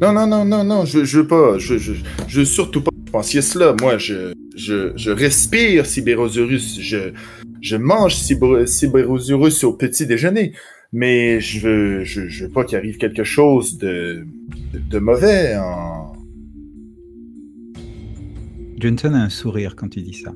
non, 0.00 0.12
non, 0.12 0.26
non, 0.26 0.44
non, 0.44 0.64
non, 0.64 0.84
je, 0.84 1.04
je 1.04 1.20
veux 1.20 1.26
pas... 1.26 1.58
Je, 1.58 1.76
je, 1.76 1.92
je 2.28 2.38
veux 2.40 2.44
surtout 2.46 2.80
pas 2.80 2.90
pensiez 3.14 3.42
cela. 3.42 3.76
Moi, 3.80 3.96
je, 3.96 4.32
je, 4.56 4.92
je 4.96 5.10
respire 5.12 5.86
Cyberosaurus. 5.86 6.80
Je, 6.80 7.12
je 7.60 7.76
mange 7.76 8.16
Cyber- 8.16 8.66
Cyberosaurus 8.66 9.62
au 9.62 9.72
petit 9.72 10.04
déjeuner. 10.06 10.52
Mais 10.92 11.40
je 11.40 11.60
veux, 11.60 12.04
je, 12.04 12.28
je 12.28 12.44
veux 12.44 12.50
pas 12.50 12.64
qu'il 12.64 12.76
arrive 12.76 12.96
quelque 12.98 13.24
chose 13.24 13.78
de, 13.78 14.26
de, 14.72 14.78
de 14.78 14.98
mauvais 14.98 15.56
en... 15.56 16.12
Johnson 18.78 19.14
a 19.14 19.18
un 19.18 19.30
sourire 19.30 19.76
quand 19.76 19.88
tu 19.88 20.02
dis 20.02 20.14
ça. 20.14 20.32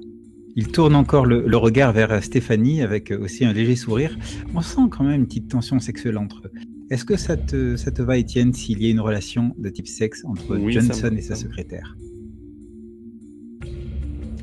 Il 0.61 0.73
tourne 0.73 0.97
encore 0.97 1.25
le, 1.25 1.47
le 1.47 1.57
regard 1.57 1.93
vers 1.93 2.21
Stéphanie 2.23 2.83
avec 2.83 3.13
aussi 3.13 3.45
un 3.45 3.53
léger 3.53 3.77
sourire. 3.77 4.19
On 4.57 4.61
sent 4.61 4.81
quand 4.91 5.05
même 5.05 5.21
une 5.21 5.27
petite 5.27 5.47
tension 5.49 5.79
sexuelle 5.79 6.19
entre 6.19 6.43
eux. 6.47 6.51
Est-ce 6.91 7.05
que 7.05 7.17
ça 7.17 7.37
te, 7.37 7.77
ça 7.77 7.93
te 7.93 8.03
va, 8.03 8.19
Étienne, 8.19 8.53
s'il 8.53 8.83
y 8.83 8.87
a 8.89 8.91
une 8.91 8.99
relation 8.99 9.55
de 9.57 9.69
type 9.69 9.87
sexe 9.87 10.25
entre 10.25 10.57
Oui, 10.59 10.73
Johnson 10.73 11.13
et 11.17 11.21
sa 11.21 11.37
secrétaire? 11.37 11.97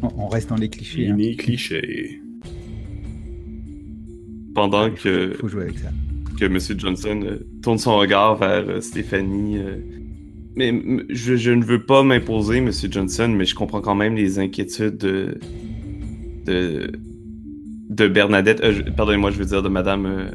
On, 0.04 0.08
on 0.17 0.28
reste 0.30 0.47
dans 0.47 0.56
les 0.56 0.69
clichés. 0.69 1.08
hein. 1.08 1.17
Fini 1.17 1.36
cliché. 1.36 2.21
Pendant 4.54 4.86
Il 4.88 4.91
faut- 4.95 5.04
que, 5.04 5.34
faut 5.41 5.47
jouer 5.49 5.63
avec 5.63 5.80
ça. 5.80 5.89
que 6.39 6.45
M. 6.45 6.58
Johnson 6.80 7.19
euh, 7.25 7.39
tourne 7.62 7.78
son 7.78 7.97
regard 7.97 8.38
vers 8.38 8.69
euh, 8.69 8.80
Stéphanie. 8.80 9.58
euh, 9.58 9.75
mais 10.56 10.73
je, 11.10 11.36
je 11.36 11.51
ne 11.51 11.65
veux 11.65 11.84
pas 11.84 12.04
m'imposer, 12.04 12.60
M. 12.60 12.71
Johnson, 12.89 13.28
mais 13.38 13.43
je 13.43 13.54
comprends 13.56 13.82
quand 13.82 13.95
même 13.95 14.15
les 14.15 14.39
inquiétudes 14.39 15.04
de, 16.45 16.51
de, 16.51 16.91
de 17.89 18.08
Bernadette. 18.08 18.62
euh, 18.63 18.81
Pardonnez-moi, 18.95 19.31
je 19.31 19.38
veux 19.39 19.45
dire 19.45 19.62
de 19.63 19.69
Mme 19.69 20.05
euh, 20.05 20.29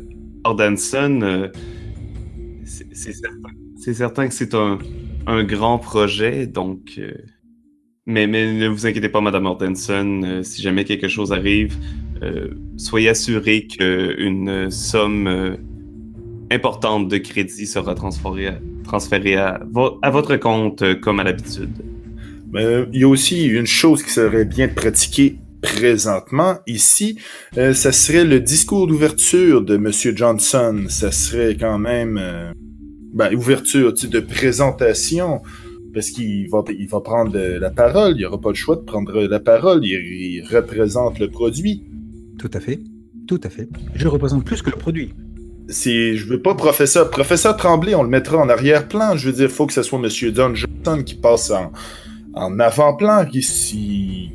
Ordanson. 0.44 1.20
euh, 1.22 1.48
c'est 2.64 3.94
certain, 3.94 4.28
que 4.28 4.34
c'est 4.34 4.54
un, 4.54 4.78
un 5.26 5.42
grand 5.44 5.78
projet, 5.78 6.46
donc. 6.46 7.00
mais, 8.06 8.26
mais 8.26 8.52
ne 8.52 8.68
vous 8.68 8.86
inquiétez 8.86 9.08
pas, 9.08 9.20
Mme 9.20 9.46
Ordanson, 9.46 10.22
euh, 10.24 10.42
si 10.42 10.62
jamais 10.62 10.84
quelque 10.84 11.08
chose 11.08 11.32
arrive, 11.32 11.76
soyez 12.76 13.08
assurés 13.08 13.66
qu'une 13.66 14.70
somme 14.70 15.56
importante 16.50 17.08
de 17.08 17.16
crédit 17.16 17.66
sera 17.66 17.94
transférée 17.94 19.36
à, 19.36 19.48
à, 19.54 19.64
vo- 19.64 19.98
à 20.02 20.10
votre 20.10 20.36
compte 20.36 21.00
comme 21.00 21.20
à 21.20 21.24
l'habitude. 21.24 21.70
Il 22.54 23.00
y 23.00 23.04
a 23.04 23.08
aussi 23.08 23.46
une 23.46 23.66
chose 23.66 24.02
qui 24.02 24.10
serait 24.10 24.44
bien 24.44 24.68
pratiquée 24.68 25.38
présentement 25.60 26.58
ici, 26.66 27.18
euh, 27.58 27.74
ça 27.74 27.92
serait 27.92 28.24
le 28.24 28.40
discours 28.40 28.86
d'ouverture 28.86 29.62
de 29.62 29.76
Monsieur 29.76 30.16
Johnson. 30.16 30.84
Ça 30.88 31.12
serait 31.12 31.56
quand 31.58 31.78
même 31.78 32.18
euh, 32.18 32.52
ben, 33.12 33.34
ouverture 33.34 33.94
tu 33.94 34.06
sais, 34.06 34.08
de 34.08 34.20
présentation, 34.20 35.40
parce 35.92 36.10
qu'il 36.10 36.48
va, 36.50 36.62
il 36.68 36.88
va 36.88 37.00
prendre 37.00 37.36
la 37.36 37.70
parole. 37.70 38.12
Il 38.12 38.18
n'y 38.18 38.24
aura 38.24 38.40
pas 38.40 38.50
le 38.50 38.54
choix 38.54 38.76
de 38.76 38.82
prendre 38.82 39.22
la 39.22 39.40
parole. 39.40 39.84
Il, 39.84 39.90
il 39.90 40.46
représente 40.46 41.18
le 41.18 41.28
produit. 41.28 41.84
Tout 42.38 42.50
à 42.54 42.60
fait. 42.60 42.80
Tout 43.26 43.40
à 43.44 43.50
fait. 43.50 43.68
Je 43.94 44.08
représente 44.08 44.44
plus 44.44 44.62
que 44.62 44.70
le 44.70 44.76
produit. 44.76 45.14
C'est, 45.68 46.16
je 46.16 46.26
veux 46.26 46.42
pas 46.42 46.56
professeur, 46.56 47.10
professeur 47.10 47.56
Tremblay, 47.56 47.94
on 47.94 48.02
le 48.02 48.08
mettra 48.08 48.38
en 48.38 48.48
arrière-plan. 48.48 49.16
Je 49.16 49.28
veux 49.28 49.36
dire, 49.36 49.50
faut 49.50 49.66
que 49.66 49.72
ce 49.72 49.82
soit 49.82 50.00
Monsieur 50.00 50.32
John 50.34 50.56
Johnson 50.56 51.02
qui 51.04 51.14
passe 51.14 51.50
en, 51.52 51.70
en 52.34 52.58
avant-plan, 52.58 53.24
qui, 53.26 53.40
qui, 53.40 54.32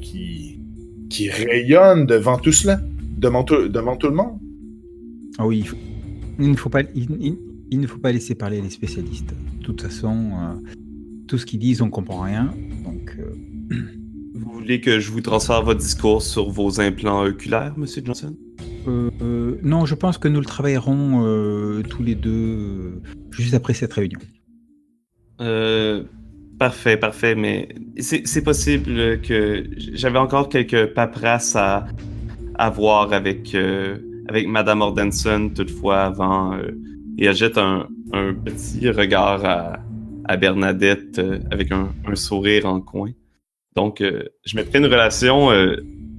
qui 1.09 1.29
rayonne 1.29 2.05
devant 2.05 2.37
tout 2.37 2.51
cela, 2.51 2.79
devant 3.17 3.43
tout, 3.43 3.67
devant 3.69 3.95
tout 3.95 4.07
le 4.07 4.15
monde? 4.15 4.37
Ah 5.37 5.45
oui, 5.47 5.59
il, 5.59 5.67
faut- 5.67 5.77
il 6.39 6.51
ne 6.51 6.55
faut 6.55 6.69
pas, 6.69 6.81
il, 6.95 7.07
il- 7.19 7.37
il 7.71 7.79
ne 7.79 7.87
faut 7.87 7.97
pas 7.99 8.11
laisser 8.11 8.35
parler 8.35 8.61
les 8.61 8.69
spécialistes. 8.69 9.33
De 9.59 9.63
toute 9.63 9.81
façon, 9.81 10.31
euh, 10.33 10.71
tout 11.27 11.37
ce 11.37 11.45
qu'ils 11.45 11.59
disent, 11.59 11.81
on 11.81 11.89
comprend 11.89 12.21
rien. 12.21 12.53
Donc, 12.83 13.17
euh, 13.19 13.75
Vous 14.35 14.51
voulez 14.51 14.81
que 14.81 14.99
je 14.99 15.11
vous 15.11 15.21
transfère 15.21 15.63
votre 15.63 15.79
discours 15.79 16.21
sur 16.21 16.49
vos 16.49 16.79
implants 16.81 17.23
oculaires, 17.25 17.73
Monsieur 17.77 18.01
Johnson? 18.05 18.35
euh, 18.87 19.09
euh, 19.21 19.55
non, 19.63 19.85
je 19.85 19.95
pense 19.95 20.17
que 20.17 20.27
nous 20.27 20.39
le 20.39 20.45
travaillerons 20.45 21.23
euh, 21.25 21.81
tous 21.89 22.03
les 22.03 22.15
deux 22.15 22.31
euh, 22.31 23.01
juste 23.31 23.53
après 23.53 23.73
cette 23.73 23.93
réunion. 23.93 24.19
Euh, 25.41 26.03
parfait, 26.57 26.97
parfait, 26.97 27.35
mais 27.35 27.69
c'est 27.99 28.43
possible 28.43 29.21
que 29.21 29.65
j'avais 29.93 30.19
encore 30.19 30.49
quelques 30.49 30.93
paperasses 30.93 31.55
à, 31.55 31.85
à 32.55 32.69
voir 32.69 33.13
avec, 33.13 33.53
euh, 33.55 33.97
avec 34.27 34.47
Madame 34.47 34.81
Ordenson 34.81 35.51
toutefois 35.53 36.01
avant. 36.03 36.53
euh, 36.53 36.71
et 37.17 37.25
elle 37.25 37.35
jette 37.35 37.57
un, 37.57 37.87
un 38.11 38.33
petit 38.33 38.89
regard 38.89 39.45
à, 39.45 39.79
à 40.25 40.37
Bernadette 40.37 41.19
euh, 41.19 41.39
avec 41.51 41.71
un, 41.71 41.89
un 42.05 42.15
sourire 42.15 42.65
en 42.65 42.81
coin. 42.81 43.11
Donc, 43.75 44.01
euh, 44.01 44.23
je 44.45 44.55
mettrai 44.57 44.79
une 44.79 44.85
relation 44.85 45.51
euh, 45.51 45.75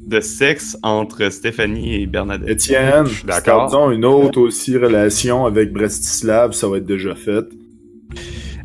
de 0.06 0.20
sexe 0.20 0.78
entre 0.82 1.30
Stéphanie 1.30 2.02
et 2.02 2.06
Bernadette. 2.06 2.48
Étienne, 2.48 3.06
d'accord. 3.26 3.90
une 3.90 4.04
autre 4.04 4.40
aussi 4.40 4.76
relation 4.76 5.46
avec 5.46 5.72
Brestislav, 5.72 6.52
ça 6.52 6.68
va 6.68 6.78
être 6.78 6.86
déjà 6.86 7.14
fait. 7.14 7.44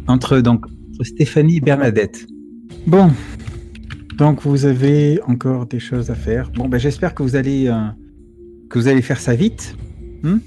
Entre 0.07 0.39
donc 0.39 0.65
Stéphanie 1.03 1.57
et 1.57 1.61
Bernadette. 1.61 2.27
Bon, 2.87 3.11
donc 4.17 4.41
vous 4.43 4.65
avez 4.65 5.19
encore 5.27 5.65
des 5.65 5.79
choses 5.79 6.09
à 6.09 6.15
faire. 6.15 6.51
Bon, 6.51 6.67
ben 6.69 6.77
j'espère 6.77 7.13
que 7.13 7.23
vous 7.23 7.35
allez 7.35 7.67
euh, 7.67 7.87
que 8.69 8.79
vous 8.79 8.87
allez 8.87 9.01
faire 9.01 9.19
ça 9.19 9.35
vite. 9.35 9.75
Hmm 10.23 10.39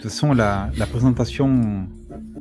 de 0.00 0.04
toute 0.04 0.12
façon, 0.12 0.32
la, 0.32 0.70
la 0.78 0.86
présentation 0.86 1.86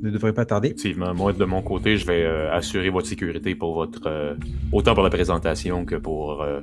ne 0.01 0.09
devrait 0.09 0.31
pas 0.33 0.45
tarder. 0.45 0.69
Effectivement, 0.69 1.13
moi 1.13 1.33
de 1.33 1.43
mon 1.43 1.61
côté, 1.61 1.97
je 1.97 2.05
vais 2.05 2.23
euh, 2.23 2.49
assurer 2.53 2.89
votre 2.89 3.05
sécurité 3.07 3.53
pour 3.53 3.73
votre 3.73 4.07
euh, 4.07 4.35
autant 4.71 4.93
pour 4.93 5.03
la 5.03 5.09
présentation 5.09 5.83
que 5.83 5.95
pour 5.95 6.41
euh, 6.41 6.61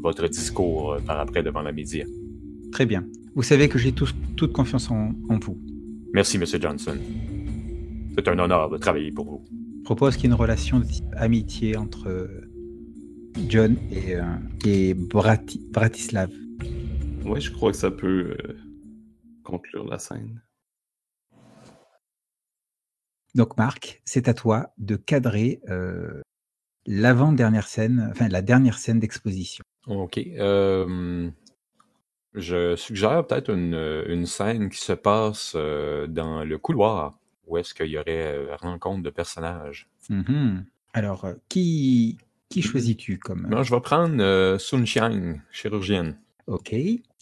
votre 0.00 0.26
discours 0.28 0.94
euh, 0.94 0.98
par 1.06 1.20
après 1.20 1.42
devant 1.42 1.60
la 1.60 1.72
média. 1.72 2.06
Très 2.72 2.86
bien. 2.86 3.04
Vous 3.34 3.42
savez 3.42 3.68
que 3.68 3.78
j'ai 3.78 3.92
toute 3.92 4.52
confiance 4.52 4.90
en, 4.90 5.12
en 5.28 5.38
vous. 5.38 5.58
Merci, 6.14 6.38
Monsieur 6.38 6.58
Johnson. 6.58 6.96
C'est 8.14 8.28
un 8.28 8.38
honneur 8.38 8.68
de 8.70 8.76
travailler 8.78 9.10
pour 9.10 9.24
vous. 9.26 9.44
Je 9.78 9.84
propose 9.84 10.16
qu'il 10.16 10.24
y 10.24 10.26
ait 10.26 10.34
une 10.34 10.40
relation 10.40 10.78
de 10.78 10.84
type 10.84 11.04
amitié 11.16 11.76
entre 11.76 12.08
euh, 12.08 12.50
John 13.48 13.76
et, 13.90 14.16
euh, 14.16 14.22
et 14.64 14.94
Brati- 14.94 15.60
Bratislav. 15.70 16.30
Ouais, 17.24 17.40
je 17.40 17.50
crois 17.50 17.70
que 17.72 17.76
ça 17.76 17.90
peut 17.90 18.36
euh, 18.44 18.56
conclure 19.42 19.84
la 19.88 19.98
scène. 19.98 20.42
Donc 23.34 23.56
Marc, 23.56 24.02
c'est 24.04 24.28
à 24.28 24.34
toi 24.34 24.68
de 24.76 24.96
cadrer 24.96 25.62
euh, 25.70 26.20
l'avant-dernière 26.84 27.66
scène, 27.66 28.08
enfin 28.10 28.28
la 28.28 28.42
dernière 28.42 28.76
scène 28.76 29.00
d'exposition. 29.00 29.64
Ok. 29.86 30.18
euh, 30.18 31.30
je 32.34 32.76
suggère 32.76 33.26
peut-être 33.26 33.50
une, 33.50 33.74
une 34.06 34.26
scène 34.26 34.68
qui 34.68 34.78
se 34.80 34.92
passe 34.92 35.54
euh, 35.56 36.06
dans 36.06 36.44
le 36.44 36.58
couloir, 36.58 37.18
où 37.52 37.58
est-ce 37.58 37.74
qu'il 37.74 37.88
y 37.88 37.98
aurait 37.98 38.34
euh, 38.34 38.56
rencontre 38.56 39.02
de 39.02 39.10
personnages. 39.10 39.86
Mhm. 40.08 40.64
Alors, 40.94 41.26
euh, 41.26 41.34
qui, 41.50 42.16
qui 42.48 42.62
choisis-tu 42.62 43.18
comme... 43.18 43.46
Non, 43.48 43.62
je 43.62 43.74
vais 43.74 43.80
prendre 43.80 44.22
euh, 44.22 44.58
Sun 44.58 44.84
Xiang, 44.84 45.38
chirurgienne. 45.50 46.18
Ok. 46.46 46.74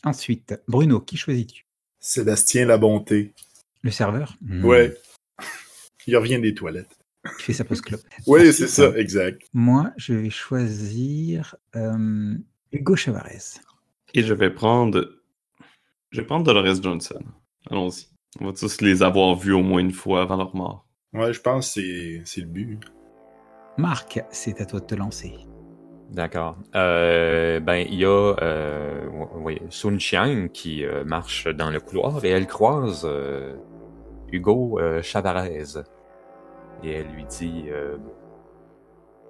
Ensuite, 0.04 0.54
Bruno, 0.68 1.00
qui 1.00 1.16
choisis-tu? 1.16 1.66
Sébastien 1.98 2.64
La 2.64 2.78
Bonté. 2.78 3.34
Le 3.82 3.90
serveur? 3.90 4.36
Mhm. 4.40 4.64
Ouais. 4.64 4.96
Il 6.06 6.16
revient 6.16 6.40
des 6.40 6.54
toilettes. 6.54 6.96
Qui 7.38 7.46
fait 7.46 7.52
sa 7.52 7.64
pause 7.64 7.80
clope. 7.80 8.00
Oui, 8.26 8.52
c'est 8.52 8.68
ça, 8.68 8.96
exact. 8.96 9.42
Moi, 9.52 9.92
je 9.96 10.14
vais 10.14 10.30
choisir 10.30 11.56
euh, 11.74 12.34
Hugo 12.72 12.94
Chavarez. 12.94 13.58
Et 14.14 14.22
je 14.22 14.32
vais 14.32 14.50
prendre. 14.50 15.18
Je 16.10 16.20
vais 16.20 16.26
prendre 16.26 16.44
Dolores 16.44 16.82
Johnson. 16.82 17.22
Allons-y. 17.68 18.06
On 18.38 18.46
va 18.46 18.52
tous 18.52 18.80
les 18.80 19.02
avoir 19.02 19.34
vus 19.34 19.52
au 19.52 19.62
moins 19.62 19.80
une 19.80 19.90
fois 19.90 20.22
avant 20.22 20.36
leur 20.36 20.54
mort. 20.54 20.86
Ouais, 21.12 21.32
je 21.32 21.40
pense 21.40 21.74
que 21.74 21.80
c'est, 21.80 22.22
c'est 22.24 22.40
le 22.42 22.46
but. 22.46 22.78
Marc, 23.76 24.22
c'est 24.30 24.60
à 24.60 24.66
toi 24.66 24.78
de 24.78 24.84
te 24.84 24.94
lancer. 24.94 25.34
D'accord. 26.10 26.56
Euh, 26.74 27.60
ben, 27.60 27.86
il 27.88 27.94
y 27.94 28.04
a 28.04 28.08
euh, 28.42 29.08
oui, 29.36 29.60
Sun 29.68 29.96
Xiang 29.96 30.48
qui 30.48 30.84
euh, 30.84 31.04
marche 31.04 31.48
dans 31.48 31.70
le 31.70 31.80
couloir 31.80 32.24
et 32.24 32.28
elle 32.28 32.46
croise 32.46 33.02
euh, 33.04 33.54
Hugo 34.30 34.78
euh, 34.78 35.02
Chavarez. 35.02 35.64
Et 36.84 36.92
elle 36.92 37.08
lui 37.08 37.24
dit 37.24 37.64
euh, 37.68 37.96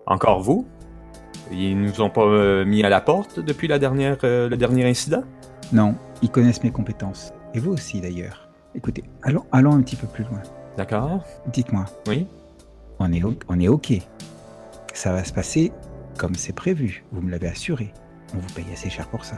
Encore 0.06 0.40
vous? 0.40 0.66
Ils 1.50 1.80
nous 1.80 2.00
ont 2.00 2.10
pas 2.10 2.24
euh, 2.24 2.64
mis 2.64 2.82
à 2.82 2.88
la 2.88 3.00
porte 3.00 3.40
depuis 3.40 3.68
la 3.68 3.78
dernière, 3.78 4.18
euh, 4.24 4.48
le 4.48 4.56
dernier 4.56 4.88
incident? 4.88 5.24
Non, 5.72 5.94
ils 6.22 6.30
connaissent 6.30 6.62
mes 6.62 6.70
compétences. 6.70 7.32
Et 7.54 7.58
vous 7.58 7.72
aussi 7.72 8.00
d'ailleurs. 8.00 8.49
Écoutez, 8.74 9.04
allons, 9.22 9.44
allons 9.52 9.72
un 9.72 9.82
petit 9.82 9.96
peu 9.96 10.06
plus 10.06 10.24
loin. 10.24 10.42
D'accord 10.76 11.24
Dites-moi, 11.52 11.84
Oui 12.06 12.26
on 13.00 13.12
est, 13.12 13.22
on 13.48 13.58
est 13.58 13.68
OK. 13.68 13.92
Ça 14.92 15.12
va 15.12 15.24
se 15.24 15.32
passer 15.32 15.72
comme 16.18 16.34
c'est 16.34 16.52
prévu. 16.52 17.02
Vous 17.12 17.22
me 17.22 17.30
l'avez 17.30 17.48
assuré. 17.48 17.92
On 18.34 18.38
vous 18.38 18.54
paye 18.54 18.66
assez 18.72 18.90
cher 18.90 19.08
pour 19.08 19.24
ça. 19.24 19.36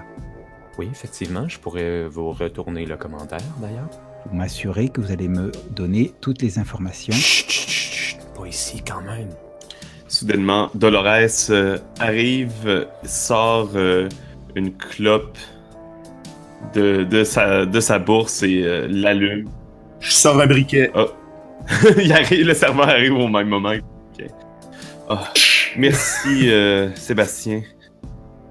Oui, 0.79 0.89
effectivement, 0.91 1.49
je 1.49 1.59
pourrais 1.59 2.09
vous 2.09 2.33
retourner 2.33 2.85
le 2.85 2.97
commentaire 2.97 3.41
d'ailleurs. 3.61 3.89
Vous 4.27 4.37
m'assurez 4.37 4.89
que 4.89 5.01
vous 5.01 5.13
allez 5.13 5.29
me 5.29 5.53
donner 5.71 6.13
toutes 6.21 6.43
les 6.43 6.59
informations. 6.59 7.13
Chut, 7.13 7.49
chut, 7.49 7.69
chut, 7.69 7.93
chut, 7.93 8.19
pas 8.35 8.47
ici 8.47 8.83
quand 8.87 9.03
même. 9.03 9.29
soudainement, 10.09 10.71
Dolores 10.75 11.51
euh, 11.51 11.79
arrive, 12.01 12.87
sort 13.05 13.71
euh, 13.75 14.09
une 14.57 14.73
clope 14.77 15.39
de, 16.75 17.05
de, 17.05 17.25
sa, 17.25 17.67
de 17.67 17.81
sa 17.81 17.99
bourse 17.99 18.43
et 18.43 18.63
euh, 18.65 18.87
l'allume. 18.89 19.49
Je 20.01 20.13
sors 20.13 20.41
un 20.41 20.47
briquet. 20.47 20.91
Il 21.99 22.13
arrive, 22.13 22.47
le 22.47 22.55
serveur 22.55 22.89
arrive 22.89 23.15
au 23.15 23.29
même 23.29 23.49
moment. 23.49 23.73
Ah, 25.09 25.33
merci, 25.77 26.49
euh, 26.51 26.95
Sébastien. 26.95 27.63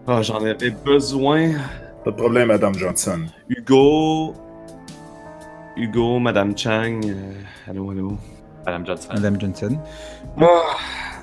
Ah, 0.08 0.22
J'en 0.22 0.44
avais 0.44 0.70
besoin. 0.70 1.52
Pas 2.04 2.12
de 2.12 2.16
problème, 2.16 2.48
Madame 2.48 2.76
Johnson. 2.76 3.26
Hugo. 3.50 4.34
Hugo, 5.78 6.20
Madame 6.20 6.58
Chang. 6.58 7.02
euh, 7.06 7.34
allô, 7.70 7.92
allô. 7.92 8.18
Madame 8.66 8.86
Johnson. 8.86 9.10
Madame 9.14 9.40
Johnson. 9.42 9.80
Ah, 10.40 10.46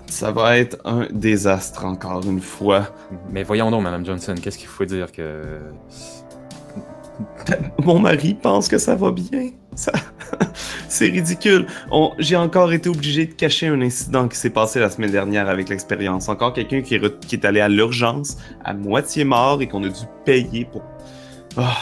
ça 0.07 0.33
va 0.33 0.59
être 0.59 0.79
un 0.85 1.07
désastre 1.11 1.85
encore 1.85 2.25
une 2.25 2.41
fois. 2.41 2.89
Mais 3.31 3.43
voyons 3.45 3.71
donc, 3.71 3.83
Madame 3.83 4.05
Johnson, 4.05 4.35
qu'est-ce 4.43 4.59
qu'il 4.59 4.69
faut 4.69 4.85
dire 4.85 5.13
que. 5.13 5.61
Mon 7.85 7.99
mari 7.99 8.35
pense 8.35 8.69
que 8.69 8.79
ça 8.79 8.95
va 8.95 9.11
bien. 9.13 9.51
Ça... 9.75 9.93
C'est 10.89 11.07
ridicule. 11.07 11.67
On- 11.91 12.13
J'ai 12.19 12.37
encore 12.37 12.73
été 12.73 12.89
obligé 12.89 13.27
de 13.27 13.33
cacher 13.33 13.69
un 13.69 13.81
incident 13.81 14.29
qui 14.29 14.37
s'est 14.37 14.51
passé 14.51 14.81
la 14.81 14.91
semaine 14.91 15.11
dernière 15.11 15.49
avec 15.49 15.69
l'expérience. 15.69 16.29
Encore 16.29 16.53
quelqu'un 16.53 16.81
qui, 16.83 16.95
est 16.97 16.99
re- 16.99 17.19
qui 17.21 17.37
est 17.37 17.45
allé 17.45 17.61
à 17.61 17.69
l'urgence, 17.69 18.37
à 18.65 18.75
moitié 18.75 19.25
mort 19.25 19.61
et 19.63 19.69
qu'on 19.69 19.83
a 19.85 19.89
dû 19.89 20.05
payer 20.25 20.65
pour. 20.65 20.83
Ah, 21.57 21.77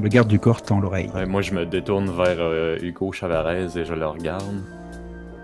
Le 0.00 0.08
garde 0.08 0.28
du 0.28 0.38
corps 0.38 0.62
tend 0.62 0.80
l'oreille. 0.80 1.10
Ouais, 1.14 1.26
moi, 1.26 1.40
je 1.42 1.52
me 1.52 1.64
détourne 1.66 2.06
vers 2.06 2.36
euh, 2.40 2.78
Hugo 2.82 3.12
Chavarez 3.12 3.66
et 3.76 3.84
je 3.84 3.94
le 3.94 4.06
regarde. 4.06 4.62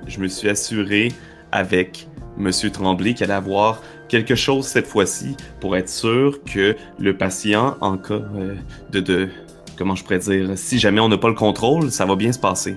je 0.06 0.18
me 0.20 0.28
suis 0.28 0.48
assuré 0.48 1.12
avec 1.52 2.06
Monsieur 2.36 2.70
Tremblay 2.70 3.14
qu'il 3.14 3.24
allait 3.24 3.34
avoir 3.34 3.82
quelque 4.08 4.34
chose 4.34 4.66
cette 4.66 4.86
fois-ci 4.86 5.36
pour 5.60 5.76
être 5.76 5.88
sûr 5.88 6.42
que 6.44 6.76
le 6.98 7.16
patient, 7.16 7.76
en 7.80 7.96
cas 7.96 8.14
euh, 8.14 8.54
de, 8.90 9.00
de. 9.00 9.28
Comment 9.76 9.94
je 9.94 10.02
pourrais 10.02 10.18
dire 10.18 10.50
Si 10.56 10.78
jamais 10.78 11.00
on 11.00 11.08
n'a 11.08 11.18
pas 11.18 11.28
le 11.28 11.34
contrôle, 11.34 11.90
ça 11.90 12.04
va 12.06 12.16
bien 12.16 12.32
se 12.32 12.38
passer. 12.38 12.76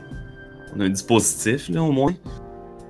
On 0.75 0.79
a 0.79 0.85
un 0.85 0.89
dispositif, 0.89 1.69
là, 1.69 1.83
au 1.83 1.91
moins. 1.91 2.13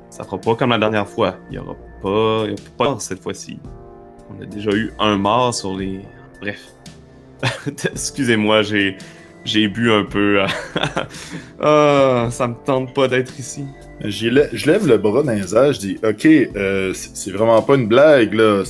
Ça 0.10 0.24
fera 0.24 0.38
pas 0.38 0.56
comme 0.56 0.70
la 0.70 0.78
dernière 0.78 1.08
fois. 1.08 1.38
Il 1.50 1.56
y 1.56 1.58
aura 1.58 1.76
pas. 2.02 2.44
Il 2.46 2.54
y 2.54 2.56
pas 2.78 2.86
mort 2.86 3.02
cette 3.02 3.22
fois-ci. 3.22 3.58
On 4.30 4.42
a 4.42 4.46
déjà 4.46 4.72
eu 4.72 4.94
un 5.00 5.18
mort 5.18 5.54
sur 5.54 5.76
les. 5.76 6.02
Bref. 6.40 6.62
Excusez-moi, 7.68 8.62
j'ai. 8.62 8.98
J'ai 9.46 9.68
bu 9.68 9.92
un 9.92 10.06
peu. 10.06 10.40
ah, 11.62 12.28
ça 12.32 12.48
me 12.48 12.56
tente 12.66 12.94
pas 12.94 13.08
d'être 13.08 13.38
ici. 13.40 13.66
Lè- 14.02 14.50
Je 14.54 14.66
lève 14.72 14.88
le 14.88 14.98
bras 14.98 15.24
dans 15.24 15.32
les 15.34 15.54
airs, 15.56 15.74
je 15.74 15.80
dis 15.80 15.98
Ok, 16.04 16.26
euh, 16.26 16.94
c'est 16.94 17.32
vraiment 17.32 17.62
pas 17.62 17.76
une 17.76 17.88
blague, 17.88 18.34
là. 18.34 18.64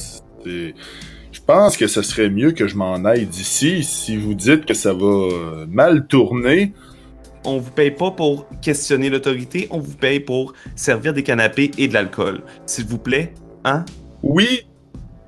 Je 0.46 1.40
pense 1.46 1.78
que 1.78 1.88
ce 1.88 2.02
serait 2.02 2.30
mieux 2.30 2.52
que 2.52 2.68
je 2.68 2.76
m'en 2.76 3.04
aille 3.06 3.26
d'ici 3.26 3.84
si 3.84 4.18
vous 4.18 4.34
dites 4.34 4.66
que 4.66 4.74
ça 4.74 4.94
va 4.94 5.06
euh, 5.06 5.66
mal 5.70 6.08
tourner. 6.08 6.74
On 7.46 7.58
vous 7.58 7.72
paye 7.72 7.92
pas 7.92 8.12
pour 8.12 8.48
questionner 8.62 9.10
l'autorité, 9.10 9.68
on 9.70 9.80
vous 9.80 9.96
paye 9.96 10.20
pour 10.22 10.54
servir 10.76 11.14
des 11.14 11.24
canapés 11.24 11.72
et 11.78 11.88
de 11.88 11.94
l'alcool. 11.94 12.42
S'il 12.66 12.86
vous 12.86 12.98
plaît, 13.00 13.34
hein? 13.66 13.84
Oui, 14.22 14.62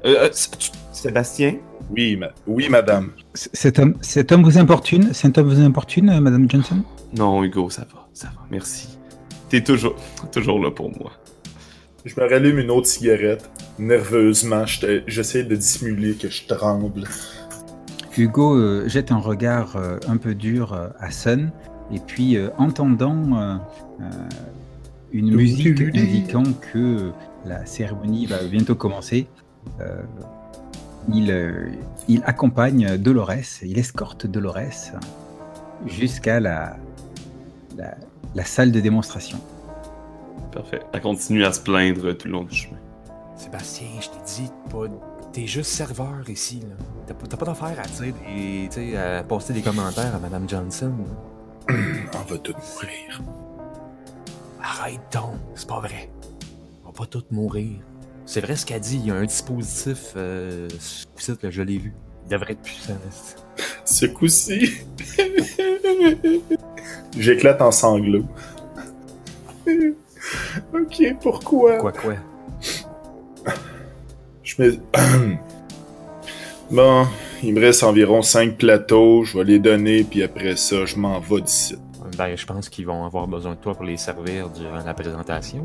Euh, 0.06 0.30
Sébastien? 0.94 1.56
Oui, 1.90 2.16
ma- 2.18 2.32
oui, 2.48 2.68
madame. 2.70 3.12
C- 3.34 3.50
Cet 3.54 3.80
homme, 3.80 3.96
cet 4.02 4.32
homme 4.32 4.44
vous 4.44 4.58
importune? 4.58 5.14
Cet 5.14 5.38
homme 5.38 5.48
vous 5.48 5.60
importune, 5.62 6.10
euh, 6.10 6.20
Madame 6.20 6.50
Johnson? 6.50 6.82
Non, 7.18 7.44
Hugo, 7.44 7.70
ça 7.70 7.82
va, 7.94 8.08
ça 8.14 8.28
va, 8.28 8.42
merci. 8.52 8.98
T'es 9.50 9.62
toujours, 9.64 9.96
toujours 10.32 10.60
là 10.60 10.72
pour 10.72 10.90
moi. 10.98 11.12
Je 12.04 12.14
me 12.20 12.28
rallume 12.30 12.60
une 12.60 12.72
autre 12.72 12.88
cigarette. 12.88 13.50
Nerveusement, 13.80 14.66
j'essaie 15.08 15.44
de 15.44 15.56
dissimuler 15.56 16.14
que 16.16 16.30
je 16.30 16.46
tremble. 16.48 17.04
Hugo 18.18 18.56
euh, 18.58 18.88
jette 18.88 19.12
un 19.12 19.18
regard 19.18 19.76
euh, 19.76 19.98
un 20.08 20.18
peu 20.18 20.36
dur 20.36 20.74
euh, 20.74 20.88
à 21.00 21.12
Sun, 21.12 21.52
et 21.94 22.00
puis 22.00 22.38
euh, 22.38 22.50
entendant 22.58 23.18
euh, 23.36 23.56
euh, 24.02 24.06
une 25.12 25.36
musique 25.36 25.82
indiquant 25.96 26.44
que 26.74 27.12
la 27.46 27.66
cérémonie 27.66 28.26
va 28.26 28.38
bientôt 28.44 28.76
commencer, 28.76 29.28
euh, 29.82 30.02
il, 31.14 31.32
euh, 31.32 31.70
il 32.08 32.24
accompagne 32.26 32.98
Dolores, 32.98 33.62
il 33.64 33.78
escorte 33.78 34.28
Dolores 34.28 34.92
jusqu'à 35.86 36.40
la, 36.40 36.78
la, 37.78 37.96
la 38.34 38.46
salle 38.46 38.72
de 38.72 38.80
démonstration. 38.80 39.40
Parfait. 40.52 40.82
Elle 40.94 41.02
continue 41.02 41.44
à 41.46 41.52
se 41.52 41.60
plaindre 41.62 42.14
tout 42.14 42.28
le 42.28 42.34
long 42.34 42.44
du 42.44 42.56
chemin. 42.56 42.78
Sébastien, 43.36 43.88
je 44.00 44.08
t'ai 44.10 44.44
dit, 44.44 44.52
pas... 44.70 44.86
t'es 45.34 45.46
juste 45.46 45.72
serveur 45.72 46.30
ici. 46.30 46.62
là. 46.62 46.76
T'as 47.08 47.14
pas, 47.14 47.38
pas 47.38 47.46
d'affaire 47.46 47.78
à 47.80 47.88
dire 47.88 49.00
à 49.00 49.24
poster 49.24 49.54
des 49.54 49.62
commentaires 49.62 50.16
à 50.16 50.20
Madame 50.20 50.48
Johnson. 50.48 50.94
On 51.70 52.32
va 52.32 52.38
tous 52.38 52.54
mourir. 52.54 53.22
Arrête 54.62 55.02
donc, 55.12 55.36
c'est 55.56 55.68
pas 55.68 55.80
vrai. 55.80 56.10
On 56.84 56.88
va 56.88 56.94
pas 56.94 57.06
tous 57.06 57.26
mourir. 57.32 57.80
C'est 58.26 58.42
vrai 58.42 58.56
ce 58.56 58.66
qu'elle 58.66 58.82
dit, 58.82 58.98
il 58.98 59.08
y 59.08 59.12
a 59.12 59.16
un 59.16 59.26
dispositif. 59.26 60.14
Euh, 60.16 60.68
ce 60.80 61.06
coup-ci, 61.06 61.32
là, 61.44 61.50
je 61.52 61.62
l'ai 61.62 61.78
vu. 61.78 61.94
Il 62.26 62.32
devrait 62.32 62.54
être 62.54 62.62
puissant. 62.62 62.98
Ce 63.86 64.06
coup-ci. 64.08 64.72
J'éclate 67.18 67.62
en 67.62 67.72
sanglots. 67.72 68.26
ok, 69.68 71.16
pourquoi? 71.22 71.78
Quoi, 71.78 71.92
quoi? 71.92 72.16
Je 74.44 74.62
me... 74.62 74.78
bon, 76.72 77.08
il 77.44 77.54
me 77.54 77.60
reste 77.60 77.84
environ 77.84 78.22
5 78.22 78.58
plateaux, 78.58 79.24
je 79.24 79.38
vais 79.38 79.44
les 79.44 79.60
donner, 79.60 80.04
puis 80.04 80.24
après 80.24 80.56
ça, 80.56 80.86
je 80.86 80.98
m'en 80.98 81.20
vais 81.20 81.42
d'ici. 81.42 81.76
Ben, 82.18 82.36
je 82.36 82.46
pense 82.46 82.70
qu'ils 82.70 82.86
vont 82.86 83.06
avoir 83.06 83.28
besoin 83.28 83.52
de 83.52 83.60
toi 83.60 83.76
pour 83.76 83.84
les 83.84 83.98
servir 83.98 84.50
durant 84.50 84.84
la 84.84 84.94
présentation. 84.94 85.64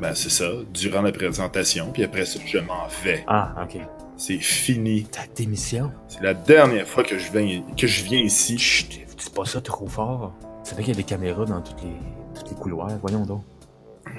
Ben, 0.00 0.14
c'est 0.14 0.30
ça, 0.30 0.50
durant 0.74 1.02
la 1.02 1.12
présentation, 1.12 1.90
puis 1.92 2.04
après 2.04 2.26
ça, 2.26 2.38
je 2.44 2.58
m'en 2.58 2.86
vais. 3.02 3.24
Ah, 3.26 3.54
ok. 3.62 3.80
C'est 4.16 4.38
fini. 4.38 5.04
Ta 5.04 5.26
démission? 5.34 5.92
C'est 6.08 6.22
la 6.22 6.34
dernière 6.34 6.86
fois 6.86 7.02
que 7.02 7.18
je 7.18 7.32
viens, 7.32 7.62
que 7.76 7.86
je 7.86 8.04
viens 8.04 8.20
ici. 8.20 8.58
Chut, 8.58 8.88
dis 8.90 9.30
pas 9.34 9.44
ça 9.44 9.60
trop 9.60 9.86
fort. 9.86 10.34
Tu 10.64 10.70
savais 10.70 10.82
qu'il 10.82 10.92
y 10.92 10.96
a 10.96 10.98
des 10.98 11.04
caméras 11.04 11.44
dans 11.44 11.62
toutes 11.62 11.82
les, 11.82 11.96
tous 12.34 12.50
les 12.50 12.56
couloirs, 12.56 12.98
voyons 13.00 13.24
donc. 13.24 13.42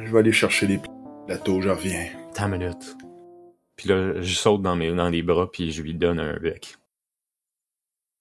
Je 0.04 0.12
vais 0.12 0.20
aller 0.20 0.32
chercher 0.32 0.68
les 0.68 0.80
plateaux, 1.26 1.62
je 1.62 1.70
reviens. 1.70 2.08
T'as 2.34 2.46
une 2.46 2.58
minute. 2.58 2.98
Puis 3.76 3.90
là, 3.90 4.22
je 4.22 4.34
saute 4.34 4.62
dans, 4.62 4.76
mes, 4.76 4.94
dans 4.94 5.10
les 5.10 5.22
bras, 5.22 5.52
puis 5.52 5.72
je 5.72 5.82
lui 5.82 5.94
donne 5.94 6.20
un 6.20 6.38
bec. 6.40 6.78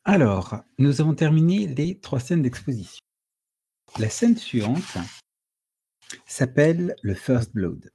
Alors, 0.04 0.56
nous 0.78 1.00
avons 1.00 1.14
terminé 1.14 1.66
les 1.66 1.98
trois 1.98 2.20
scènes 2.20 2.42
d'exposition. 2.42 3.00
La 3.98 4.10
scène 4.10 4.36
suivante 4.36 4.98
s'appelle 6.26 6.96
le 7.02 7.14
First 7.14 7.54
Blood. 7.54 7.90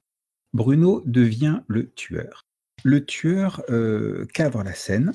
Bruno 0.53 1.01
devient 1.05 1.61
le 1.67 1.89
tueur. 1.91 2.45
Le 2.83 3.05
tueur 3.05 3.61
euh, 3.69 4.25
cadre 4.33 4.63
la 4.63 4.73
scène 4.73 5.13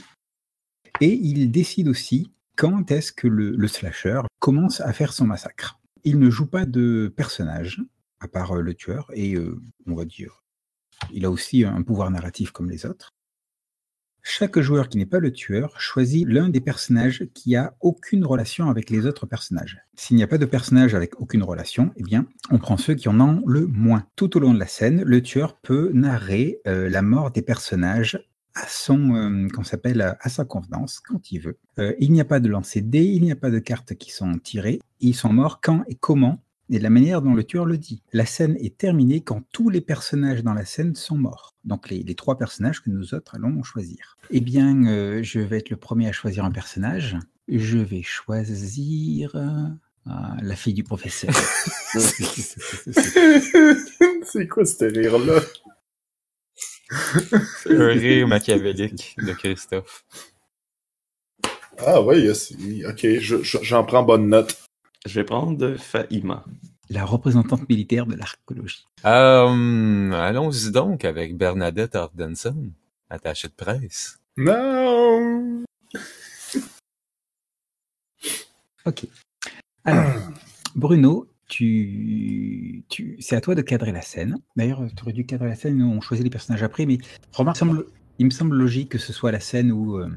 et 1.00 1.12
il 1.12 1.50
décide 1.50 1.88
aussi 1.88 2.32
quand 2.56 2.90
est-ce 2.90 3.12
que 3.12 3.28
le, 3.28 3.68
slasher 3.68 4.22
commence 4.38 4.80
à 4.80 4.92
faire 4.92 5.12
son 5.12 5.26
massacre. 5.26 5.78
Il 6.04 6.18
ne 6.18 6.30
joue 6.30 6.46
pas 6.46 6.64
de 6.64 7.12
personnage, 7.14 7.82
à 8.20 8.28
part 8.28 8.56
euh, 8.56 8.62
le 8.62 8.72
tueur, 8.74 9.10
et 9.12 9.34
euh, 9.34 9.60
on 9.86 9.94
va 9.94 10.04
dire, 10.04 10.42
il 11.12 11.24
a 11.26 11.30
aussi 11.30 11.64
un 11.64 11.82
pouvoir 11.82 12.10
narratif 12.10 12.50
comme 12.52 12.70
les 12.70 12.86
autres. 12.86 13.10
Chaque 14.28 14.58
joueur 14.58 14.88
qui 14.88 14.98
n'est 14.98 15.06
pas 15.06 15.20
le 15.20 15.32
tueur 15.32 15.80
choisit 15.80 16.26
l'un 16.26 16.48
des 16.48 16.60
personnages 16.60 17.28
qui 17.32 17.54
a 17.54 17.76
aucune 17.80 18.24
relation 18.24 18.68
avec 18.68 18.90
les 18.90 19.06
autres 19.06 19.24
personnages. 19.24 19.78
S'il 19.94 20.16
n'y 20.16 20.24
a 20.24 20.26
pas 20.26 20.36
de 20.36 20.44
personnage 20.44 20.96
avec 20.96 21.20
aucune 21.20 21.44
relation, 21.44 21.92
eh 21.96 22.02
bien, 22.02 22.26
on 22.50 22.58
prend 22.58 22.76
ceux 22.76 22.94
qui 22.94 23.08
en 23.08 23.20
ont 23.20 23.40
le 23.46 23.68
moins. 23.68 24.04
Tout 24.16 24.36
au 24.36 24.40
long 24.40 24.52
de 24.52 24.58
la 24.58 24.66
scène, 24.66 25.04
le 25.06 25.22
tueur 25.22 25.56
peut 25.56 25.92
narrer 25.94 26.58
euh, 26.66 26.90
la 26.90 27.02
mort 27.02 27.30
des 27.30 27.40
personnages 27.40 28.20
à 28.56 28.66
son, 28.66 29.14
euh, 29.14 29.46
qu'on 29.54 29.62
s'appelle 29.62 30.16
à 30.18 30.28
sa 30.28 30.44
convenance 30.44 30.98
quand 30.98 31.30
il 31.30 31.38
veut. 31.38 31.58
Euh, 31.78 31.94
il 32.00 32.10
n'y 32.10 32.20
a 32.20 32.24
pas 32.24 32.40
de 32.40 32.48
lancer 32.48 32.80
de 32.80 32.90
dés, 32.90 33.04
il 33.04 33.22
n'y 33.22 33.30
a 33.30 33.36
pas 33.36 33.50
de 33.50 33.60
cartes 33.60 33.94
qui 33.94 34.10
sont 34.10 34.32
tirées. 34.42 34.80
Ils 34.98 35.14
sont 35.14 35.32
morts 35.32 35.60
quand 35.60 35.84
et 35.86 35.94
comment 35.94 36.42
et 36.70 36.78
de 36.78 36.82
la 36.82 36.90
manière 36.90 37.22
dont 37.22 37.34
le 37.34 37.44
tueur 37.44 37.64
le 37.64 37.78
dit. 37.78 38.02
La 38.12 38.26
scène 38.26 38.56
est 38.60 38.76
terminée 38.76 39.20
quand 39.22 39.42
tous 39.52 39.68
les 39.70 39.80
personnages 39.80 40.42
dans 40.42 40.54
la 40.54 40.64
scène 40.64 40.94
sont 40.94 41.16
morts. 41.16 41.54
Donc 41.64 41.88
les, 41.90 42.02
les 42.02 42.14
trois 42.14 42.36
personnages 42.38 42.82
que 42.82 42.90
nous 42.90 43.14
autres 43.14 43.34
allons 43.36 43.62
choisir. 43.62 44.16
Eh 44.30 44.40
bien, 44.40 44.86
euh, 44.86 45.22
je 45.22 45.38
vais 45.40 45.58
être 45.58 45.70
le 45.70 45.76
premier 45.76 46.08
à 46.08 46.12
choisir 46.12 46.44
un 46.44 46.50
personnage. 46.50 47.16
Je 47.48 47.78
vais 47.78 48.02
choisir 48.02 49.36
euh, 49.36 49.68
ah, 50.06 50.36
la 50.42 50.56
fille 50.56 50.74
du 50.74 50.82
professeur. 50.84 51.32
c'est 54.24 54.48
quoi 54.48 54.64
ce 54.64 54.84
rire-là? 54.84 55.40
un 57.68 57.86
rire 57.88 58.28
machiavélique 58.28 59.16
de 59.18 59.32
Christophe. 59.32 60.04
Ah 61.78 62.00
oui, 62.02 62.28
ok, 62.88 63.00
je- 63.20 63.42
je- 63.42 63.58
j'en 63.62 63.84
prends 63.84 64.02
bonne 64.02 64.28
note. 64.28 64.65
Je 65.06 65.20
vais 65.20 65.24
prendre 65.24 65.76
Faima. 65.76 66.44
la 66.90 67.04
représentante 67.04 67.68
militaire 67.68 68.06
de 68.06 68.14
l'archéologie. 68.16 68.84
Euh, 69.04 70.10
Allons-y 70.12 70.70
donc 70.72 71.04
avec 71.04 71.36
Bernadette 71.36 71.94
Ordenson, 71.94 72.70
attachée 73.08 73.48
de 73.48 73.54
presse. 73.54 74.18
Non! 74.36 75.64
Ok. 78.84 79.06
Alors, 79.84 80.12
Bruno, 80.74 81.26
tu, 81.48 82.84
tu, 82.88 83.16
c'est 83.20 83.36
à 83.36 83.40
toi 83.40 83.54
de 83.54 83.62
cadrer 83.62 83.92
la 83.92 84.02
scène. 84.02 84.38
D'ailleurs, 84.56 84.82
tu 84.96 85.02
aurais 85.02 85.12
dû 85.12 85.24
cadrer 85.26 85.48
la 85.48 85.54
scène, 85.56 85.78
nous 85.78 85.86
on 85.86 86.00
choisit 86.00 86.24
les 86.24 86.30
personnages 86.30 86.62
après, 86.62 86.86
mais 86.86 86.98
remarque, 87.32 87.58
il 87.60 87.64
me 87.66 87.72
semble, 87.72 87.86
il 88.18 88.26
me 88.26 88.30
semble 88.30 88.56
logique 88.56 88.90
que 88.90 88.98
ce 88.98 89.12
soit 89.12 89.32
la 89.32 89.40
scène 89.40 89.72
où 89.72 89.98
euh, 89.98 90.08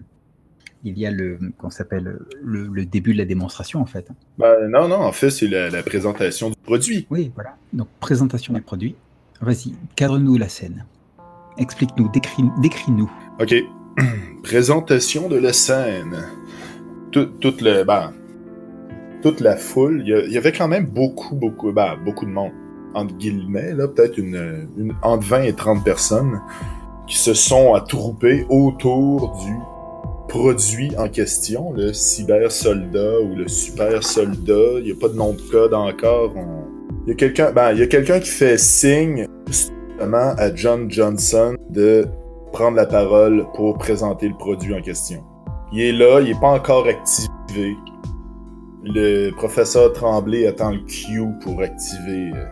il 0.84 0.98
y 0.98 1.06
a 1.06 1.12
le, 1.12 1.40
qu'on 1.58 1.70
s'appelle, 1.70 2.20
le, 2.42 2.68
le 2.68 2.86
début 2.86 3.14
de 3.14 3.18
la 3.18 3.26
démonstration 3.26 3.82
en 3.82 3.86
fait. 3.86 4.08
Ben, 4.38 4.70
non, 4.70 4.88
non, 4.88 4.98
en 4.98 5.12
fait, 5.12 5.30
c'est 5.30 5.48
la, 5.48 5.70
la 5.70 5.84
présentation 5.84 6.50
du 6.50 6.56
produit. 6.64 7.08
Oui, 7.10 7.32
voilà. 7.36 7.56
Donc, 7.74 7.88
présentation 8.00 8.54
du 8.54 8.62
produit. 8.62 8.96
Vas-y, 9.42 9.74
cadre-nous 9.96 10.38
la 10.38 10.50
scène. 10.50 10.86
Explique-nous, 11.58 12.10
décris, 12.10 12.44
décris-nous. 12.62 13.12
OK. 13.40 13.54
présentation 14.44 15.28
de 15.28 15.38
la 15.38 15.54
scène. 15.54 16.26
Tout, 17.12 17.26
toute 17.40 17.62
le, 17.62 17.84
ben, 17.84 18.14
toute 19.22 19.40
la 19.42 19.58
foule, 19.58 20.04
il 20.06 20.32
y, 20.32 20.38
avait 20.38 20.52
quand 20.52 20.68
même 20.68 20.86
beaucoup, 20.86 21.36
beaucoup, 21.36 21.72
ben, 21.72 21.98
beaucoup 22.06 22.26
de 22.26 22.32
monde, 22.32 22.52
entre 22.94 23.16
guillemets, 23.16 23.74
là, 23.74 23.88
peut-être 23.88 24.18
une, 24.18 24.70
une, 24.78 24.94
entre 25.02 25.26
20 25.26 25.44
et 25.44 25.54
30 25.54 25.84
personnes 25.84 26.40
qui 27.08 27.18
se 27.18 27.34
sont 27.34 27.74
attroupées 27.74 28.46
autour 28.50 29.36
du 29.44 29.54
produit 30.30 30.92
en 30.98 31.10
question, 31.10 31.74
le 31.74 31.92
cyber 31.92 32.52
soldat 32.52 33.20
ou 33.22 33.36
le 33.36 33.48
super 33.48 34.02
soldat. 34.04 34.78
Il 34.78 34.84
n'y 34.86 34.92
a 34.92 34.96
pas 34.96 35.10
de 35.10 35.16
nom 35.16 35.34
de 35.34 35.42
code 35.52 35.74
encore. 35.74 36.32
On- 36.38 36.70
Il 37.06 37.10
y 37.10 37.12
a 37.14 37.16
quelqu'un, 37.16 37.52
ben, 37.52 37.76
quelqu'un 37.88 38.20
qui 38.20 38.30
fait 38.30 38.58
signe 38.58 39.26
justement 39.48 40.34
à 40.38 40.54
John 40.54 40.90
Johnson 40.92 41.56
de 41.72 42.06
prendre 42.54 42.78
la 42.78 42.86
parole 42.86 43.46
pour 43.56 43.78
présenter 43.78 44.28
le 44.28 44.38
produit 44.38 44.74
en 44.76 44.82
question. 44.82 45.24
Il 45.74 45.82
est 45.82 45.92
là, 45.92 46.20
il 46.22 46.28
n'est 46.34 46.40
pas 46.40 46.50
encore 46.52 46.86
activé. 46.88 47.76
Le 48.84 49.32
professeur 49.32 49.92
Tremblay 49.94 50.46
attend 50.48 50.72
le 50.72 50.80
Q 50.86 51.24
pour 51.44 51.62
activer 51.62 52.32
euh, 52.36 52.46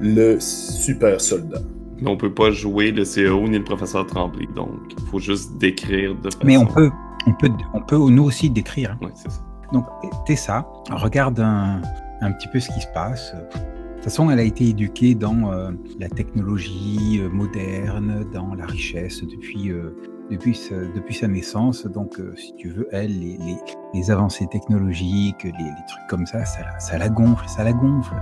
le 0.00 0.38
super 0.40 1.20
soldat. 1.20 1.60
Mais 2.00 2.10
on 2.10 2.16
peut 2.16 2.32
pas 2.32 2.50
jouer 2.50 2.90
le 2.90 3.02
CEO 3.04 3.48
ni 3.48 3.58
le 3.58 3.64
professeur 3.64 4.06
Tremblay, 4.06 4.46
donc 4.54 4.70
il 4.98 5.04
faut 5.06 5.18
juste 5.20 5.56
décrire 5.58 6.14
de 6.16 6.22
façon... 6.30 6.38
Mais 6.44 6.56
on 6.56 6.66
peut, 6.66 6.90
on 7.26 7.32
peut, 7.34 7.50
on 7.72 7.80
peut 7.80 7.96
nous 7.96 8.24
aussi 8.24 8.50
décrire. 8.50 8.96
Ouais, 9.00 9.10
c'est 9.14 9.30
ça. 9.30 9.40
Donc, 9.72 9.86
t'es 10.26 10.36
ça, 10.36 10.66
regarde 10.90 11.40
un, 11.40 11.80
un 12.20 12.32
petit 12.32 12.48
peu 12.48 12.60
ce 12.60 12.68
qui 12.72 12.80
se 12.80 12.86
passe. 12.94 13.32
De 13.34 13.94
toute 13.94 14.04
façon, 14.04 14.30
elle 14.30 14.38
a 14.38 14.42
été 14.42 14.68
éduquée 14.68 15.14
dans 15.14 15.50
euh, 15.52 15.70
la 15.98 16.08
technologie 16.10 17.20
euh, 17.20 17.28
moderne, 17.30 18.26
dans 18.32 18.54
la 18.54 18.66
richesse 18.66 19.22
depuis, 19.22 19.70
euh, 19.70 19.96
depuis, 20.30 20.54
sa, 20.54 20.74
depuis 20.94 21.14
sa 21.14 21.26
naissance. 21.28 21.86
Donc, 21.86 22.20
si 22.36 22.54
tu 22.56 22.68
veux, 22.68 22.86
elle, 22.92 23.18
les, 23.18 23.38
les, 23.38 23.56
les 23.94 24.10
avancées 24.10 24.46
technologiques, 24.50 25.42
les, 25.44 25.50
les 25.50 25.84
trucs 25.88 26.06
comme 26.10 26.26
ça, 26.26 26.44
ça, 26.44 26.60
la- 26.60 26.78
ça 26.80 26.98
la 26.98 27.08
gonfle, 27.08 27.48
ça 27.48 27.64
la 27.64 27.72
gonfle. 27.72 28.14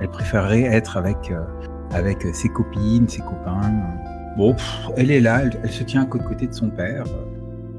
Elle 0.00 0.08
préférerait 0.10 0.62
être 0.62 0.96
avec, 0.96 1.32
avec 1.92 2.26
ses 2.32 2.48
copines, 2.48 3.08
ses 3.08 3.20
copains. 3.20 3.72
Bon, 4.36 4.54
elle 4.96 5.10
est 5.10 5.20
là, 5.20 5.42
elle, 5.44 5.70
se 5.70 5.82
tient 5.82 6.02
à 6.02 6.06
côté 6.06 6.46
de 6.46 6.54
son 6.54 6.68
père, 6.68 7.04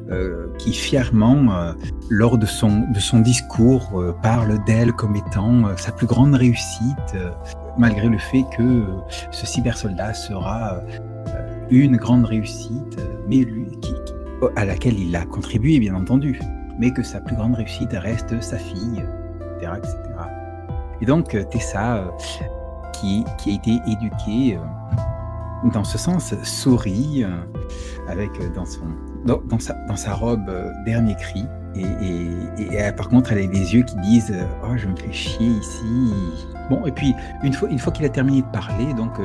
euh, 0.09 0.47
qui 0.57 0.73
fièrement 0.73 1.53
euh, 1.53 1.73
lors 2.09 2.37
de 2.37 2.45
son, 2.45 2.85
de 2.91 2.99
son 2.99 3.19
discours, 3.19 3.99
euh, 3.99 4.15
parle 4.23 4.63
d'elle 4.65 4.93
comme 4.93 5.15
étant 5.15 5.67
euh, 5.67 5.75
sa 5.75 5.91
plus 5.91 6.07
grande 6.07 6.33
réussite, 6.33 6.95
euh, 7.15 7.29
malgré 7.77 8.07
le 8.07 8.17
fait 8.17 8.45
que 8.55 8.63
euh, 8.63 8.85
ce 9.31 9.45
cybersoldat 9.45 10.13
sera 10.13 10.75
euh, 10.75 11.67
une 11.69 11.97
grande 11.97 12.25
réussite, 12.25 12.97
euh, 12.99 13.17
mais 13.27 13.45
à 14.55 14.65
laquelle 14.65 14.97
il 14.97 15.15
a 15.15 15.25
contribué, 15.25 15.79
bien 15.79 15.95
entendu, 15.95 16.39
mais 16.79 16.91
que 16.91 17.03
sa 17.03 17.19
plus 17.19 17.35
grande 17.35 17.55
réussite 17.55 17.91
reste 17.91 18.41
sa 18.41 18.57
fille, 18.57 19.03
etc. 19.57 19.73
etc. 19.77 19.97
Et 21.01 21.05
donc, 21.05 21.35
euh, 21.35 21.43
Tessa, 21.43 21.97
euh, 21.97 22.07
qui, 22.93 23.23
a 23.45 23.49
été 23.49 23.79
éduquée 23.88 24.57
euh, 24.57 25.69
dans 25.71 25.83
ce 25.83 25.97
sens, 25.97 26.33
sourit 26.43 27.23
euh, 27.23 27.29
avec 28.07 28.29
euh, 28.39 28.49
dans 28.53 28.65
son 28.65 28.81
dans, 29.25 29.59
sa, 29.95 30.13
robe 30.13 30.49
dernier 30.85 31.15
cri. 31.15 31.43
Et, 31.75 32.91
par 32.95 33.09
contre, 33.09 33.33
elle 33.33 33.39
a 33.39 33.47
des 33.47 33.75
yeux 33.75 33.83
qui 33.83 33.95
disent 33.97 34.33
Oh, 34.63 34.77
je 34.77 34.88
me 34.88 34.95
fais 34.95 35.11
chier 35.11 35.47
ici. 35.47 36.13
Bon, 36.69 36.85
et 36.85 36.91
puis, 36.91 37.13
une 37.43 37.51
fois, 37.51 37.69
une 37.69 37.79
fois 37.79 37.91
qu'il 37.91 38.05
a 38.05 38.09
terminé 38.09 38.41
de 38.41 38.47
parler, 38.47 38.93
donc 38.93 39.19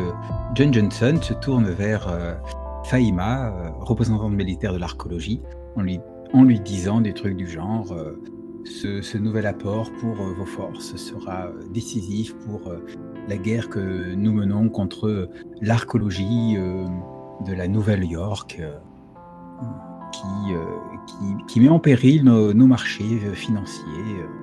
John 0.54 0.72
Johnson 0.72 1.18
se 1.22 1.32
tourne 1.32 1.70
vers 1.70 2.06
euh, 2.08 2.34
Faïma, 2.84 3.48
euh, 3.48 3.70
représentante 3.80 4.32
militaire 4.32 4.74
de 4.74 4.78
l'archéologie, 4.78 5.40
en 5.76 5.82
lui, 5.82 5.98
en 6.34 6.44
lui 6.44 6.60
disant 6.60 7.00
des 7.00 7.14
trucs 7.14 7.36
du 7.36 7.46
genre 7.46 7.94
ce, 8.64 9.16
nouvel 9.16 9.46
apport 9.46 9.90
pour 10.00 10.14
vos 10.14 10.44
forces 10.44 10.94
sera 10.96 11.48
décisif 11.72 12.34
pour 12.46 12.60
la 13.28 13.36
guerre 13.36 13.68
que 13.68 14.14
nous 14.14 14.32
menons 14.32 14.68
contre 14.68 15.30
l'archéologie 15.60 16.56
euh, 16.56 16.86
de 17.46 17.52
la 17.54 17.68
Nouvelle-York. 17.68 18.58
euh, 18.60 18.72
qui, 20.12 20.52
euh, 20.52 20.58
qui, 21.06 21.44
qui 21.46 21.60
met 21.60 21.70
en 21.70 21.78
péril 21.78 22.22
nos, 22.24 22.66
marchés 22.66 23.18
financiers, 23.32 23.82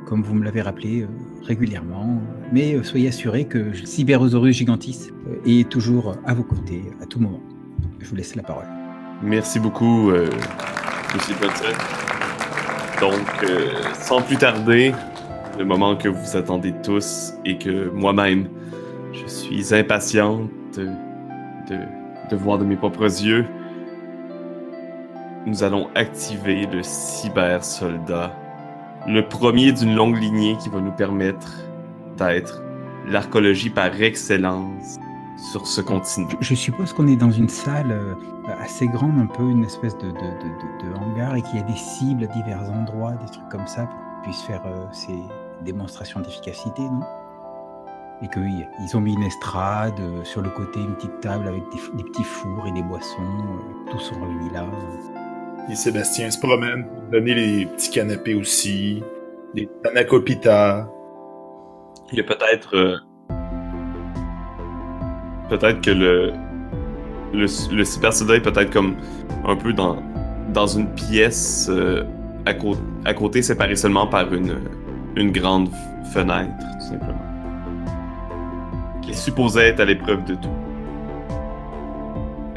comme 0.07 0.23
vous 0.23 0.33
me 0.33 0.43
l'avez 0.43 0.63
rappelé 0.63 1.05
régulièrement. 1.43 2.19
Mais 2.51 2.81
soyez 2.83 3.09
assurés 3.09 3.45
que 3.45 3.71
Cyberosaurus 3.85 4.55
Gigantis 4.55 5.11
est 5.45 5.69
toujours 5.69 6.15
à 6.25 6.33
vos 6.33 6.41
côtés 6.41 6.81
à 7.03 7.05
tout 7.05 7.19
moment. 7.19 7.39
Je 7.99 8.09
vous 8.09 8.15
laisse 8.15 8.35
la 8.35 8.41
parole. 8.41 8.65
Merci 9.21 9.59
beaucoup, 9.59 10.09
euh, 10.09 10.29
Monsieur 11.13 11.35
Johnson. 11.39 11.77
Donc, 12.99 13.49
sans 13.93 14.21
plus 14.23 14.37
tarder, 14.37 14.93
le 15.59 15.65
moment 15.65 15.97
que 15.97 16.07
vous 16.07 16.37
attendez 16.37 16.73
tous 16.83 17.33
et 17.45 17.57
que 17.57 17.89
moi-même, 17.89 18.47
je 19.11 19.27
suis 19.27 19.75
impatiente 19.75 20.49
de, 20.77 20.87
de, 22.29 22.35
voir 22.35 22.57
de 22.57 22.63
mes 22.63 22.77
propres 22.77 23.03
yeux, 23.03 23.45
nous 25.45 25.63
allons 25.63 25.89
activer 25.95 26.65
le 26.65 26.81
cyber 26.81 27.63
soldat, 27.63 28.33
le 29.05 29.27
premier 29.27 29.73
d'une 29.73 29.95
longue 29.95 30.17
lignée 30.17 30.55
qui 30.61 30.69
va 30.69 30.79
nous 30.79 30.91
permettre 30.91 31.53
d'être 32.17 32.61
l'archéologie 33.07 33.69
par 33.69 34.01
excellence 34.01 34.97
sur 35.51 35.67
ce 35.67 35.81
continent. 35.81 36.27
Je, 36.39 36.55
suppose 36.55 36.93
qu'on 36.93 37.07
est 37.07 37.15
dans 37.15 37.31
une 37.31 37.49
salle 37.49 37.91
euh, 37.91 38.13
assez 38.61 38.87
grande, 38.87 39.17
un 39.19 39.25
peu 39.25 39.43
une 39.43 39.63
espèce 39.63 39.97
de- 39.97 40.11
de 40.11 40.95
hangar, 40.97 41.35
et 41.35 41.41
qu'il 41.41 41.59
y 41.59 41.63
a 41.63 41.65
des 41.65 41.75
cibles 41.75 42.23
à 42.25 42.27
divers 42.27 42.69
endroits, 42.71 43.11
des 43.13 43.31
trucs 43.31 43.47
comme 43.49 43.65
ça, 43.67 43.83
pour 43.85 43.95
qu'on 43.97 44.21
puisse 44.23 44.41
faire 44.41 44.61
euh, 44.65 44.85
ces 44.91 45.15
démonstrations 45.63 46.19
d'efficacité, 46.19 46.81
non? 46.81 47.01
Et 48.21 48.27
qu'ils 48.27 48.67
ils 48.81 48.97
ont 48.97 49.01
mis 49.01 49.13
une 49.13 49.23
estrade, 49.23 49.99
euh, 49.99 50.23
sur 50.25 50.41
le 50.41 50.49
côté 50.49 50.79
une 50.79 50.95
petite 50.95 51.21
table 51.21 51.47
avec 51.47 51.63
des, 51.95 52.03
petits 52.03 52.23
fours 52.23 52.67
et 52.67 52.71
des 52.73 52.81
boissons, 52.83 53.21
euh, 53.21 53.91
tous 53.91 53.99
sont 53.99 54.15
réunis 54.15 54.49
là. 54.53 54.65
Et 55.69 55.75
Sébastien 55.75 56.29
se 56.29 56.39
promène 56.39 56.85
donner 57.11 57.33
les 57.33 57.65
petits 57.65 57.91
canapés 57.91 58.35
aussi, 58.35 59.03
des 59.53 59.69
panacopita. 59.83 60.89
Il 62.11 62.17
y 62.17 62.21
a 62.21 62.23
peut-être. 62.23 62.75
euh, 62.75 62.97
peut-être 65.49 65.81
que 65.81 65.91
le. 65.91 66.33
Le, 67.31 67.45
le 67.75 67.85
soldat 67.85 68.35
est 68.37 68.41
peut-être 68.41 68.71
comme 68.71 68.95
un 69.45 69.55
peu 69.55 69.71
dans, 69.71 70.01
dans 70.51 70.65
une 70.65 70.91
pièce 70.95 71.67
euh, 71.69 72.03
à 72.45 73.13
côté, 73.13 73.41
séparée 73.41 73.75
seulement 73.75 74.07
par 74.07 74.33
une, 74.33 74.59
une 75.15 75.31
grande 75.31 75.69
fenêtre, 76.13 76.53
tout 76.79 76.85
simplement. 76.85 77.21
Qui 79.01 79.11
est 79.11 79.13
supposée 79.13 79.61
être 79.61 79.79
à 79.79 79.85
l'épreuve 79.85 80.23
de 80.25 80.35
tout. 80.35 80.49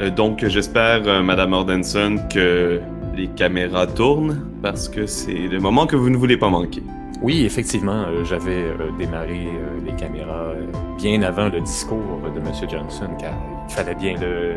Euh, 0.01 0.09
donc, 0.09 0.45
j'espère, 0.45 1.01
euh, 1.07 1.21
Madame 1.21 1.53
Ordenson, 1.53 2.17
que 2.31 2.81
les 3.15 3.27
caméras 3.27 3.87
tournent, 3.87 4.45
parce 4.61 4.89
que 4.89 5.05
c'est 5.05 5.47
le 5.47 5.59
moment 5.59 5.85
que 5.85 5.95
vous 5.95 6.09
ne 6.09 6.17
voulez 6.17 6.37
pas 6.37 6.49
manquer. 6.49 6.83
Oui, 7.21 7.45
effectivement, 7.45 8.03
euh, 8.07 8.25
j'avais 8.25 8.63
euh, 8.63 8.89
démarré 8.97 9.47
les 9.85 9.93
caméras 9.93 10.53
bien 10.97 11.21
avant 11.21 11.47
le 11.47 11.61
discours 11.61 12.21
de 12.33 12.39
M. 12.39 12.69
Johnson, 12.69 13.07
car 13.19 13.33
il 13.69 13.73
fallait 13.73 13.95
bien 13.95 14.15
le... 14.19 14.55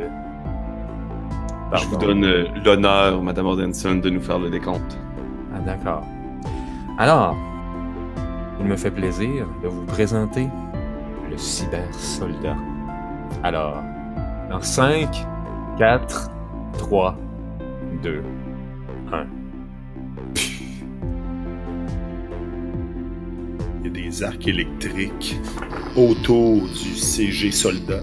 Je 1.74 1.86
vous 1.86 1.96
donne 1.96 2.24
l'honneur, 2.64 3.22
Madame 3.22 3.46
Ordenson, 3.46 3.96
de 3.96 4.08
nous 4.08 4.20
faire 4.20 4.38
le 4.38 4.50
décompte. 4.50 4.96
Ah, 5.54 5.58
d'accord. 5.60 6.02
Alors, 6.98 7.36
il 8.60 8.66
me 8.66 8.76
fait 8.76 8.90
plaisir 8.90 9.46
de 9.62 9.68
vous 9.68 9.84
présenter 9.84 10.48
le 11.30 11.36
cyber 11.36 11.92
soldat. 11.92 12.56
Alors, 13.42 13.82
dans 14.50 14.60
5, 14.60 15.08
4, 15.78 16.30
3, 16.78 17.18
2, 18.02 18.22
1. 19.12 19.26
Il 23.80 23.86
y 23.86 23.88
a 23.88 23.90
des 23.90 24.22
arcs 24.22 24.48
électriques 24.48 25.36
autour 25.96 26.62
du 26.62 26.96
CG 26.96 27.50
soldat. 27.52 28.00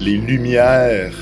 Les 0.00 0.18
lumières. 0.18 1.14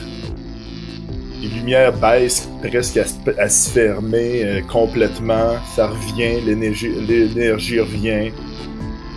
Les 1.44 1.50
lumières 1.50 1.92
baissent 1.92 2.48
presque 2.62 2.96
à, 2.96 3.48
se- 3.48 3.70
fermer 3.70 4.44
euh, 4.44 4.60
complètement. 4.62 5.56
Ça 5.76 5.88
revient, 5.88 6.40
l'énergie 6.40 6.88
l'énergie 7.06 7.80
revient. 7.80 8.32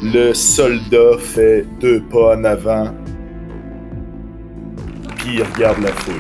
Le 0.04 0.34
soldat 0.34 1.18
fait 1.20 1.66
deux 1.80 2.02
pas 2.02 2.36
en 2.36 2.44
avant. 2.44 2.90
Puis 5.16 5.36
il 5.38 5.44
regarde 5.44 5.82
la 5.82 5.92
foule. 5.94 6.16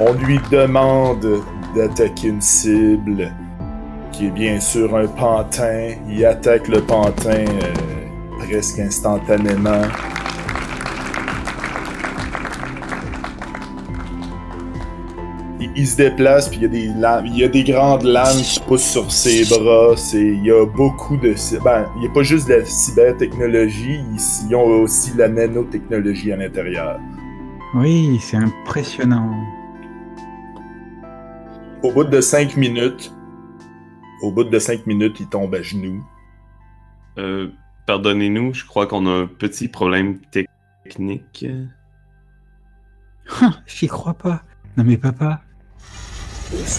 On 0.00 0.12
lui 0.14 0.40
demande 0.50 1.40
d'attaquer 1.76 2.28
une 2.28 2.40
cible 2.40 3.32
qui 4.10 4.26
est 4.26 4.30
bien 4.30 4.58
sûr 4.58 4.96
un 4.96 5.06
pantin. 5.06 5.90
Il 6.08 6.26
attaque 6.26 6.66
le 6.66 6.80
pantin 6.80 7.44
euh, 7.46 8.40
presque 8.40 8.80
instantanément. 8.80 9.82
Il, 15.60 15.70
il 15.76 15.86
se 15.86 15.96
déplace, 15.96 16.48
puis 16.48 16.58
il 16.58 16.62
y, 16.62 16.66
a 16.66 16.68
des 16.68 16.86
lames- 17.00 17.26
il 17.26 17.36
y 17.36 17.44
a 17.44 17.48
des 17.48 17.64
grandes 17.64 18.04
lames 18.04 18.36
qui 18.42 18.60
poussent 18.60 18.82
sur 18.90 19.10
ses 19.10 19.44
bras. 19.46 19.96
C'est, 19.96 20.22
il 20.24 20.44
y 20.44 20.50
a 20.52 20.64
beaucoup 20.66 21.16
de... 21.16 21.34
Ben, 21.64 21.86
il 21.96 22.02
n'y 22.02 22.06
a 22.06 22.10
pas 22.10 22.22
juste 22.22 22.48
de 22.48 22.54
la 22.54 22.64
cybertechnologie, 22.64 24.00
ils, 24.12 24.46
ils 24.48 24.54
ont 24.54 24.82
aussi 24.82 25.12
la 25.16 25.28
nanotechnologie 25.28 26.30
à 26.32 26.36
l'intérieur. 26.36 27.00
Oui, 27.74 28.18
c'est 28.20 28.36
impressionnant. 28.36 29.34
Au 31.82 31.92
bout 31.92 32.04
de 32.04 32.20
5 32.20 32.56
minutes, 32.56 33.12
au 34.22 34.32
bout 34.32 34.44
de 34.44 34.58
5 34.58 34.86
minutes, 34.86 35.20
il 35.20 35.28
tombe 35.28 35.54
à 35.54 35.62
genoux. 35.62 36.04
Euh, 37.18 37.48
Pardonnez-nous, 37.86 38.52
je 38.54 38.64
crois 38.66 38.86
qu'on 38.86 39.06
a 39.06 39.10
un 39.22 39.26
petit 39.26 39.66
problème 39.68 40.18
technique. 40.30 41.46
Ah, 43.40 43.50
J'y 43.66 43.86
crois 43.86 44.14
pas. 44.14 44.42
Non 44.76 44.84
mais 44.84 44.96
papa, 44.96 45.40
D'énergie. 46.50 46.78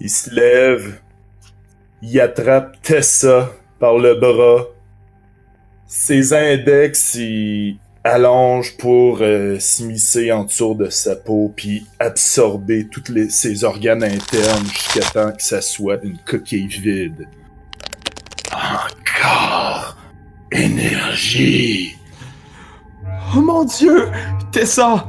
Il 0.00 0.10
se 0.10 0.30
lève. 0.34 1.00
Il 2.02 2.20
attrape 2.20 2.82
Tessa 2.82 3.52
par 3.78 3.98
le 3.98 4.16
bras. 4.16 4.66
Ses 5.86 6.32
index, 6.32 7.14
il 7.14 7.78
allonge 8.02 8.76
pour 8.78 9.18
euh, 9.20 9.60
s'immiscer 9.60 10.32
en 10.32 10.44
dessous 10.44 10.74
de 10.74 10.90
sa 10.90 11.14
peau 11.14 11.52
puis 11.54 11.86
absorber 12.00 12.88
tous 12.88 13.04
ses 13.28 13.62
organes 13.62 14.02
internes 14.02 14.66
jusqu'à 14.66 15.08
temps 15.08 15.32
que 15.32 15.42
ça 15.42 15.60
soit 15.60 16.02
une 16.02 16.18
coquille 16.18 16.66
vide. 16.66 17.28
Encore 18.50 19.96
énergie. 20.50 21.96
Oh 23.34 23.40
mon 23.40 23.64
dieu! 23.64 24.08
Tessa! 24.50 25.06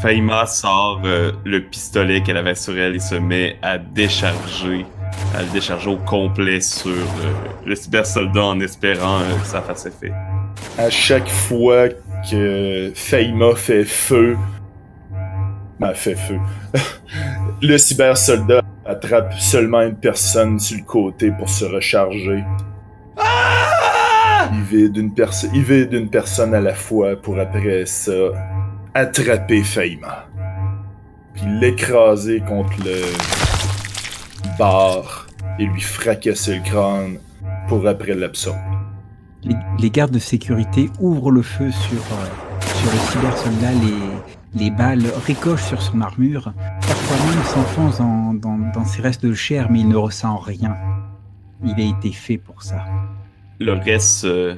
Faima 0.00 0.46
sort 0.46 1.00
euh, 1.04 1.32
le 1.44 1.64
pistolet 1.64 2.22
qu'elle 2.22 2.36
avait 2.36 2.54
sur 2.54 2.78
elle 2.78 2.94
et 2.94 3.00
se 3.00 3.16
met 3.16 3.58
à 3.62 3.78
décharger, 3.78 4.86
à 5.34 5.42
le 5.42 5.48
décharger 5.48 5.90
au 5.90 5.96
complet 5.96 6.60
sur 6.60 6.90
euh, 6.90 7.32
le 7.66 7.74
cybersoldat 7.74 8.44
en 8.44 8.60
espérant 8.60 9.18
euh, 9.20 9.36
que 9.40 9.46
ça 9.46 9.62
fasse 9.62 9.86
effet. 9.86 10.12
à 10.78 10.90
chaque 10.90 11.28
fois 11.28 11.88
que 12.30 12.92
Faima 12.94 13.56
fait 13.56 13.84
feu, 13.84 14.36
ben, 15.80 15.94
fait 15.94 16.14
feu, 16.14 16.38
le 17.62 17.78
cybersoldat 17.78 18.62
attrape 18.86 19.34
seulement 19.40 19.80
une 19.80 19.96
personne 19.96 20.60
sur 20.60 20.78
le 20.78 20.84
côté 20.84 21.32
pour 21.32 21.48
se 21.48 21.64
recharger. 21.64 22.44
Il 23.16 23.67
vide 24.64 24.96
une, 24.96 25.12
perso- 25.12 25.48
il 25.54 25.62
vide 25.62 25.92
une 25.92 26.08
personne 26.08 26.54
à 26.54 26.60
la 26.60 26.74
fois 26.74 27.16
pour 27.16 27.38
après 27.38 27.86
ça 27.86 28.12
attraper 28.94 29.62
Faima. 29.62 30.26
Puis 31.34 31.44
l'écraser 31.60 32.40
contre 32.40 32.72
le 32.84 33.02
bar 34.58 35.26
et 35.58 35.66
lui 35.66 35.80
fracasser 35.80 36.56
le 36.56 36.62
crâne 36.62 37.18
pour 37.68 37.86
après 37.86 38.14
l'absorber. 38.14 38.60
les, 39.44 39.56
les 39.78 39.90
gardes 39.90 40.10
de 40.12 40.18
sécurité 40.18 40.90
ouvrent 41.00 41.30
le 41.30 41.42
feu 41.42 41.70
sur, 41.70 41.98
euh, 41.98 42.26
sur 42.74 42.90
le 42.92 42.98
cybersoldat. 42.98 43.72
Les, 43.72 44.60
les 44.64 44.70
balles 44.70 45.04
ricochent 45.26 45.64
sur 45.64 45.80
son 45.82 46.00
armure. 46.00 46.52
Parfois 46.80 47.16
même 47.26 47.44
s'enfoncent 47.44 47.98
dans, 47.98 48.34
dans, 48.34 48.58
dans 48.72 48.84
ses 48.84 49.02
restes 49.02 49.24
de 49.24 49.34
chair, 49.34 49.68
mais 49.70 49.80
il 49.80 49.88
ne 49.88 49.96
ressent 49.96 50.38
rien. 50.38 50.76
Il 51.64 51.74
a 51.74 51.98
été 51.98 52.12
fait 52.12 52.38
pour 52.38 52.62
ça. 52.62 52.84
Le 53.60 53.72
reste 53.72 54.24
euh, 54.24 54.54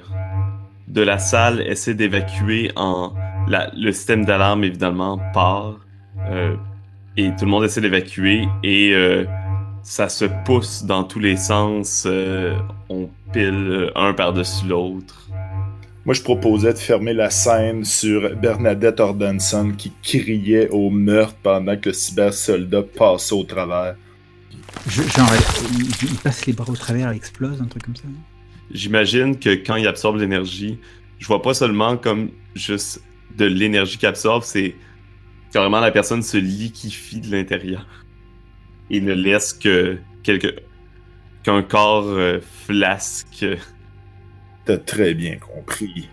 de 0.89 1.01
la 1.03 1.19
salle 1.19 1.61
essaie 1.63 1.95
d'évacuer 1.95 2.71
en... 2.77 3.13
la- 3.49 3.71
le 3.77 3.93
système 3.93 4.25
d'alarme, 4.25 4.65
évidemment, 4.65 5.19
part. 5.33 5.79
euh, 6.29 6.55
et 7.17 7.31
tout 7.37 7.45
le 7.45 7.51
monde 7.51 7.65
essaie 7.65 7.81
d'évacuer 7.81 8.47
et 8.63 8.93
euh, 8.95 9.25
ça 9.83 10.09
se 10.09 10.27
pousse 10.45 10.85
dans 10.85 11.03
tous 11.05 11.19
les 11.19 11.37
sens. 11.37 12.05
euh, 12.07 12.55
on 12.89 13.09
pile 13.33 13.91
un 13.95 14.13
par-dessus 14.13 14.67
l'autre. 14.67 15.29
Moi, 16.07 16.15
je 16.15 16.23
proposais 16.23 16.73
de 16.73 16.79
fermer 16.79 17.13
la 17.13 17.29
scène 17.31 17.85
sur 17.85 18.35
Bernadette 18.37 19.01
Ordanson 19.01 19.73
qui 19.77 19.93
criait 20.03 20.69
au 20.71 20.89
meurtre 20.91 21.37
pendant 21.43 21.77
que 21.77 21.91
le 21.91 21.93
cybersoldat 21.95 22.83
passait 22.97 23.35
au 23.35 23.45
travers. 23.45 23.97
Je- 24.87 25.03
genre, 25.03 25.29
il, 25.79 25.87
il 26.11 26.17
passe 26.17 26.47
les 26.47 26.53
bras 26.53 26.71
au 26.71 26.77
travers, 26.77 27.13
il 27.13 27.17
explose, 27.17 27.61
un 27.61 27.67
truc 27.67 27.85
comme 27.85 27.97
ça. 27.97 28.05
non 28.07 28.15
J'imagine 28.71 29.39
que 29.39 29.51
quand 29.51 29.77
il 29.77 29.87
absorbe 29.87 30.19
l'énergie, 30.19 30.79
je 31.19 31.27
vois 31.27 31.43
pas 31.43 31.55
seulement 31.55 31.97
comme 31.97 32.31
juste 32.55 33.03
de 33.37 33.45
l'énergie 33.45 33.99
qu'il 33.99 34.09
absorbe, 34.09 34.43
c'est 34.43 34.75
carrément 35.53 35.81
la 35.81 35.91
personne 35.91 36.23
se 36.23 36.37
liquifie 36.37 37.21
de 37.21 37.31
l'intérieur. 37.31 37.87
Et 38.91 39.01
ne 39.01 39.13
laisse 39.13 39.53
que 39.53 39.99
quelque 40.23 40.55
qu'un 41.43 41.63
corps 41.63 42.09
euh, 42.09 42.41
flasque. 42.67 43.47
T'as 44.65 44.79
très 44.79 45.15
bien 45.15 45.37
compris. 45.37 46.09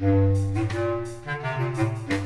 Thank 0.00 0.38
you. 2.12 2.17